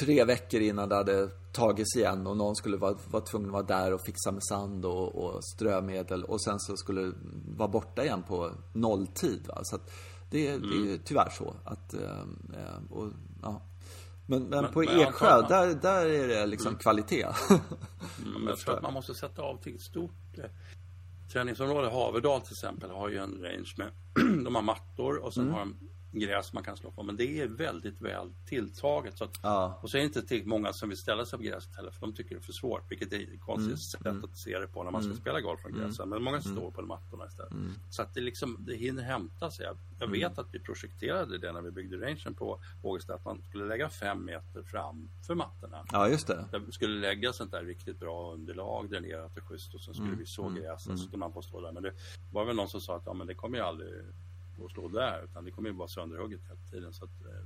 tre 0.04 0.24
veckor 0.24 0.62
innan 0.62 0.90
det 0.90 0.96
hade 0.96 1.30
tagits 1.52 1.96
igen 1.96 2.28
och 2.28 2.38
någon 2.38 2.56
skulle 2.56 2.78
vara, 2.78 2.98
vara 3.08 3.24
tvungen 3.24 3.50
att 3.50 3.54
vara 3.54 3.82
där 3.82 3.94
och 3.94 4.02
fixa 4.06 4.32
med 4.32 4.44
sand 4.44 4.86
och, 4.86 5.16
och 5.16 5.44
strömedel 5.44 6.24
och 6.24 6.42
sen 6.42 6.60
så 6.60 6.78
skulle 6.78 7.02
det 7.02 7.14
vara 7.58 7.70
borta 7.70 8.04
igen 8.04 8.24
på 8.28 8.52
nolltid. 8.74 9.48
Va? 9.48 9.60
Så 9.64 9.76
att 9.76 9.92
det, 10.30 10.48
mm. 10.48 10.70
det 10.70 10.76
är 10.76 10.82
mm. 10.82 11.00
tyvärr 11.06 11.30
så 11.30 11.56
att, 11.64 11.94
äh, 11.94 12.92
och, 12.92 13.08
ja. 13.42 13.62
Men, 14.28 14.44
men, 14.44 14.62
men 14.62 14.72
på 14.72 14.80
men 14.80 15.00
Eksjö, 15.00 15.42
man... 15.42 15.50
där, 15.50 15.76
där 15.76 16.06
är 16.06 16.28
det 16.28 16.46
liksom 16.46 16.68
mm. 16.68 16.80
kvalitet. 16.80 17.28
mm, 18.26 18.48
jag 18.48 18.58
tror 18.58 18.76
att 18.76 18.84
man 18.84 18.94
måste 18.94 19.14
sätta 19.14 19.42
av 19.42 19.62
till 19.62 19.76
ett 19.76 19.82
stort 19.82 20.38
eh, 20.38 20.50
träningsområde. 21.34 21.90
Haverdal 21.90 22.42
till 22.42 22.54
exempel 22.54 22.90
har 22.90 23.10
ju 23.10 23.18
en 23.18 23.42
range 23.42 23.74
med, 23.78 23.92
de 24.46 24.56
har 24.56 24.62
mattor 24.62 25.18
och 25.18 25.34
sen 25.34 25.44
mm. 25.44 25.54
har 25.54 25.60
de 25.60 25.76
gräs 26.20 26.54
man 26.54 26.64
kan 26.64 26.78
slå 26.78 26.92
på. 26.92 27.04
Men 27.04 27.16
det 27.16 27.42
är 27.42 27.48
väldigt 27.48 28.02
väl 28.02 28.34
tilltaget. 28.46 29.18
Så 29.18 29.24
att, 29.24 29.40
ja. 29.42 29.80
Och 29.84 29.90
så 29.90 29.98
är 29.98 30.02
det 30.02 30.06
inte 30.06 30.22
till 30.22 30.48
många 30.48 30.74
som 30.74 30.90
vill 30.90 30.98
ställa 30.98 31.26
sig 31.26 31.40
på 31.40 31.44
gräset 31.44 31.76
heller, 31.76 31.92
för 31.92 32.02
de 32.02 32.14
tycker 32.14 32.36
det 32.36 32.42
är 32.42 32.44
för 32.44 32.54
svårt. 32.54 32.92
Vilket 32.92 33.14
är 33.14 33.34
ett 33.34 33.42
konstigt 33.42 33.68
mm. 33.68 33.78
sätt 33.78 34.06
mm. 34.06 34.24
att 34.24 34.38
se 34.38 34.60
det 34.60 34.68
på 34.68 34.84
när 34.84 34.92
man 34.92 35.02
ska 35.02 35.12
mm. 35.12 35.22
spela 35.22 35.42
golf 35.42 35.62
från 35.62 35.74
gräset. 35.74 36.00
Mm. 36.00 36.10
Men 36.10 36.24
många 36.24 36.38
mm. 36.38 36.56
står 36.56 36.72
på 36.72 36.82
mattorna 36.82 37.26
istället. 37.28 37.54
Så 37.90 38.02
att 38.02 38.14
det 38.14 38.22
liksom, 38.22 38.58
det 38.60 38.76
hinner 38.76 39.04
hämta 39.04 39.52
sig. 39.52 39.68
Jag 40.00 40.08
vet 40.08 40.40
att 40.40 40.48
vi 40.52 40.60
projekterade 40.60 41.38
det 41.38 41.52
när 41.52 41.62
vi 41.62 41.72
byggde 41.72 41.98
rangen 41.98 42.34
på 42.34 42.62
Ågesta, 42.82 43.14
att 43.14 43.26
man 43.26 43.42
skulle 43.50 43.66
lägga 43.66 43.90
fem 43.90 44.26
meter 44.26 44.64
fram 44.64 45.10
för 45.28 45.36
mattorna. 45.36 45.86
Ja, 45.92 46.10
just 46.10 46.28
det. 46.28 46.46
Där 46.52 46.72
skulle 46.72 47.00
lägga 47.00 47.34
sånt 47.34 47.52
där 47.52 47.64
riktigt 47.64 48.00
bra 48.00 48.34
underlag, 48.34 48.90
dränerat 48.90 49.38
och 49.38 49.44
schysst 49.44 49.74
och 49.76 49.82
sen 49.82 49.94
skulle 49.94 50.16
vi 50.16 50.26
så 50.26 50.50
gräset 50.50 50.98
så 51.00 51.04
skulle 51.04 51.18
man 51.18 51.34
få 51.34 51.42
stå 51.42 51.62
där. 51.62 51.72
Men 51.72 51.84
det 51.84 51.94
var 52.32 52.46
väl 52.46 52.56
någon 52.56 52.70
som 52.70 52.82
sa 52.82 52.96
att 52.96 53.04
ja, 53.06 53.14
men 53.14 53.28
det 53.28 53.36
kommer 53.36 53.58
ju 53.58 53.64
aldrig 53.64 53.94
att 54.60 54.72
slå 54.72 54.88
där. 54.88 55.24
Utan 55.24 55.46
det 55.46 55.52
kommer 55.52 55.70
ju 55.70 55.76
vara 55.76 55.88
sönderhugget 55.88 56.42
hela 56.44 56.60
tiden. 56.72 56.94
Så 56.94 57.06
att, 57.06 57.26
eh, 57.26 57.46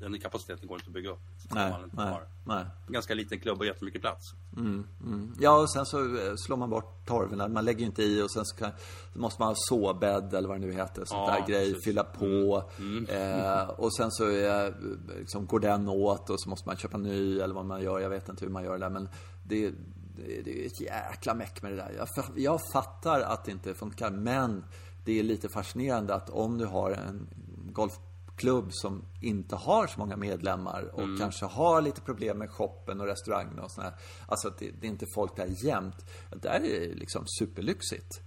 den 0.00 0.20
kapaciteten 0.20 0.68
går 0.68 0.76
inte 0.76 0.88
att 0.88 0.94
bygga 0.94 1.10
upp. 1.10 1.20
Nej, 1.50 1.74
nej, 1.92 2.20
nej. 2.44 2.64
Ganska 2.88 3.14
liten 3.14 3.40
klubb 3.40 3.58
och 3.58 3.66
jättemycket 3.66 4.00
plats. 4.00 4.24
Mm, 4.56 4.86
mm. 5.00 5.34
Ja, 5.40 5.60
och 5.62 5.70
sen 5.70 5.86
så 5.86 5.98
eh, 5.98 6.32
slår 6.36 6.56
man 6.56 6.70
bort 6.70 7.06
torven. 7.06 7.52
Man 7.52 7.64
lägger 7.64 7.86
inte 7.86 8.02
i 8.02 8.22
och 8.22 8.30
sen 8.30 8.44
så, 8.44 8.56
kan, 8.56 8.70
så 9.12 9.18
måste 9.18 9.42
man 9.42 9.48
ha 9.48 9.54
såbädd 9.56 10.34
eller 10.34 10.48
vad 10.48 10.60
det 10.60 10.66
nu 10.66 10.72
heter. 10.72 11.04
Sånt 11.04 11.28
ja, 11.28 11.34
där 11.34 11.46
grej. 11.46 11.68
Precis. 11.68 11.84
Fylla 11.84 12.04
på. 12.04 12.62
Mm. 12.78 13.06
mm. 13.08 13.40
Eh, 13.40 13.68
och 13.68 13.96
sen 13.96 14.10
så 14.10 14.30
eh, 14.30 14.72
liksom, 15.18 15.46
går 15.46 15.60
den 15.60 15.88
åt 15.88 16.30
och 16.30 16.40
så 16.40 16.50
måste 16.50 16.68
man 16.68 16.76
köpa 16.76 16.98
ny 16.98 17.40
eller 17.40 17.54
vad 17.54 17.64
man 17.64 17.82
gör. 17.82 17.98
Jag 17.98 18.10
vet 18.10 18.28
inte 18.28 18.44
hur 18.44 18.52
man 18.52 18.64
gör 18.64 18.72
det 18.72 18.78
där. 18.78 18.90
Men 18.90 19.08
det, 19.44 19.70
det, 20.16 20.42
det 20.44 20.62
är 20.62 20.66
ett 20.66 20.80
jäkla 20.80 21.34
meck 21.34 21.62
med 21.62 21.72
det 21.72 21.76
där. 21.76 21.92
Jag, 21.96 22.08
jag 22.36 22.60
fattar 22.72 23.20
att 23.20 23.44
det 23.44 23.50
inte 23.50 23.74
funkar. 23.74 24.10
Men 24.10 24.64
det 25.08 25.18
är 25.18 25.22
lite 25.22 25.48
fascinerande 25.48 26.14
att 26.14 26.30
om 26.30 26.58
du 26.58 26.66
har 26.66 26.90
en 26.90 27.28
golfklubb 27.72 28.68
som 28.70 29.04
inte 29.22 29.56
har 29.56 29.86
så 29.86 30.00
många 30.00 30.16
medlemmar 30.16 30.90
och 30.92 31.02
mm. 31.02 31.18
kanske 31.18 31.44
har 31.44 31.82
lite 31.82 32.00
problem 32.00 32.38
med 32.38 32.50
shoppen 32.50 33.00
och 33.00 33.06
restaurangen 33.06 33.58
och 33.58 33.70
sådär. 33.70 33.92
Alltså 34.26 34.48
att 34.48 34.58
det, 34.58 34.70
det, 34.80 34.86
är 34.86 34.90
inte 34.90 35.06
folk 35.14 35.36
där 35.36 35.64
jämt. 35.64 35.96
Där 36.42 36.50
är 36.50 36.80
det 36.80 36.94
liksom 36.94 37.24
superlyxigt. 37.38 38.20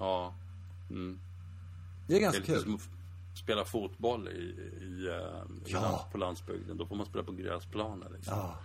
Ja. 0.00 0.34
Mm. 0.90 1.20
Det 2.06 2.16
är 2.16 2.20
ganska 2.20 2.40
det 2.40 2.52
är 2.52 2.54
kul. 2.54 2.62
Som 2.62 2.74
att 2.74 3.38
spela 3.38 3.64
fotboll 3.64 4.28
i, 4.28 4.40
i, 4.84 5.08
eh, 5.08 5.68
i 5.68 5.72
ja. 5.72 6.08
på 6.12 6.18
landsbygden. 6.18 6.76
Då 6.76 6.86
får 6.86 6.96
man 6.96 7.06
spela 7.06 7.24
på 7.24 7.32
gräsplaner 7.32 8.10
liksom. 8.14 8.38
Ja. 8.38 8.58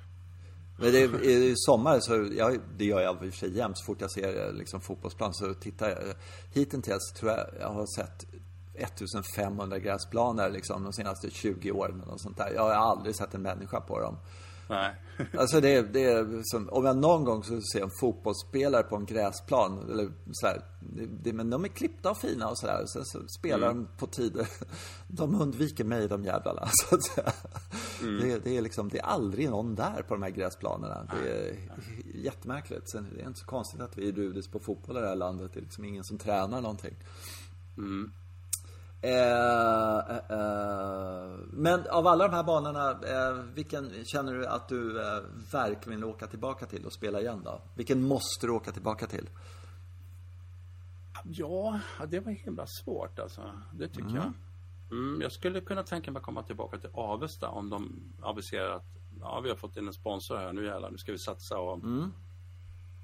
Men 0.78 0.92
det 0.92 1.26
i 1.26 1.54
sommar 1.56 2.00
så, 2.00 2.28
ja, 2.38 2.52
det 2.78 2.86
gör 2.86 3.02
jag 3.02 3.16
i 3.16 3.30
och 3.30 3.34
för 3.34 3.40
sig 3.40 3.58
jämt. 3.58 3.78
Så 3.78 3.86
fort 3.86 4.02
jag 4.02 4.12
ser 4.12 4.54
liksom, 4.54 4.82
fotbollsplan 4.82 5.34
så 5.34 5.54
tittar 5.54 5.90
jag. 5.90 6.00
Hittills 6.54 7.14
tror 7.20 7.32
jag 7.32 7.48
jag 7.60 7.70
har 7.70 7.86
sett 7.96 8.26
1500 8.74 9.80
gräsplaner 9.80 10.50
liksom 10.50 10.84
de 10.84 10.94
senaste 10.94 11.30
20 11.30 11.72
åren 11.72 12.02
och 12.02 12.22
sånt 12.22 12.38
där. 12.38 12.52
Jag 12.56 12.62
har 12.62 12.72
aldrig 12.72 13.16
sett 13.16 13.34
en 13.34 13.42
människa 13.42 13.82
på 13.82 14.00
dem. 14.00 14.18
Nej. 14.70 14.96
Alltså 15.38 15.62
det, 15.62 15.82
det 15.82 16.04
är 16.04 16.42
som, 16.44 16.70
om 16.70 16.86
jag 16.86 16.98
någon 16.98 17.24
gång 17.24 17.44
så 17.44 17.62
ser 17.62 17.84
en 17.84 17.92
fotbollsspelare 18.00 18.84
på 18.84 18.96
en 18.96 19.06
gräsplan, 19.06 19.92
eller 19.92 20.12
så 20.32 20.48
här, 20.48 20.62
det, 20.80 21.06
det, 21.06 21.34
men 21.34 21.50
de 21.50 21.64
är 21.64 21.68
klippta 21.68 22.12
och 22.12 22.18
fina 22.18 22.50
och 22.50 22.58
sådär. 22.58 22.86
Sen 22.86 23.06
så 23.06 23.28
spelar 23.40 23.72
mm. 23.72 23.84
de 23.84 23.98
på 23.98 24.08
tider. 24.08 24.48
De 25.08 25.42
undviker 25.42 25.84
mig 25.84 26.08
de 26.08 26.24
jävlarna, 26.24 26.68
så 26.72 26.96
att 26.96 27.04
säga. 27.04 27.32
Mm. 28.02 28.22
Det, 28.22 28.40
det, 28.40 28.58
är 28.58 28.62
liksom, 28.62 28.90
det 28.90 29.00
är 29.00 29.04
aldrig 29.04 29.50
någon 29.50 29.76
där 29.76 30.02
på 30.08 30.14
de 30.14 30.24
här 30.24 30.30
gräsplanerna. 30.30 31.08
Det 31.12 31.30
är 31.30 31.56
jättemärkligt. 32.16 32.90
Sen 32.90 33.08
det 33.16 33.22
är 33.22 33.28
inte 33.28 33.40
så 33.40 33.46
konstigt 33.46 33.82
att 33.82 33.98
vi 33.98 34.10
är 34.10 34.12
rudis 34.12 34.48
på 34.48 34.60
fotboll 34.60 34.98
i 34.98 35.02
det 35.02 35.08
här 35.08 35.16
landet. 35.16 35.52
Det 35.54 35.60
är 35.60 35.62
liksom 35.62 35.86
ingen 35.86 36.04
som 36.04 36.18
tränar 36.18 36.62
någonting. 36.62 36.96
Mm. 37.78 38.12
Eh, 39.02 39.98
eh, 39.98 40.18
eh, 40.30 41.30
men 41.50 41.88
av 41.88 42.08
alla 42.08 42.28
de 42.28 42.36
här 42.36 42.44
banorna, 42.44 42.92
eh, 42.92 43.34
vilken 43.54 44.06
känner 44.06 44.34
du 44.34 44.48
att 44.48 44.70
du 44.70 44.94
verkligen 45.52 46.00
vill 46.00 46.10
åka 46.10 46.28
tillbaka 46.28 46.66
till 46.66 46.86
och 46.86 46.94
spela 46.94 47.22
igen 47.22 47.42
då? 47.44 47.62
Vilken 47.76 48.08
måste 48.08 48.48
du 48.48 48.52
åka 48.52 48.72
tillbaka 48.72 49.08
till? 49.08 49.30
Ja, 51.24 51.80
det 52.08 52.20
var 52.20 52.32
himla 52.32 52.66
svårt 52.68 53.20
alltså. 53.20 53.42
Det 53.74 53.88
tycker 53.88 54.10
mm. 54.10 54.16
jag. 54.16 54.34
Mm, 54.92 55.22
jag 55.22 55.32
skulle 55.32 55.62
kunna 55.62 55.84
tänka 55.84 56.12
mig 56.12 56.20
att 56.20 56.26
komma 56.26 56.44
tillbaka 56.44 56.78
till 56.78 56.90
Avesta 56.94 57.50
om 57.50 57.70
de 57.70 58.04
aviserar 58.22 58.76
att 58.76 58.86
ja, 59.20 59.40
vi 59.40 59.50
har 59.50 59.56
fått 59.56 59.78
in 59.78 59.88
en 59.88 59.94
sponsor 59.94 60.38
här, 60.38 60.54
nu 60.54 60.66
jävlar, 60.66 60.92
nu 60.92 60.98
ska 60.98 61.12
vi 61.12 61.20
satsa 61.20 61.58
och 61.58 61.84
mm. 61.84 62.14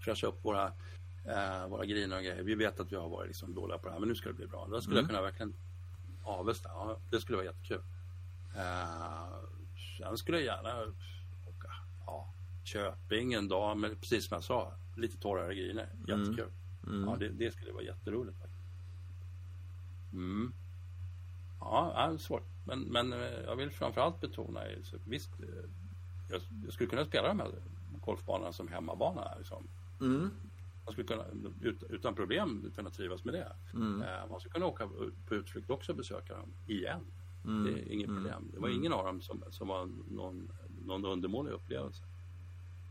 fräscha 0.06 0.28
upp 0.28 0.46
våra, 0.46 0.72
våra 1.70 1.86
griner 1.86 2.18
och 2.18 2.24
grejer. 2.24 2.44
Vi 2.44 2.56
vet 2.56 2.80
att 2.80 2.92
vi 2.92 2.96
har 2.96 3.10
varit 3.10 3.28
liksom 3.28 3.56
dåliga 3.56 3.78
på 3.78 3.88
det 3.88 3.94
här, 3.94 4.00
men 4.00 4.10
nu 4.10 4.16
ska 4.16 4.30
det 4.30 4.36
bli 4.36 4.48
bra. 4.48 4.68
Då 4.72 4.82
skulle 4.82 5.00
mm. 5.00 5.04
jag 5.04 5.10
kunna 5.10 5.22
verkligen 5.22 5.54
Avesta, 6.24 6.70
ja, 6.70 6.98
det 7.12 7.22
skulle 7.22 7.38
vara 7.38 7.46
jättekul. 7.46 7.82
Uh, 8.56 9.46
sen 10.00 10.18
skulle 10.18 10.38
jag 10.40 10.46
gärna 10.46 10.82
åka 11.48 11.72
ja, 12.06 12.34
Köping 12.64 13.34
en 13.34 13.48
dag, 13.48 13.78
men 13.78 13.96
precis 13.96 14.28
som 14.28 14.36
jag 14.36 14.44
sa, 14.44 14.74
lite 14.96 15.18
torrare 15.18 15.56
griner. 15.56 15.90
Mm. 15.94 16.20
Jättekul. 16.20 16.52
Mm. 16.88 16.96
Mm. 16.96 17.10
Ja, 17.10 17.16
det, 17.16 17.30
det, 17.30 17.52
skulle 17.52 17.72
vara 17.72 17.84
jätteroligt. 17.84 18.38
Mm. 20.14 20.54
Ja, 21.60 21.94
det 21.96 22.14
är 22.14 22.18
svårt. 22.18 22.48
Men, 22.66 22.80
men 22.80 23.14
eh, 23.14 23.20
jag 23.20 23.56
vill 23.56 23.72
framförallt 23.72 24.22
betona, 24.22 24.62
så 24.84 24.98
visst, 25.06 25.40
eh, 25.40 25.46
jag, 26.30 26.42
jag 26.66 26.74
skulle 26.74 26.90
kunna 26.90 27.06
spela 27.06 27.28
de 27.28 27.40
här 27.40 27.52
golfbanorna 28.02 28.54
som 28.54 28.68
hemmabana. 28.68 29.36
Liksom. 29.38 29.68
Mm. 30.02 30.32
Man 30.92 31.06
skulle 31.06 31.08
kunna 31.08 31.50
ut, 31.62 31.84
utan 31.90 32.16
problem 32.16 32.72
kunna 32.76 32.90
trivas 32.90 33.26
med 33.26 33.34
det. 33.34 33.52
Mm. 33.74 34.02
Eh, 34.02 34.30
man 34.30 34.40
skulle 34.40 34.54
kunna 34.54 34.66
åka 34.66 34.90
på 35.28 35.36
utflykt 35.36 35.70
också 35.70 35.92
och 35.92 35.98
besöka 35.98 36.34
dem 36.38 36.54
igen. 36.68 37.02
Mm. 37.46 37.64
Det 37.64 37.80
är 37.82 37.92
inget 37.94 38.08
problem. 38.08 38.52
Det 38.54 38.60
var 38.60 38.70
ingen 38.70 38.94
av 38.94 39.06
dem 39.06 39.22
som, 39.22 39.44
som 39.50 39.68
var 39.68 39.90
någon, 40.12 40.52
någon 40.86 41.06
undermålig 41.06 41.52
upplevelse. 41.52 42.04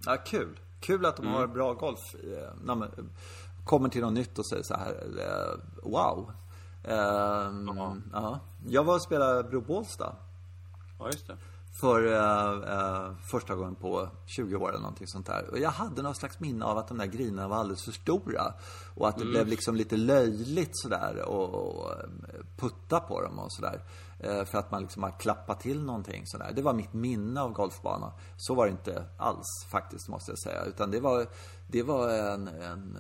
Ja, 0.07 0.17
kul. 0.27 0.59
Kul 0.81 1.07
att 1.07 1.17
de 1.17 1.27
har 1.27 1.47
bra 1.47 1.73
golf. 1.75 2.15
eh, 2.15 2.55
När 2.65 2.75
man 2.75 3.11
kommer 3.65 3.89
till 3.89 4.01
något 4.01 4.13
nytt 4.13 4.39
och 4.39 4.47
säger 4.47 4.63
så 4.63 4.75
här, 4.75 4.95
eh, 5.19 5.91
wow. 5.91 6.33
Ehm, 6.85 7.71
ja. 8.13 8.41
Jag 8.69 8.85
var 8.85 8.95
och 8.95 9.03
spelade 9.03 9.49
Bro 9.49 9.61
Bålsta 9.61 10.17
Ja, 10.99 11.07
just 11.07 11.27
det. 11.27 11.37
För 11.81 12.07
eh, 12.07 12.73
eh, 12.73 13.13
första 13.31 13.55
gången 13.55 13.75
på 13.75 14.09
20 14.27 14.57
år 14.57 14.69
eller 14.69 14.81
någonting 14.81 15.07
sånt 15.07 15.27
där. 15.27 15.51
Och 15.51 15.59
jag 15.59 15.71
hade 15.71 16.03
någon 16.03 16.15
slags 16.15 16.41
minne 16.41 16.65
av 16.65 16.79
att 16.79 16.89
de 16.89 16.99
där 16.99 17.07
grinerna 17.07 17.49
var 17.49 17.57
alldeles 17.57 17.85
för 17.85 17.93
stora. 17.93 18.55
Och 18.95 19.09
att 19.09 19.19
det 19.19 19.25
blev 19.25 19.47
liksom 19.47 19.77
lite 19.77 19.97
löjligt 19.97 20.71
sådär 20.73 21.23
och, 21.27 21.55
och 21.55 21.91
eh, 21.91 22.07
putta 22.57 23.01
på 23.01 23.23
dem 23.23 23.39
och 23.39 23.53
sådär. 23.53 23.83
Eh, 24.21 24.45
för 24.45 24.59
att 24.59 24.71
man 24.71 24.83
liksom 24.83 25.03
har 25.03 25.19
klappat 25.19 25.61
till 25.61 25.83
någonting 25.83 26.23
sådär. 26.27 26.53
Det 26.55 26.63
var 26.63 26.73
mitt 26.73 26.93
minne 26.93 27.41
av 27.41 27.53
golfbanan. 27.53 28.13
Så 28.37 28.55
var 28.55 28.67
det 28.67 28.73
inte 28.73 29.05
alls 29.19 29.67
faktiskt 29.71 30.09
måste 30.09 30.31
jag 30.31 30.39
säga. 30.39 30.65
Utan 30.65 30.91
det 30.91 31.01
var, 31.01 31.27
det 31.69 31.83
var 31.83 32.09
en, 32.09 32.49
en 32.49 32.99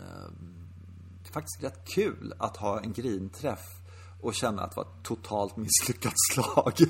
faktiskt 1.33 1.63
rätt 1.63 1.85
kul 1.95 2.35
att 2.39 2.57
ha 2.57 2.81
en 2.81 2.93
grinträff 2.93 3.80
och 4.23 4.35
känna 4.35 4.63
att 4.63 4.71
det 4.71 4.77
var 4.77 4.85
ett 4.85 5.03
totalt 5.03 5.57
misslyckat 5.57 6.15
slag. 6.33 6.73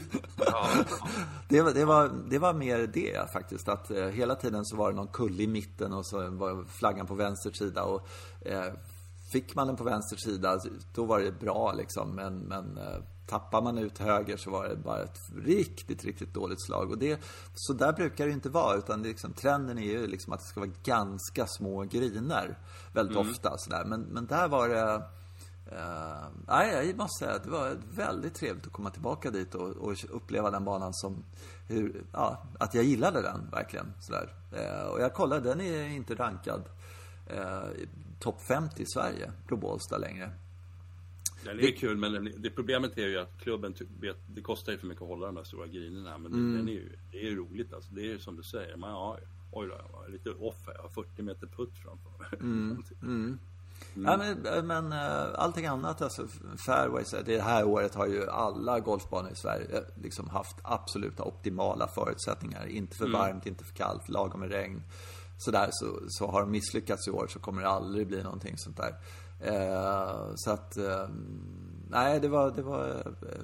det, 1.48 1.62
var, 1.62 1.72
det, 1.72 1.84
var, 1.84 2.10
det 2.30 2.38
var 2.38 2.54
mer 2.54 2.86
det 2.86 3.32
faktiskt. 3.32 3.68
Att 3.68 3.90
eh, 3.90 4.06
hela 4.06 4.34
tiden 4.34 4.64
så 4.64 4.76
var 4.76 4.90
det 4.90 4.96
någon 4.96 5.08
kulle 5.08 5.42
i 5.42 5.46
mitten 5.46 5.92
och 5.92 6.06
så 6.06 6.30
var 6.30 6.64
flaggan 6.64 7.06
på 7.06 7.14
vänster 7.14 7.50
sida. 7.50 7.82
Och, 7.84 8.06
eh, 8.46 8.72
fick 9.32 9.54
man 9.54 9.66
den 9.66 9.76
på 9.76 9.84
vänster 9.84 10.16
sida, 10.16 10.60
då 10.94 11.04
var 11.04 11.20
det 11.20 11.32
bra 11.32 11.72
liksom. 11.72 12.14
Men, 12.14 12.38
men 12.38 12.78
eh, 12.78 13.02
tappar 13.26 13.62
man 13.62 13.78
ut 13.78 13.98
höger 13.98 14.36
så 14.36 14.50
var 14.50 14.68
det 14.68 14.76
bara 14.76 15.02
ett 15.02 15.18
riktigt, 15.44 16.04
riktigt 16.04 16.34
dåligt 16.34 16.62
slag. 16.66 16.90
Och 16.90 16.98
det, 16.98 17.20
så 17.54 17.72
där 17.72 17.92
brukar 17.92 18.26
det 18.26 18.32
inte 18.32 18.48
vara. 18.48 18.76
Utan 18.76 19.02
det 19.02 19.08
liksom, 19.08 19.32
trenden 19.32 19.78
är 19.78 19.82
ju 19.82 20.06
liksom 20.06 20.32
att 20.32 20.40
det 20.40 20.46
ska 20.46 20.60
vara 20.60 20.70
ganska 20.84 21.46
små 21.46 21.82
griner. 21.82 22.58
Väldigt 22.92 23.16
ofta 23.16 23.58
sådär. 23.58 23.84
Men, 23.84 24.00
men 24.00 24.26
där 24.26 24.48
var 24.48 24.68
det... 24.68 25.02
Uh, 25.72 26.26
nej, 26.48 26.86
jag 26.86 26.96
måste 26.96 27.24
säga 27.24 27.36
att 27.36 27.44
det 27.44 27.50
var 27.50 27.76
väldigt 27.94 28.34
trevligt 28.34 28.66
att 28.66 28.72
komma 28.72 28.90
tillbaka 28.90 29.30
dit 29.30 29.54
och, 29.54 29.68
och 29.68 29.96
uppleva 30.10 30.50
den 30.50 30.64
banan 30.64 30.94
som 30.94 31.24
hur, 31.68 32.04
ja, 32.12 32.46
att 32.58 32.74
jag 32.74 32.84
gillade 32.84 33.22
den 33.22 33.50
verkligen. 33.50 33.92
Sådär. 34.00 34.34
Uh, 34.52 34.88
och 34.88 35.00
jag 35.00 35.14
kollade, 35.14 35.48
den 35.48 35.60
är 35.60 35.88
inte 35.88 36.14
rankad 36.14 36.62
uh, 37.34 37.86
topp 38.20 38.42
50 38.48 38.82
i 38.82 38.86
Sverige, 38.86 39.32
Bro 39.46 39.56
Bålsta 39.56 39.98
längre. 39.98 40.30
Den 41.44 41.60
är 41.60 41.76
kul, 41.76 41.96
men 41.96 42.12
den, 42.12 42.32
det 42.36 42.50
problemet 42.50 42.98
är 42.98 43.06
ju 43.06 43.18
att 43.18 43.38
klubben 43.40 43.74
det 44.26 44.40
kostar 44.42 44.72
ju 44.72 44.78
för 44.78 44.86
mycket 44.86 45.02
att 45.02 45.08
hålla 45.08 45.26
de 45.26 45.34
där 45.34 45.44
stora 45.44 45.66
grinerna. 45.66 46.18
Men 46.18 46.32
Mm. 46.32 46.56
den 46.56 46.68
är 46.68 46.72
ju, 46.72 46.92
det 47.12 47.18
är 47.18 47.30
ju 47.30 47.36
roligt 47.36 47.72
alltså. 47.72 47.94
Det 47.94 48.00
är 48.00 48.04
ju 48.04 48.18
som 48.18 48.36
du 48.36 48.42
säger. 48.42 48.76
Man, 48.76 48.90
ja, 48.90 49.18
oj 49.52 49.66
då, 49.68 49.74
jag 49.74 49.98
var 49.98 50.08
lite 50.08 50.30
off 50.30 50.66
här. 50.66 50.74
Jag 50.74 50.82
har 50.82 50.88
40 50.88 51.22
meter 51.22 51.46
putt 51.46 51.72
framför 51.84 52.10
mig. 52.18 52.28
Mm. 53.02 53.38
Ja, 53.94 54.16
men, 54.16 54.66
men 54.66 54.92
äh, 54.92 55.28
allting 55.34 55.66
annat, 55.66 56.02
alltså 56.02 56.26
fairways, 56.66 57.14
det 57.24 57.40
här 57.40 57.64
året 57.64 57.94
har 57.94 58.06
ju 58.06 58.30
alla 58.30 58.80
golfbanor 58.80 59.30
i 59.30 59.36
Sverige 59.36 59.76
eh, 59.76 59.82
liksom 60.02 60.28
haft 60.28 60.56
absoluta 60.62 61.24
optimala 61.24 61.88
förutsättningar. 61.88 62.66
Inte 62.66 62.96
för 62.96 63.12
varmt, 63.12 63.46
inte 63.46 63.64
för 63.64 63.74
kallt, 63.74 64.08
lagom 64.08 64.40
med 64.40 64.50
regn. 64.50 64.82
Sådär, 65.38 65.68
så, 65.72 66.00
så 66.08 66.30
har 66.30 66.40
de 66.40 66.50
misslyckats 66.50 67.08
i 67.08 67.10
år 67.10 67.26
så 67.26 67.38
kommer 67.38 67.62
det 67.62 67.68
aldrig 67.68 68.06
bli 68.06 68.22
någonting 68.22 68.58
sånt 68.58 68.76
där. 68.76 68.94
Eh, 69.40 70.32
så 70.34 70.50
att, 70.50 70.76
eh, 70.76 71.08
nej 71.90 72.20
det 72.20 72.28
var, 72.28 72.50
det 72.50 72.62
var 72.62 72.88
eh, 72.88 73.38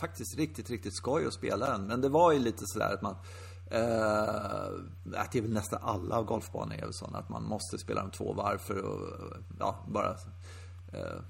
faktiskt 0.00 0.38
riktigt, 0.38 0.70
riktigt 0.70 0.96
skoj 0.96 1.26
att 1.26 1.34
spela 1.34 1.66
den. 1.70 1.86
Men 1.86 2.00
det 2.00 2.08
var 2.08 2.32
ju 2.32 2.38
lite 2.38 2.62
sådär 2.66 2.94
att 2.94 3.02
man 3.02 3.16
Eh, 3.70 4.64
att 5.14 5.32
det 5.32 5.38
är 5.38 5.42
väl 5.42 5.52
nästan 5.52 5.78
alla 5.82 6.22
golfbanor 6.22 6.74
är 6.74 6.80
väl 6.80 6.92
sådana 6.92 7.18
att 7.18 7.28
man 7.28 7.44
måste 7.44 7.78
spela 7.78 8.00
dem 8.00 8.10
två 8.10 8.32
varv 8.32 8.58
för 8.58 8.76
att 8.76 9.40
ja, 9.58 9.84
bara 9.88 10.10
eh, 10.92 11.20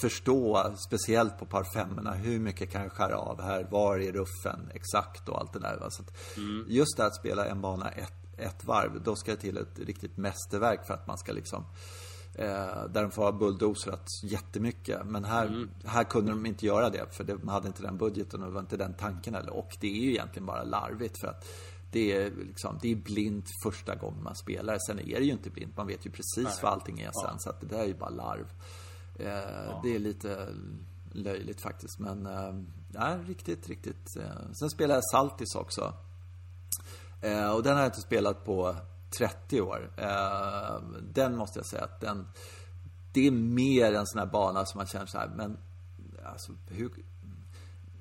förstå, 0.00 0.72
speciellt 0.88 1.38
på 1.38 1.46
par 1.46 1.64
femmorna, 1.64 2.14
hur 2.14 2.40
mycket 2.40 2.70
kan 2.70 2.82
jag 2.82 2.92
skära 2.92 3.16
av 3.16 3.42
här, 3.42 3.66
var 3.70 3.98
är 3.98 4.12
ruffen 4.12 4.70
exakt 4.74 5.28
och 5.28 5.40
allt 5.40 5.52
det 5.52 5.58
där. 5.58 5.76
va. 5.76 5.90
Så 5.90 6.02
att 6.02 6.12
Just 6.68 6.96
det 6.96 7.06
att 7.06 7.16
spela 7.16 7.46
en 7.46 7.60
bana 7.60 7.90
ett, 7.90 8.38
ett 8.38 8.64
varv, 8.64 9.02
då 9.02 9.16
ska 9.16 9.30
det 9.30 9.36
till 9.36 9.56
ett 9.56 9.78
riktigt 9.78 10.16
mästerverk 10.16 10.86
för 10.86 10.94
att 10.94 11.06
man 11.06 11.18
ska 11.18 11.32
liksom 11.32 11.64
Eh, 12.38 12.84
där 12.88 13.02
de 13.02 13.10
får 13.10 13.22
ha 13.22 13.32
bulldozrat 13.32 14.08
jättemycket. 14.22 15.06
Men 15.06 15.24
här, 15.24 15.68
här 15.84 16.04
kunde 16.04 16.30
de 16.30 16.46
inte 16.46 16.66
göra 16.66 16.90
det 16.90 17.14
för 17.14 17.24
de 17.24 17.48
hade 17.48 17.66
inte 17.66 17.82
den 17.82 17.98
budgeten 17.98 18.40
och 18.42 18.46
det 18.48 18.54
var 18.54 18.60
inte 18.60 18.76
den 18.76 18.94
tanken 18.94 19.34
heller. 19.34 19.50
Och 19.52 19.76
det 19.80 19.86
är 19.86 20.02
ju 20.02 20.10
egentligen 20.10 20.46
bara 20.46 20.62
larvigt 20.64 21.18
för 21.20 21.28
att 21.28 21.44
det 21.92 22.12
är, 22.16 22.30
liksom, 22.30 22.78
det 22.82 22.92
är 22.92 22.96
blint 22.96 23.46
första 23.62 23.94
gången 23.94 24.22
man 24.22 24.36
spelar. 24.36 24.78
Sen 24.86 24.98
är 24.98 25.18
det 25.20 25.24
ju 25.24 25.32
inte 25.32 25.50
blint. 25.50 25.76
Man 25.76 25.86
vet 25.86 26.06
ju 26.06 26.10
precis 26.10 26.62
vad 26.62 26.72
allting 26.72 27.00
är 27.00 27.10
sen. 27.26 27.38
Så 27.38 27.50
att 27.50 27.60
det 27.60 27.66
där 27.66 27.78
är 27.78 27.86
ju 27.86 27.94
bara 27.94 28.10
larv. 28.10 28.46
Eh, 29.18 29.80
Det 29.82 29.94
är 29.94 29.98
lite 29.98 30.48
löjligt 31.12 31.60
faktiskt. 31.60 31.98
Men 31.98 32.26
eh, 32.26 32.54
ja, 32.92 33.18
riktigt, 33.26 33.68
riktigt. 33.68 34.16
Eh. 34.16 34.52
Sen 34.52 34.70
spelar 34.70 34.94
jag 34.94 35.04
Saltis 35.04 35.54
också. 35.54 35.92
Eh, 37.22 37.50
och 37.50 37.62
den 37.62 37.74
har 37.74 37.80
jag 37.82 37.88
inte 37.88 38.00
spelat 38.00 38.44
på 38.44 38.76
30 39.18 39.60
år. 39.60 39.90
Eh, 39.96 40.80
den 41.12 41.36
måste 41.36 41.58
jag 41.58 41.66
säga 41.66 41.84
att 41.84 42.00
den... 42.00 42.28
Det 43.12 43.26
är 43.26 43.30
mer 43.30 43.92
en 43.92 44.06
sån 44.06 44.18
här 44.18 44.26
bana 44.26 44.66
som 44.66 44.78
man 44.78 44.86
känner 44.86 45.06
så 45.06 45.18
här, 45.18 45.28
men... 45.28 45.58
Alltså, 46.24 46.52
hur... 46.68 46.90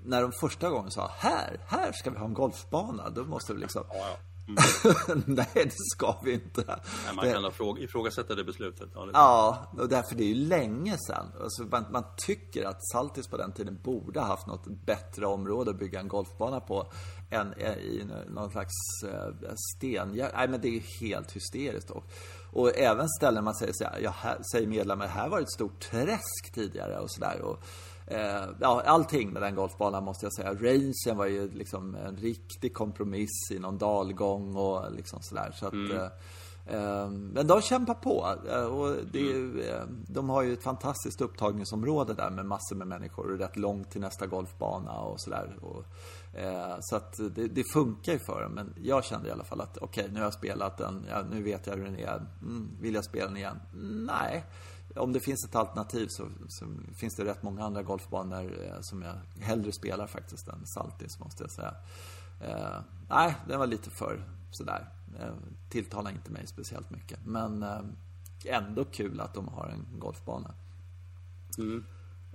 När 0.06 0.22
de 0.22 0.32
första 0.32 0.70
gången 0.70 0.92
sa 0.92 1.12
här, 1.18 1.60
här 1.68 1.92
ska 1.92 2.10
vi 2.10 2.18
ha 2.18 2.26
en 2.26 2.34
golfbana. 2.34 3.10
Då 3.10 3.24
måste 3.24 3.54
vi 3.54 3.60
liksom... 3.60 3.84
Ja, 3.90 4.18
Nej, 5.26 5.48
det 5.54 5.72
ska 5.76 6.16
vi 6.24 6.34
inte. 6.34 6.64
Nej, 6.68 7.16
man 7.16 7.26
Det- 7.26 7.32
kan 7.34 7.52
fråga, 7.52 7.82
ifrågasätta 7.82 8.36
det 8.36 8.44
beslutet. 8.44 8.90
Ja, 8.96 9.06
det, 9.06 9.12
Ja, 9.14 9.72
och 9.78 9.90
därför 9.90 10.16
det 10.16 10.24
är 10.24 10.28
ju 10.28 10.36
länge 10.48 10.98
sedan. 11.08 11.26
Alltså 11.44 11.64
man, 11.64 11.86
man 11.92 12.04
tycker 12.18 12.66
att 12.66 12.88
Saltis 12.92 13.28
på 13.28 13.38
den 13.38 13.52
tiden 13.52 13.80
borde 13.84 14.20
ha 14.20 14.28
haft 14.28 14.48
något 14.48 14.68
bättre 14.68 15.26
område 15.28 15.72
att 15.72 15.80
bygga 15.80 16.00
en 16.00 16.08
golfbana 16.08 16.60
på 16.60 16.92
än 17.30 17.54
i 17.60 18.08
någon 18.30 18.52
slags 18.52 18.74
eh, 19.04 19.54
sten. 19.78 20.12
Nej, 20.36 20.48
men 20.48 20.62
det 20.62 20.68
är 20.68 20.72
ju 20.72 21.08
helt 21.08 21.32
hysteriskt. 21.32 21.90
Och, 21.92 22.04
och 22.54 22.78
även 22.78 23.10
ställen 23.10 23.44
man 23.44 23.56
säger 23.56 23.74
så 23.76 23.84
här, 23.84 24.00
ja, 24.04 24.14
här, 24.18 24.38
säger 24.52 24.68
medlemmar, 24.68 25.08
här 25.08 25.30
var 25.30 25.38
det 25.38 25.44
ett 25.44 25.52
stort 25.52 25.80
träsk 25.80 26.52
tidigare 26.54 27.00
och 27.00 27.12
sådär. 27.12 27.42
Eh, 28.08 28.44
ja, 28.60 28.82
allting 28.86 29.30
med 29.34 29.42
den 29.42 29.56
golfbanan 29.56 30.04
måste 30.04 30.26
jag 30.26 30.34
säga. 30.34 30.54
Rangen 30.54 31.18
var 31.18 31.26
ju 31.26 31.52
liksom 31.52 31.96
en 31.96 32.18
riktig 32.18 32.74
kompromiss 32.74 33.52
i 33.52 33.60
någon 33.60 33.78
dalgång 33.78 34.56
och 34.56 34.92
liksom 34.92 35.20
sådär. 35.22 35.52
Så 35.56 35.68
att, 35.68 35.74
eh, 35.74 36.08
Eh, 36.68 37.10
Men 37.10 37.48
de 37.48 37.62
kämpar 37.62 37.94
på. 37.94 38.36
eh, 38.50 38.64
Och 38.66 38.96
det 39.12 39.20
är, 39.20 39.24
ju, 39.24 39.62
eh, 39.62 39.84
de 40.08 40.30
har 40.30 40.42
ju 40.42 40.54
ett 40.54 40.64
fantastiskt 40.64 41.22
upptagningsområde 41.22 42.14
där 42.14 42.30
med 42.30 42.46
massor 42.46 42.76
med 42.76 42.88
människor 42.88 43.32
och 43.32 43.38
rätt 43.40 43.58
långt 43.58 43.92
till 43.92 44.02
nästa 44.02 44.28
golfbana 44.28 44.92
och 44.92 45.22
sådär. 45.22 45.58
Eh, 46.34 46.76
Så 46.80 46.96
att 46.96 47.14
det, 47.36 47.48
det 47.48 47.64
funkar 47.74 48.14
ju 48.14 48.20
för 48.20 48.42
dem. 48.42 48.52
Men 48.52 48.74
jag 48.84 49.04
kände 49.04 49.28
i 49.30 49.32
alla 49.32 49.44
fall 49.44 49.62
att 49.62 49.78
okej, 49.78 50.08
nu 50.12 50.16
har 50.20 50.24
jag 50.26 50.34
spelat 50.34 50.78
den. 50.78 51.06
Ja, 51.10 51.22
nu 51.32 51.44
vet 51.44 51.68
jag 51.68 51.76
hur 51.76 51.86
den 51.86 52.00
är. 52.00 52.26
Mm, 52.42 52.70
vill 52.82 52.94
jag 52.96 53.06
spela 53.06 53.28
den 53.28 53.38
igen? 53.38 53.60
Nej. 54.08 54.46
Om 54.96 55.14
det 55.14 55.20
finns 55.20 55.46
ett 55.46 55.56
alternativ 55.56 56.08
så, 56.08 56.28
så 56.48 56.66
finns 56.96 57.16
det 57.16 57.26
rätt 57.26 57.44
många 57.44 57.64
andra 57.64 57.84
golfbanor 57.84 58.64
eh, 58.64 58.82
som 58.82 59.02
jag 59.02 59.16
hellre 59.40 59.72
spelar 59.72 60.08
faktiskt 60.08 60.48
än 60.48 60.66
Saltis 60.66 61.20
måste 61.20 61.44
jag 61.44 61.52
säga. 61.52 61.76
Eh, 62.42 62.80
nej, 63.10 63.36
den 63.48 63.60
var 63.60 63.68
lite 63.68 63.90
för 63.90 64.24
sådär. 64.52 64.90
Eh, 65.20 65.34
tilltalar 65.70 66.12
inte 66.12 66.32
mig 66.32 66.48
speciellt 66.48 66.90
mycket. 66.90 67.20
Men 67.26 67.64
eh, 67.64 67.82
ändå 68.46 68.86
kul 68.86 69.20
att 69.20 69.34
de 69.34 69.48
har 69.48 69.68
en 69.68 70.00
golfbana. 70.00 70.54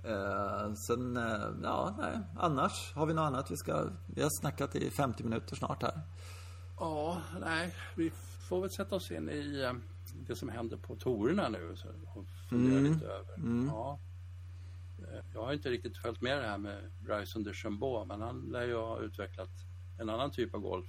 Eh, 0.03 0.73
sen, 0.73 1.17
eh, 1.17 1.49
ja, 1.63 1.95
nej. 1.99 2.19
Annars, 2.37 2.93
har 2.95 3.05
vi 3.05 3.13
något 3.13 3.27
annat 3.27 3.51
vi 3.51 3.57
ska... 3.57 3.85
Vi 4.05 4.21
har 4.21 4.29
snackat 4.29 4.75
i 4.75 4.89
50 4.89 5.23
minuter 5.23 5.55
snart 5.55 5.83
här. 5.83 6.01
ja, 6.79 7.21
nej, 7.41 7.75
vi 7.95 8.11
får 8.49 8.61
väl 8.61 8.69
sätta 8.69 8.95
oss 8.95 9.11
in 9.11 9.29
i 9.29 9.61
eh, 9.61 9.73
det 10.27 10.35
som 10.35 10.49
händer 10.49 10.77
på 10.77 10.95
tourerna 10.95 11.49
nu 11.49 11.75
så, 11.75 11.87
och 11.87 12.25
fundera 12.49 12.79
lite 12.79 13.05
över. 13.05 13.35
Ja. 13.67 13.99
Eh, 14.99 15.25
Jag 15.33 15.45
har 15.45 15.53
inte 15.53 15.69
riktigt 15.69 15.97
följt 15.97 16.21
med 16.21 16.37
det 16.37 16.47
här 16.47 16.57
med 16.57 16.91
Bryson 16.99 17.43
DeChambeau, 17.43 18.05
men 18.05 18.21
han 18.21 18.39
lär 18.41 18.61
ju 18.65 18.75
ha 18.75 18.99
utvecklat 18.99 19.49
en 19.99 20.09
annan 20.09 20.31
typ 20.31 20.53
av 20.55 20.61
golf. 20.61 20.85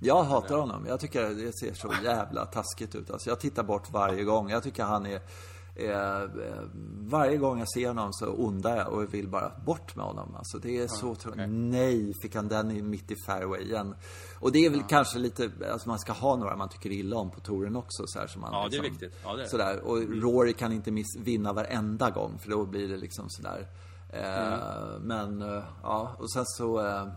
Jag 0.00 0.22
hatar 0.22 0.58
honom. 0.58 0.86
Jag 0.86 1.00
tycker 1.00 1.28
det 1.34 1.52
ser 1.52 1.74
så 1.74 1.92
jävla 2.04 2.46
taskigt 2.46 2.94
ut. 2.94 3.10
Alltså, 3.10 3.30
jag 3.30 3.40
tittar 3.40 3.62
bort 3.62 3.90
varje 3.90 4.24
gång. 4.24 4.50
Jag 4.50 4.62
tycker 4.62 4.82
han 4.84 5.06
är 5.06 5.20
Eh, 5.78 6.22
eh, 6.22 6.62
varje 7.10 7.36
gång 7.36 7.58
jag 7.58 7.68
ser 7.68 7.88
honom 7.88 8.12
så 8.12 8.26
ondar 8.26 8.76
jag 8.76 8.92
och 8.92 9.14
vill 9.14 9.28
bara 9.28 9.52
bort 9.66 9.96
med 9.96 10.04
honom. 10.04 10.34
Alltså 10.34 10.58
det 10.58 10.78
är 10.78 10.88
så 10.88 11.08
okay. 11.08 11.46
Nej, 11.46 12.14
fick 12.22 12.34
han 12.34 12.48
den 12.48 12.90
mitt 12.90 13.10
i 13.10 13.14
fairway 13.26 13.62
igen. 13.62 13.94
Och 14.40 14.52
det 14.52 14.66
är 14.66 14.70
väl 14.70 14.78
ja. 14.78 14.86
kanske 14.88 15.18
lite, 15.18 15.50
alltså 15.72 15.88
man 15.88 15.98
ska 15.98 16.12
ha 16.12 16.36
några 16.36 16.56
man 16.56 16.68
tycker 16.68 16.90
illa 16.90 17.16
om 17.16 17.30
på 17.30 17.40
touren 17.40 17.76
också. 17.76 18.02
Så 18.06 18.18
här, 18.18 18.26
så 18.26 18.38
man, 18.38 18.52
ja, 18.52 18.64
liksom, 18.64 18.82
det 18.82 18.88
är 18.88 18.90
viktigt. 18.90 19.20
Ja, 19.24 19.36
det 19.36 19.42
är. 19.42 19.46
Sådär. 19.46 19.80
Och 19.80 19.98
mm. 19.98 20.20
Rory 20.20 20.52
kan 20.52 20.72
inte 20.72 20.90
miss, 20.90 21.16
vinna 21.18 21.52
varenda 21.52 22.10
gång 22.10 22.38
för 22.38 22.50
då 22.50 22.66
blir 22.66 22.88
det 22.88 22.96
liksom 22.96 23.30
sådär. 23.30 23.66
Eh, 24.10 24.52
mm. 24.52 25.02
Men, 25.02 25.42
eh, 25.42 25.64
ja, 25.82 26.16
och 26.18 26.32
sen 26.32 26.46
så 26.46 26.86
eh, 26.86 27.08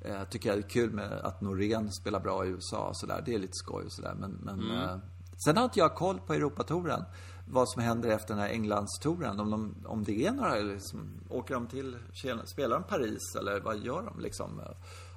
eh, 0.00 0.24
tycker 0.24 0.48
jag 0.48 0.58
det 0.58 0.62
är 0.62 0.68
kul 0.68 0.90
med 0.90 1.12
att 1.12 1.40
Norén 1.40 1.92
spelar 1.92 2.20
bra 2.20 2.46
i 2.46 2.48
USA 2.48 2.88
och 2.88 2.96
sådär. 2.96 3.22
Det 3.26 3.34
är 3.34 3.38
lite 3.38 3.54
skoj 3.54 3.84
och 3.84 3.92
sådär. 3.92 4.14
Men, 4.18 4.30
men 4.42 4.60
mm. 4.60 4.76
eh, 4.76 4.96
sen 5.44 5.56
har 5.56 5.64
inte 5.64 5.78
jag 5.78 5.94
koll 5.94 6.20
på 6.26 6.34
Europatouren. 6.34 7.04
Vad 7.46 7.68
som 7.68 7.82
händer 7.82 8.08
efter 8.08 8.34
den 8.34 8.42
här 8.42 8.50
Englandstouren. 8.50 9.40
Om, 9.40 9.50
de, 9.50 9.74
om 9.86 10.04
det 10.04 10.26
är 10.26 10.32
några, 10.32 10.54
liksom, 10.54 11.08
åker 11.28 11.54
de 11.54 11.66
till, 11.66 11.96
spelar 12.44 12.80
de 12.80 12.84
Paris 12.88 13.34
eller 13.38 13.60
vad 13.60 13.78
gör 13.78 14.02
de 14.02 14.20
liksom? 14.20 14.60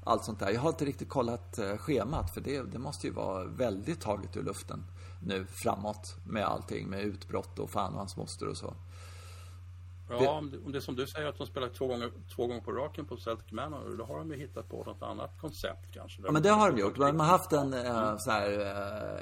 Allt 0.03 0.25
sånt 0.25 0.39
där. 0.39 0.49
Jag 0.49 0.61
har 0.61 0.69
inte 0.69 0.85
riktigt 0.85 1.09
kollat 1.09 1.57
eh, 1.57 1.77
schemat 1.77 2.33
för 2.33 2.41
det, 2.41 2.61
det 2.61 2.79
måste 2.79 3.07
ju 3.07 3.13
vara 3.13 3.43
väldigt 3.43 4.01
taget 4.01 4.37
ur 4.37 4.43
luften 4.43 4.83
nu 5.23 5.45
framåt 5.63 6.15
med 6.25 6.45
allting 6.45 6.89
med 6.89 7.03
utbrott 7.03 7.59
och 7.59 7.69
fan 7.69 7.93
och 7.93 7.99
hans 7.99 8.17
moster 8.17 8.47
och 8.47 8.57
så. 8.57 8.73
Ja, 10.09 10.31
om, 10.31 10.51
det, 10.51 10.57
om 10.57 10.71
det 10.71 10.77
är 10.77 10.81
som 10.81 10.95
du 10.95 11.07
säger 11.07 11.27
att 11.27 11.37
de 11.37 11.47
spelar 11.47 11.69
två 11.69 11.87
gånger, 11.87 12.11
två 12.35 12.47
gånger 12.47 12.61
på 12.61 12.71
raken 12.71 13.05
på 13.05 13.17
Celtic 13.17 13.51
Manor, 13.51 13.95
då 13.97 14.03
har 14.03 14.17
de 14.17 14.31
ju 14.31 14.37
hittat 14.37 14.69
på 14.69 14.83
något 14.83 15.03
annat 15.03 15.39
koncept 15.41 15.93
kanske. 15.93 16.21
Ja, 16.25 16.31
men 16.31 16.41
det 16.41 16.49
har 16.49 16.71
de 16.71 16.79
gjort. 16.79 16.95
De 16.95 17.19
har 17.19 17.27
haft 17.27 17.53
en 17.53 17.73
mm. 17.73 18.19
så 18.19 18.31
här 18.31 18.59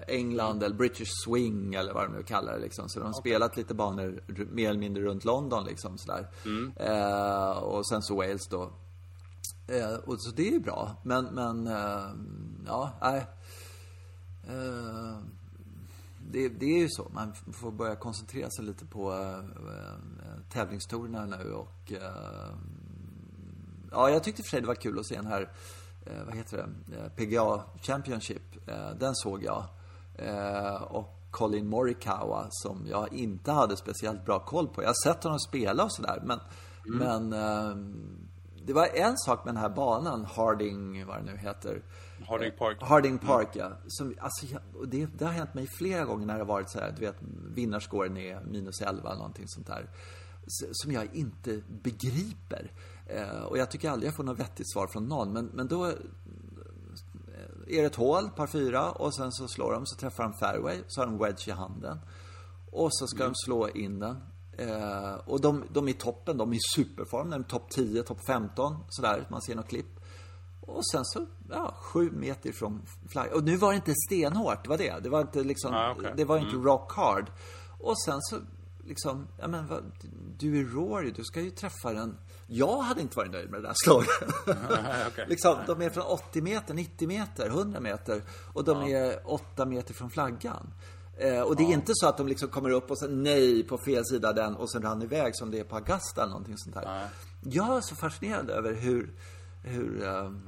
äh, 0.08 0.16
England 0.16 0.64
eller 0.64 0.76
British 0.76 1.10
Swing 1.26 1.74
eller 1.74 1.94
vad 1.94 2.04
de 2.04 2.14
nu 2.14 2.24
kallar 2.24 2.54
det 2.54 2.60
liksom. 2.60 2.90
Så 2.90 3.00
de 3.00 3.04
har 3.04 3.12
okay. 3.12 3.32
spelat 3.32 3.58
lite 3.58 3.74
banor 3.74 4.24
mer 4.52 4.70
eller 4.70 4.80
mindre 4.80 5.04
runt 5.04 5.26
London 5.26 5.66
liksom 5.66 5.98
sådär. 5.98 6.28
Mm. 6.46 6.74
Äh, 6.78 7.58
och 7.58 7.88
sen 7.88 8.02
så 8.02 8.16
Wales 8.16 8.48
då. 8.48 8.62
Äh, 9.68 9.96
och 10.06 10.22
så 10.22 10.36
det 10.36 10.48
är 10.48 10.52
ju 10.52 10.60
bra. 10.60 10.96
Men, 11.04 11.26
men, 11.26 11.70
ja, 12.66 12.92
nej 13.02 13.26
det, 16.36 16.50
det, 16.50 16.66
är 16.66 16.80
ju 16.80 16.90
så. 16.90 17.08
Man 17.14 17.34
får 17.54 17.72
börja 17.72 17.96
koncentrera 17.96 18.50
sig 18.50 18.66
lite 18.66 18.86
på 18.86 19.14
äh, 19.14 20.50
tävlingstorerna 20.54 21.26
nu 21.26 21.54
och... 21.54 21.92
Äh, 21.92 22.56
ja, 23.92 24.10
jag 24.10 24.24
tyckte 24.24 24.44
för 24.44 24.50
sig 24.50 24.62
det 24.62 24.68
var 24.68 24.76
kul 24.76 25.00
att 25.00 25.06
se 25.06 25.16
den 25.16 25.28
här, 25.28 25.52
äh, 26.06 26.24
vad 26.26 26.36
heter 26.36 26.70
det, 26.86 27.10
PGA 27.16 27.64
Championship. 27.82 28.42
den 29.00 29.16
såg 29.16 29.44
jag. 29.44 29.66
och 30.90 31.10
Colin 31.32 31.68
Morikawa 31.68 32.48
som 32.50 32.88
jag 32.88 33.14
inte 33.14 33.52
hade 33.52 33.78
speciellt 33.78 34.26
bra 34.26 34.40
koll 34.40 34.68
på. 34.68 34.82
Jag 34.82 34.90
har 34.90 35.04
sett 35.04 35.24
honom 35.24 35.40
spela 35.40 35.84
och 35.84 35.92
sådär, 35.92 36.22
men... 36.26 36.40
Mm. 36.88 37.30
Men 37.30 37.34
det 38.66 38.74
var 38.74 38.88
en 38.88 39.18
sak 39.18 39.46
med 39.46 39.54
den 39.54 39.62
här 39.62 39.70
banan, 39.70 40.26
Harding, 40.26 41.06
vad 41.06 41.18
det 41.18 41.32
nu 41.32 41.38
heter. 41.38 41.82
Harding 42.28 42.52
Park. 42.52 42.78
Harding 42.82 43.18
Park, 43.18 43.50
ja. 43.54 43.72
Som, 43.88 44.16
alltså, 44.20 44.46
det, 44.88 45.06
det, 45.06 45.26
har 45.26 45.32
hänt 45.32 45.54
mig 45.54 45.68
flera 45.78 46.06
gånger 46.06 46.26
när 46.26 46.34
det 46.34 46.40
har 46.40 46.46
varit 46.46 46.70
så 46.70 46.80
här, 46.80 46.92
du 47.00 47.06
vet, 47.06 47.16
vinnarskåren 47.56 48.18
är 48.18 48.42
minus 48.42 48.82
11 48.82 49.10
eller 49.10 49.18
någonting 49.18 49.48
sånt 49.48 49.68
där. 49.68 49.90
Som 50.72 50.92
jag 50.92 51.16
inte 51.16 51.62
begriper. 51.68 52.72
Eh, 53.08 53.44
och 53.44 53.58
jag 53.58 53.72
tycker 53.72 53.90
aldrig 53.90 54.08
jag 54.08 54.16
får 54.16 54.24
något 54.24 54.40
vettigt 54.40 54.72
svar 54.74 54.88
från 54.88 55.06
någon. 55.08 55.34
Men, 55.34 55.46
men 55.46 55.68
då 55.68 55.92
är 57.68 57.82
det 57.82 57.86
ett 57.86 57.96
hål, 57.96 58.30
par 58.30 58.48
fyra, 58.48 58.92
och 58.92 59.16
sen 59.16 59.32
så 59.32 59.48
slår 59.48 59.74
de, 59.74 59.86
så 59.86 59.96
träffar 59.96 60.24
de 60.24 60.34
fairway, 60.34 60.78
så 60.88 61.02
har 61.02 61.06
de 61.06 61.18
wedge 61.18 61.48
i 61.48 61.52
handen. 61.52 62.00
Och 62.72 62.90
så 62.92 63.08
ska 63.08 63.24
mm. 63.24 63.30
de 63.30 63.36
slå 63.36 63.70
in 63.70 64.00
den. 64.00 64.18
Eh, 64.58 65.14
och 65.14 65.42
de, 65.42 65.64
de 65.74 65.88
är 65.88 65.92
i 65.92 65.94
toppen, 65.94 66.38
de 66.38 66.52
är 66.52 66.56
i 66.56 66.60
superform, 66.76 67.30
de 67.30 67.42
är 67.42 67.46
topp 67.46 67.70
10, 67.70 68.04
topp 68.04 68.20
15, 68.28 68.78
sådär, 68.90 69.28
man 69.30 69.42
ser 69.42 69.56
något 69.56 69.68
klipp. 69.68 69.95
Och 70.66 70.88
sen 70.88 71.06
så, 71.06 71.26
ja, 71.50 71.76
sju 71.82 72.12
meter 72.12 72.50
ifrån 72.50 72.82
flaggan. 73.10 73.34
Och 73.34 73.44
nu 73.44 73.58
var 73.58 73.70
det 73.70 73.76
inte 73.76 73.94
stenhårt, 74.08 74.64
det 74.64 74.70
var 74.70 74.78
det. 74.78 75.04
Det 75.04 75.10
var 75.10 75.22
inte 75.22 75.44
liksom, 75.44 75.74
ah, 75.74 75.92
okay. 75.92 76.12
det 76.16 76.26
var 76.26 76.38
inte 76.38 76.56
mm. 76.56 76.64
rock 76.64 76.92
hard. 76.94 77.32
Och 77.80 78.02
sen 78.02 78.22
så, 78.22 78.38
liksom, 78.84 79.28
ja 79.40 79.48
men 79.48 79.68
vad, 79.68 79.92
du 80.38 80.60
är 80.60 80.64
Rory, 80.64 81.12
du 81.12 81.24
ska 81.24 81.42
ju 81.42 81.50
träffa 81.50 81.94
den. 81.94 82.18
Jag 82.48 82.82
hade 82.82 83.02
inte 83.02 83.18
varit 83.18 83.32
nöjd 83.32 83.50
med 83.50 83.62
det 83.62 83.68
där 83.68 83.76
slaget. 83.76 84.10
okay. 85.12 85.26
liksom, 85.28 85.58
de 85.68 85.82
är 85.82 85.90
från 85.90 86.04
80 86.04 86.42
meter, 86.42 86.74
90 86.74 87.08
meter, 87.08 87.48
100 87.48 87.80
meter. 87.80 88.24
Och 88.54 88.64
de 88.64 88.78
ah. 88.78 88.88
är 88.88 89.20
8 89.26 89.66
meter 89.66 89.94
från 89.94 90.10
flaggan. 90.10 90.74
Eh, 91.18 91.42
och 91.42 91.56
det 91.56 91.64
är 91.64 91.74
inte 91.74 91.92
så 91.96 92.08
att 92.08 92.18
de 92.18 92.28
liksom 92.28 92.50
kommer 92.50 92.70
upp 92.70 92.92
och 92.92 93.00
säger 93.00 93.16
nej 93.16 93.64
på 93.64 93.78
fel 93.78 94.06
sida 94.06 94.34
den 94.34 94.56
och 94.56 94.72
sen 94.72 94.82
rann 94.82 95.02
iväg 95.02 95.36
som 95.36 95.52
det 95.52 95.60
är 95.60 95.64
på 95.64 95.76
Augusta 95.76 96.22
eller 96.22 96.32
någonting 96.32 96.58
sånt 96.58 96.76
där. 96.76 97.10
Jag 97.42 97.78
är 97.78 97.82
så 97.82 97.96
fascinerad 97.96 98.50
över 98.50 98.74
hur, 98.74 99.14
hur 99.64 100.04
um, 100.04 100.42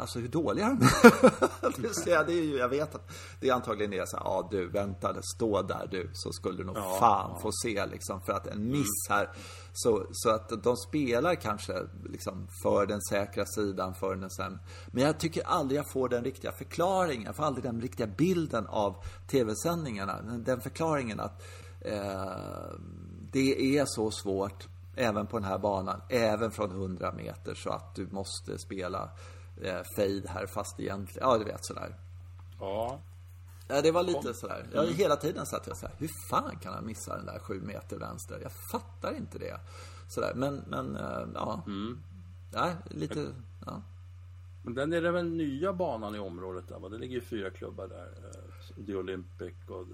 Alltså 0.00 0.18
hur 0.18 0.28
dåliga 0.28 0.66
de 0.66 0.86
är. 0.86 2.24
det 2.26 2.32
är 2.32 2.42
ju, 2.42 2.56
jag 2.56 2.68
vet 2.68 2.94
att 2.94 3.10
det 3.40 3.48
är 3.48 3.54
antagligen 3.54 3.92
är 3.92 4.06
så 4.06 4.16
här, 4.16 4.24
ja 4.24 4.48
du, 4.50 4.68
vänta, 4.68 5.22
stå 5.22 5.62
där 5.62 5.88
du, 5.90 6.10
så 6.12 6.32
skulle 6.32 6.58
du 6.58 6.64
nog 6.64 6.76
ja, 6.76 6.96
fan 7.00 7.30
ja. 7.34 7.40
få 7.40 7.50
se 7.52 7.86
liksom. 7.86 8.20
För 8.20 8.32
att 8.32 8.46
en 8.46 8.70
miss 8.70 9.08
här, 9.08 9.30
så, 9.72 10.06
så 10.12 10.30
att 10.30 10.62
de 10.62 10.76
spelar 10.76 11.34
kanske 11.34 11.72
liksom 12.04 12.48
för 12.62 12.86
den 12.86 13.02
säkra 13.02 13.46
sidan, 13.46 13.94
för 13.94 14.14
den 14.16 14.30
sen. 14.30 14.58
Men 14.86 15.04
jag 15.04 15.18
tycker 15.18 15.42
aldrig 15.46 15.78
jag 15.78 15.90
får 15.90 16.08
den 16.08 16.24
riktiga 16.24 16.52
förklaringen, 16.52 17.24
jag 17.24 17.36
får 17.36 17.44
aldrig 17.44 17.64
den 17.64 17.80
riktiga 17.80 18.06
bilden 18.06 18.66
av 18.66 19.04
tv-sändningarna. 19.30 20.22
Den 20.22 20.60
förklaringen 20.60 21.20
att 21.20 21.42
eh, 21.80 22.32
det 23.32 23.78
är 23.78 23.84
så 23.86 24.10
svårt 24.10 24.68
även 24.96 25.26
på 25.26 25.38
den 25.38 25.48
här 25.48 25.58
banan, 25.58 26.00
även 26.08 26.50
från 26.50 26.70
100 26.70 27.12
meter 27.12 27.54
så 27.54 27.70
att 27.70 27.94
du 27.94 28.06
måste 28.10 28.58
spela 28.58 29.10
eh, 29.62 29.82
fade 29.96 30.22
här 30.28 30.46
fast 30.46 30.80
egentligen, 30.80 31.28
ja 31.28 31.38
du 31.38 31.44
vet 31.44 31.64
sådär. 31.64 31.96
Ja. 32.60 33.00
Ja, 33.68 33.82
det 33.82 33.90
var 33.90 34.02
lite 34.02 34.34
sådär. 34.34 34.66
Jag 34.72 34.84
mm. 34.84 34.96
hela 34.96 35.16
tiden 35.16 35.46
satt 35.46 35.66
jag 35.66 35.76
såhär, 35.76 35.94
hur 35.98 36.08
fan 36.30 36.58
kan 36.58 36.74
han 36.74 36.86
missa 36.86 37.16
den 37.16 37.26
där 37.26 37.38
sju 37.38 37.60
meter 37.60 37.98
vänster? 37.98 38.38
Jag 38.42 38.52
fattar 38.72 39.16
inte 39.16 39.38
det. 39.38 39.60
Sådär, 40.08 40.32
men, 40.34 40.64
men, 40.66 40.96
äh, 40.96 41.28
ja. 41.34 41.62
Mm. 41.66 41.98
Ja, 42.52 42.72
lite, 42.90 43.34
ja. 43.66 43.82
Men 44.62 44.74
den 44.74 44.92
är 44.92 45.02
den 45.02 45.36
nya 45.36 45.72
banan 45.72 46.14
i 46.14 46.18
området 46.18 46.68
där 46.68 46.78
va? 46.78 46.88
Det 46.88 46.98
ligger 46.98 47.14
ju 47.14 47.20
fyra 47.20 47.50
klubbar 47.50 47.88
där. 47.88 48.12
Eh, 48.24 48.84
The 48.86 48.94
Olympic 48.94 49.54
och 49.68 49.86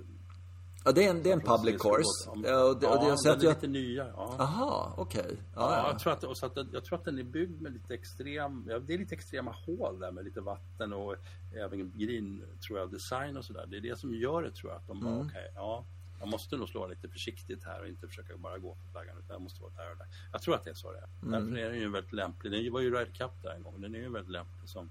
Ja, 0.86 0.92
det 0.92 1.06
är 1.06 1.10
en, 1.10 1.22
det 1.22 1.30
är 1.30 1.32
en 1.32 1.40
public 1.40 1.82
course. 1.82 2.48
Ja, 2.48 2.64
och 2.64 2.80
det, 2.80 2.86
ja, 2.86 2.98
och 2.98 3.04
det, 3.04 3.18
så 3.18 3.28
den 3.28 3.40
är 3.40 3.44
jag... 3.44 3.54
lite 3.54 3.66
nya. 3.66 4.06
Ja. 4.06 4.36
Aha, 4.38 4.94
okej. 4.96 5.20
Okay. 5.20 5.36
Ja, 5.54 5.76
ja, 5.76 5.88
Jag, 5.88 5.98
tror 5.98 6.12
att, 6.12 6.24
och 6.24 6.38
så 6.38 6.46
att, 6.46 6.56
jag 6.72 6.84
tror 6.84 6.98
att 6.98 7.04
den 7.04 7.18
är 7.18 7.22
byggd 7.22 7.60
med 7.60 7.72
lite 7.72 7.94
extrem, 7.94 8.64
ja, 8.68 8.78
det 8.78 8.94
är 8.94 8.98
lite 8.98 9.14
extrema 9.14 9.50
hål 9.66 9.98
där 9.98 10.12
med 10.12 10.24
lite 10.24 10.40
vatten 10.40 10.92
och 10.92 11.16
även 11.54 11.92
green, 11.96 12.44
tror 12.66 12.78
jag, 12.78 12.90
design 12.90 13.36
och 13.36 13.44
sådär. 13.44 13.66
Det 13.66 13.76
är 13.76 13.80
det 13.80 13.98
som 13.98 14.14
gör 14.14 14.42
det 14.42 14.50
tror 14.50 14.72
jag. 14.72 14.80
Att 14.80 14.86
de 14.86 15.00
bara, 15.00 15.14
mm. 15.14 15.26
okay, 15.26 15.48
ja. 15.54 15.84
Jag 16.20 16.28
måste 16.28 16.56
nog 16.56 16.68
slå 16.68 16.86
lite 16.86 17.08
försiktigt 17.08 17.64
här 17.64 17.80
och 17.80 17.88
inte 17.88 18.08
försöka 18.08 18.36
bara 18.36 18.58
gå 18.58 18.74
för 18.74 18.90
flaggan 18.90 19.16
utan 19.18 19.34
jag 19.34 19.42
måste 19.42 19.62
vara 19.62 19.72
där 19.76 19.90
och 19.92 19.98
där. 19.98 20.06
Jag 20.32 20.42
tror 20.42 20.54
att 20.54 20.64
det 20.64 20.70
är 20.70 20.74
så 20.74 20.92
det 20.92 20.98
är. 20.98 21.08
Mm. 21.22 21.32
Därför 21.32 21.64
är 21.64 21.70
den 21.70 21.80
ju 21.80 21.90
väldigt 21.90 22.12
lämplig. 22.12 22.52
Den 22.52 22.72
var 22.72 22.80
ju 22.80 22.90
Ryder 22.90 23.12
Cup 23.12 23.42
där 23.42 23.50
en 23.50 23.62
gång. 23.62 23.80
Den 23.80 23.94
är 23.94 23.98
ju 23.98 24.12
väldigt 24.12 24.32
lämplig 24.32 24.68
som 24.68 24.90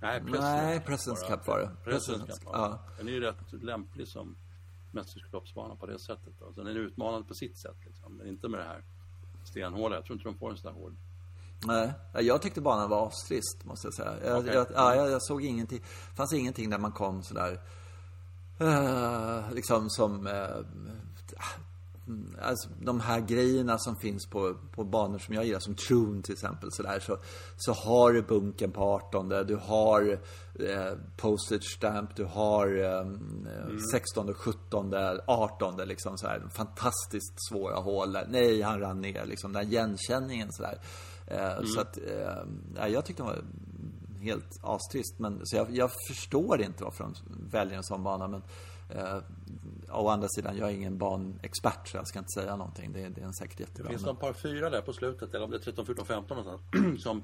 Nej, 0.00 0.80
Presidents 0.80 1.22
Cup 1.22 1.46
var 1.46 1.58
det. 1.58 1.90
Presidents 1.90 2.38
Cup, 2.38 2.48
ja. 2.52 2.78
Den 2.98 3.08
är 3.08 3.12
ju 3.12 3.20
rätt 3.20 3.62
lämplig 3.62 4.08
som 4.08 4.36
mästerskapsbana 4.94 5.76
på 5.76 5.86
det 5.86 5.98
sättet. 5.98 6.32
Då. 6.38 6.60
Är 6.60 6.64
den 6.64 6.76
utmanande 6.76 7.28
på 7.28 7.34
sitt 7.34 7.58
sätt. 7.58 7.76
Liksom. 7.86 8.16
Men 8.16 8.26
inte 8.26 8.48
med 8.48 8.60
det 8.60 8.64
här 8.64 8.84
stenhålet. 9.44 9.96
Jag 9.96 10.04
tror 10.04 10.18
inte 10.18 10.28
de 10.28 10.38
får 10.38 10.50
en 10.50 10.56
sån 10.56 10.72
där 10.72 10.80
hård. 10.80 10.96
Nej, 11.66 11.92
jag 12.26 12.42
tyckte 12.42 12.60
banan 12.60 12.90
var 12.90 13.06
astrist 13.06 13.64
måste 13.64 13.86
jag 13.86 13.94
säga. 13.94 14.16
Jag, 14.24 14.38
okay. 14.38 14.54
jag, 14.54 14.66
ja, 14.74 14.94
jag, 14.94 15.10
jag 15.10 15.22
såg 15.22 15.44
ingenting. 15.44 15.78
Det 16.10 16.16
fanns 16.16 16.32
ingenting 16.32 16.70
där 16.70 16.78
man 16.78 16.92
kom 16.92 17.22
sådär... 17.22 17.60
Uh, 18.60 19.52
liksom 19.52 19.90
som... 19.90 20.26
Uh, 20.26 20.66
alltså, 22.42 22.68
de 22.80 23.00
här 23.00 23.20
grejerna 23.20 23.78
som 23.78 23.96
finns 23.96 24.26
på, 24.26 24.54
på 24.72 24.84
banor 24.84 25.18
som 25.18 25.34
jag 25.34 25.44
gillar, 25.44 25.60
som 25.60 25.74
Troon 25.74 26.22
till 26.22 26.32
exempel, 26.32 26.72
så, 26.72 26.82
där, 26.82 27.00
så, 27.00 27.18
så 27.56 27.72
har 27.72 28.12
du 28.12 28.22
bunken 28.22 28.72
på 28.72 28.80
18, 28.80 29.28
du 29.28 29.56
har 29.56 30.18
eh, 30.60 30.92
postage 31.16 31.76
stamp, 31.76 32.16
du 32.16 32.24
har 32.24 32.78
eh, 32.78 33.00
mm. 33.00 33.80
16, 33.92 34.34
17, 34.34 34.94
18 35.26 35.76
liksom 35.76 36.18
så 36.18 36.26
här, 36.26 36.42
fantastiskt 36.54 37.48
svåra 37.48 37.76
hål 37.76 38.18
Nej, 38.28 38.62
han 38.62 38.80
rann 38.80 39.00
ner, 39.00 39.26
liksom 39.26 39.52
den 39.52 39.66
igenkänningen 39.66 40.48
så 40.52 40.62
där. 40.62 40.78
Eh, 41.26 41.52
mm. 41.52 41.66
Så 41.66 41.80
att, 41.80 41.98
eh, 41.98 42.88
jag 42.88 43.04
tyckte 43.04 43.22
det 43.22 43.26
var 43.26 43.44
helt 44.20 44.60
astrist, 44.62 45.18
men 45.18 45.40
så 45.44 45.56
jag, 45.56 45.70
jag 45.70 45.90
förstår 46.08 46.62
inte 46.62 46.84
varför 46.84 47.04
de 47.04 47.14
väljer 47.50 47.76
en 47.76 47.84
sån 47.84 48.02
bana, 48.02 48.28
men 48.28 48.42
Eh, 48.88 49.18
å 49.92 50.08
andra 50.08 50.28
sidan, 50.28 50.56
jag 50.56 50.68
är 50.70 50.74
ingen 50.74 50.98
banexpert 50.98 51.88
så 51.88 51.96
jag 51.96 52.06
ska 52.08 52.18
inte 52.18 52.40
säga 52.40 52.56
någonting. 52.56 52.92
Det, 52.92 53.08
det 53.08 53.20
är 53.20 53.24
en 53.24 53.34
säkert 53.34 53.60
jättebra. 53.60 53.92
Det 53.92 53.98
finns 53.98 54.08
ett 54.10 54.20
par 54.20 54.32
fyra 54.32 54.70
där 54.70 54.80
på 54.82 54.92
slutet, 54.92 55.34
eller 55.34 55.44
om 55.44 55.50
det 55.50 55.56
är 55.56 55.60
13, 55.60 55.86
14, 55.86 56.06
15 56.06 56.36
någonstans, 56.36 57.02
som 57.02 57.22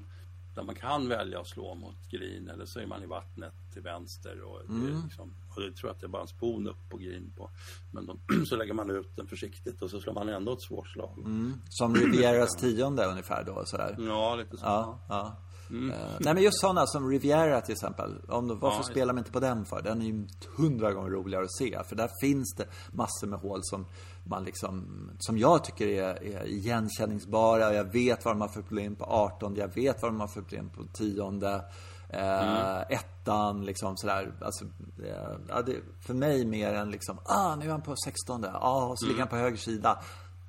Där 0.55 0.63
man 0.63 0.75
kan 0.75 1.09
välja 1.09 1.39
att 1.39 1.47
slå 1.47 1.75
mot 1.75 2.09
green 2.09 2.49
eller 2.49 2.65
så 2.65 2.79
är 2.79 2.85
man 2.87 3.03
i 3.03 3.05
vattnet 3.05 3.53
till 3.73 3.81
vänster. 3.81 4.41
Och 4.43 4.59
det, 4.67 4.73
Mm. 4.73 4.97
är 4.97 5.03
liksom, 5.03 5.33
och 5.55 5.61
det 5.61 5.71
tror 5.71 5.89
jag 5.89 5.95
att 5.95 5.99
det 5.99 6.05
är 6.05 6.09
bara 6.09 6.21
en 6.21 6.27
spon 6.27 6.67
upp 6.67 6.89
på 6.89 6.97
green 6.97 7.33
på. 7.37 7.49
Men 7.91 8.05
de, 8.05 8.45
så 8.45 8.55
lägger 8.55 8.73
man 8.73 8.89
ut 8.89 9.15
den 9.15 9.27
försiktigt 9.27 9.81
och 9.81 9.89
så 9.89 9.99
slår 10.01 10.13
man 10.13 10.29
ändå 10.29 10.53
ett 10.53 10.61
svårt 10.61 10.87
slag. 10.87 11.25
Som 11.69 11.95
Rivieras 11.95 12.55
tionde 12.59 13.05
ungefär 13.05 13.43
då, 13.43 13.65
sådär. 13.65 13.95
Ja, 13.99 14.35
lite 14.35 14.57
så. 14.57 14.65
Ja, 14.65 14.99
ja. 15.09 15.37
Eh, 15.71 15.97
nej 16.19 16.33
men 16.33 16.43
just 16.43 16.61
sådana 16.61 16.87
som 16.87 17.09
Riviera 17.09 17.61
till 17.61 17.73
exempel. 17.73 18.21
Om, 18.29 18.47
de- 18.47 18.59
varför 18.59 18.77
Ja. 18.77 18.83
spelar 18.83 19.13
man 19.13 19.17
inte 19.17 19.31
på 19.31 19.39
den 19.39 19.65
för? 19.65 19.81
Den 19.81 20.01
är 20.01 20.05
ju 20.05 20.27
hundra 20.57 20.93
gånger 20.93 21.09
roligare 21.09 21.43
att 21.43 21.53
se. 21.57 21.79
För 21.89 21.95
där 21.95 22.09
finns 22.21 22.53
det 22.57 22.65
massor 22.91 23.27
med 23.27 23.39
hål 23.39 23.59
som 23.63 23.85
man 24.23 24.43
liksom, 24.43 24.85
som 25.19 25.37
jag 25.37 25.63
tycker 25.63 25.87
är, 25.87 26.23
är 26.23 26.45
igenkänningsbara. 26.47 27.73
Jag 27.73 27.83
vet 27.83 28.25
vad 28.25 28.33
de 28.35 28.41
har 28.41 28.47
för 28.47 28.61
problem 28.61 28.95
på 28.95 29.05
18 29.05 29.55
jag 29.55 29.75
vet 29.75 30.01
vad 30.01 30.11
de 30.11 30.19
har 30.19 30.27
för 30.27 30.41
problem 30.41 30.69
på 30.69 30.83
10 30.93 31.61
eh, 32.09 32.81
Ettan 32.89 33.65
liksom 33.65 33.97
sådär. 33.97 34.31
Alltså, 34.41 34.65
eh, 35.03 35.37
ja, 35.49 35.61
det, 35.61 35.75
för 36.05 36.13
mig 36.13 36.45
mer 36.45 36.73
än 36.73 36.91
liksom, 36.91 37.19
ah 37.25 37.55
nu 37.55 37.65
är 37.65 37.69
han 37.71 37.81
på 37.81 37.95
16 38.05 38.45
ah, 38.53 38.85
och 38.85 38.99
så 38.99 39.05
ligger 39.05 39.19
han 39.19 39.27
på 39.29 39.35
höger 39.35 39.57
sida. 39.57 39.99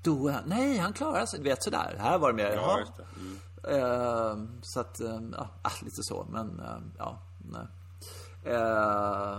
Då, 0.02 0.34
nej 0.46 0.78
han 0.78 0.92
klarar 0.92 1.26
sig, 1.26 1.38
du 1.38 1.44
vet 1.48 1.62
sådär. 1.64 1.96
Här 1.98 2.18
var 2.18 2.28
det 2.32 2.36
mer, 2.36 2.50
Ja, 2.50 2.78
det. 2.96 3.20
Mm. 3.20 3.38
Eh, 3.68 4.36
så 4.62 4.80
att, 4.80 5.00
eh, 5.00 5.20
ja, 5.32 5.48
ah, 5.62 5.72
lite 5.82 6.02
så, 6.02 6.26
men 6.30 6.60
eh, 6.60 6.78
ja, 6.98 7.18
nej. 7.52 7.66
Eh, 8.44 9.38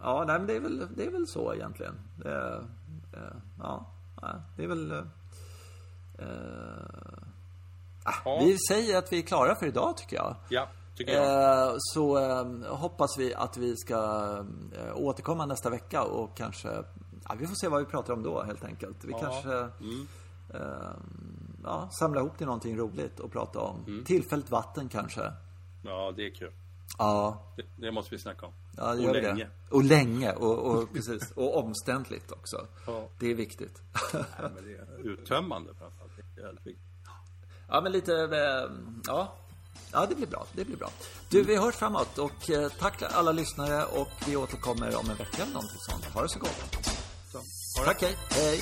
ja, 0.00 0.24
nej 0.26 0.38
men 0.38 0.46
det 0.46 0.56
är 0.56 0.60
väl, 0.60 0.86
det 0.96 1.06
är 1.06 1.10
väl 1.10 1.26
så 1.28 1.54
egentligen. 1.54 1.94
Eh, 2.24 2.60
eh, 3.12 3.36
ja, 3.58 3.86
det 4.56 4.64
är 4.64 4.68
väl... 4.68 4.90
eh, 4.92 5.06
ah, 8.04 8.14
Ja. 8.24 8.38
Vi 8.40 8.58
säger 8.68 8.98
att 8.98 9.12
vi 9.12 9.18
är 9.18 9.22
klara 9.22 9.54
för 9.54 9.66
idag 9.66 9.96
tycker 9.96 10.16
jag. 10.16 10.36
Ja. 10.48 10.68
Eh, 11.06 11.74
så 11.78 12.18
eh, 12.18 12.76
hoppas 12.76 13.18
vi 13.18 13.34
att 13.34 13.56
vi 13.56 13.76
ska 13.76 13.96
eh, 14.72 14.96
återkomma 14.96 15.46
nästa 15.46 15.70
vecka 15.70 16.02
och 16.02 16.36
kanske... 16.36 16.68
Ja, 17.28 17.34
vi 17.38 17.46
får 17.46 17.54
se 17.54 17.68
vad 17.68 17.80
vi 17.80 17.86
pratar 17.86 18.12
om 18.12 18.22
då 18.22 18.42
helt 18.42 18.64
enkelt. 18.64 19.04
Vi 19.04 19.12
kanske... 19.12 19.58
Eh, 20.54 20.90
ja, 21.68 21.90
samla 21.98 22.20
ihop 22.20 22.36
till 22.38 22.46
någonting 22.46 22.76
roligt 22.78 23.20
att 23.20 23.30
prata 23.32 23.60
om. 23.60 24.02
Tillfälligt 24.06 24.50
vatten 24.50 24.88
kanske. 24.88 25.32
Ja, 25.84 26.12
det 26.16 26.26
är 26.26 26.34
kul. 26.34 26.52
Ja, 26.98 27.42
Det, 27.56 27.62
det 27.76 27.92
måste 27.92 28.14
vi 28.14 28.18
snacka 28.18 28.46
om. 28.46 28.52
ja 28.76 28.90
och 28.92 28.98
länge. 29.14 29.34
det. 29.34 29.48
Och 29.70 29.84
länge. 29.84 30.32
Och, 30.32 30.58
och, 30.58 30.92
precis. 30.94 31.30
Och 31.30 31.56
omständligt 31.58 32.32
också. 32.32 32.66
Ja. 32.86 33.08
Det 33.18 33.30
är 33.30 33.34
viktigt. 33.34 33.82
Nej, 34.12 34.22
men 34.54 34.64
det 34.64 34.72
är 34.72 35.06
uttömmande 35.12 35.74
framförallt. 35.74 36.12
Det 36.34 36.40
är 36.40 36.44
väldigt 36.46 36.66
viktigt. 36.66 36.84
Ja, 37.68 37.80
men 37.80 37.92
lite... 37.92 38.12
Eh, 38.14 38.70
ja. 39.06 39.32
Ja, 39.92 40.06
det 40.06 40.14
blir 40.14 40.26
bra. 40.26 40.46
Det 40.52 40.64
blir 40.64 40.76
bra. 40.76 40.90
Du, 41.30 41.42
vi 41.42 41.56
hörs 41.56 41.74
framåt. 41.74 42.18
Och 42.18 42.50
eh, 42.50 42.68
tack 42.78 43.02
alla 43.02 43.32
lyssnare. 43.32 43.84
Och 43.84 44.08
vi 44.26 44.36
återkommer 44.36 44.96
om 44.96 45.10
en 45.10 45.16
vecka 45.16 45.42
eller 45.42 45.52
någonting 45.52 45.78
sånt. 45.78 46.04
Ha 46.04 46.22
det 46.22 46.28
så 46.28 46.38
gott. 46.38 46.76
Så, 47.32 47.84
Tack, 47.84 48.02
hej. 48.02 48.16
Hej. 48.30 48.60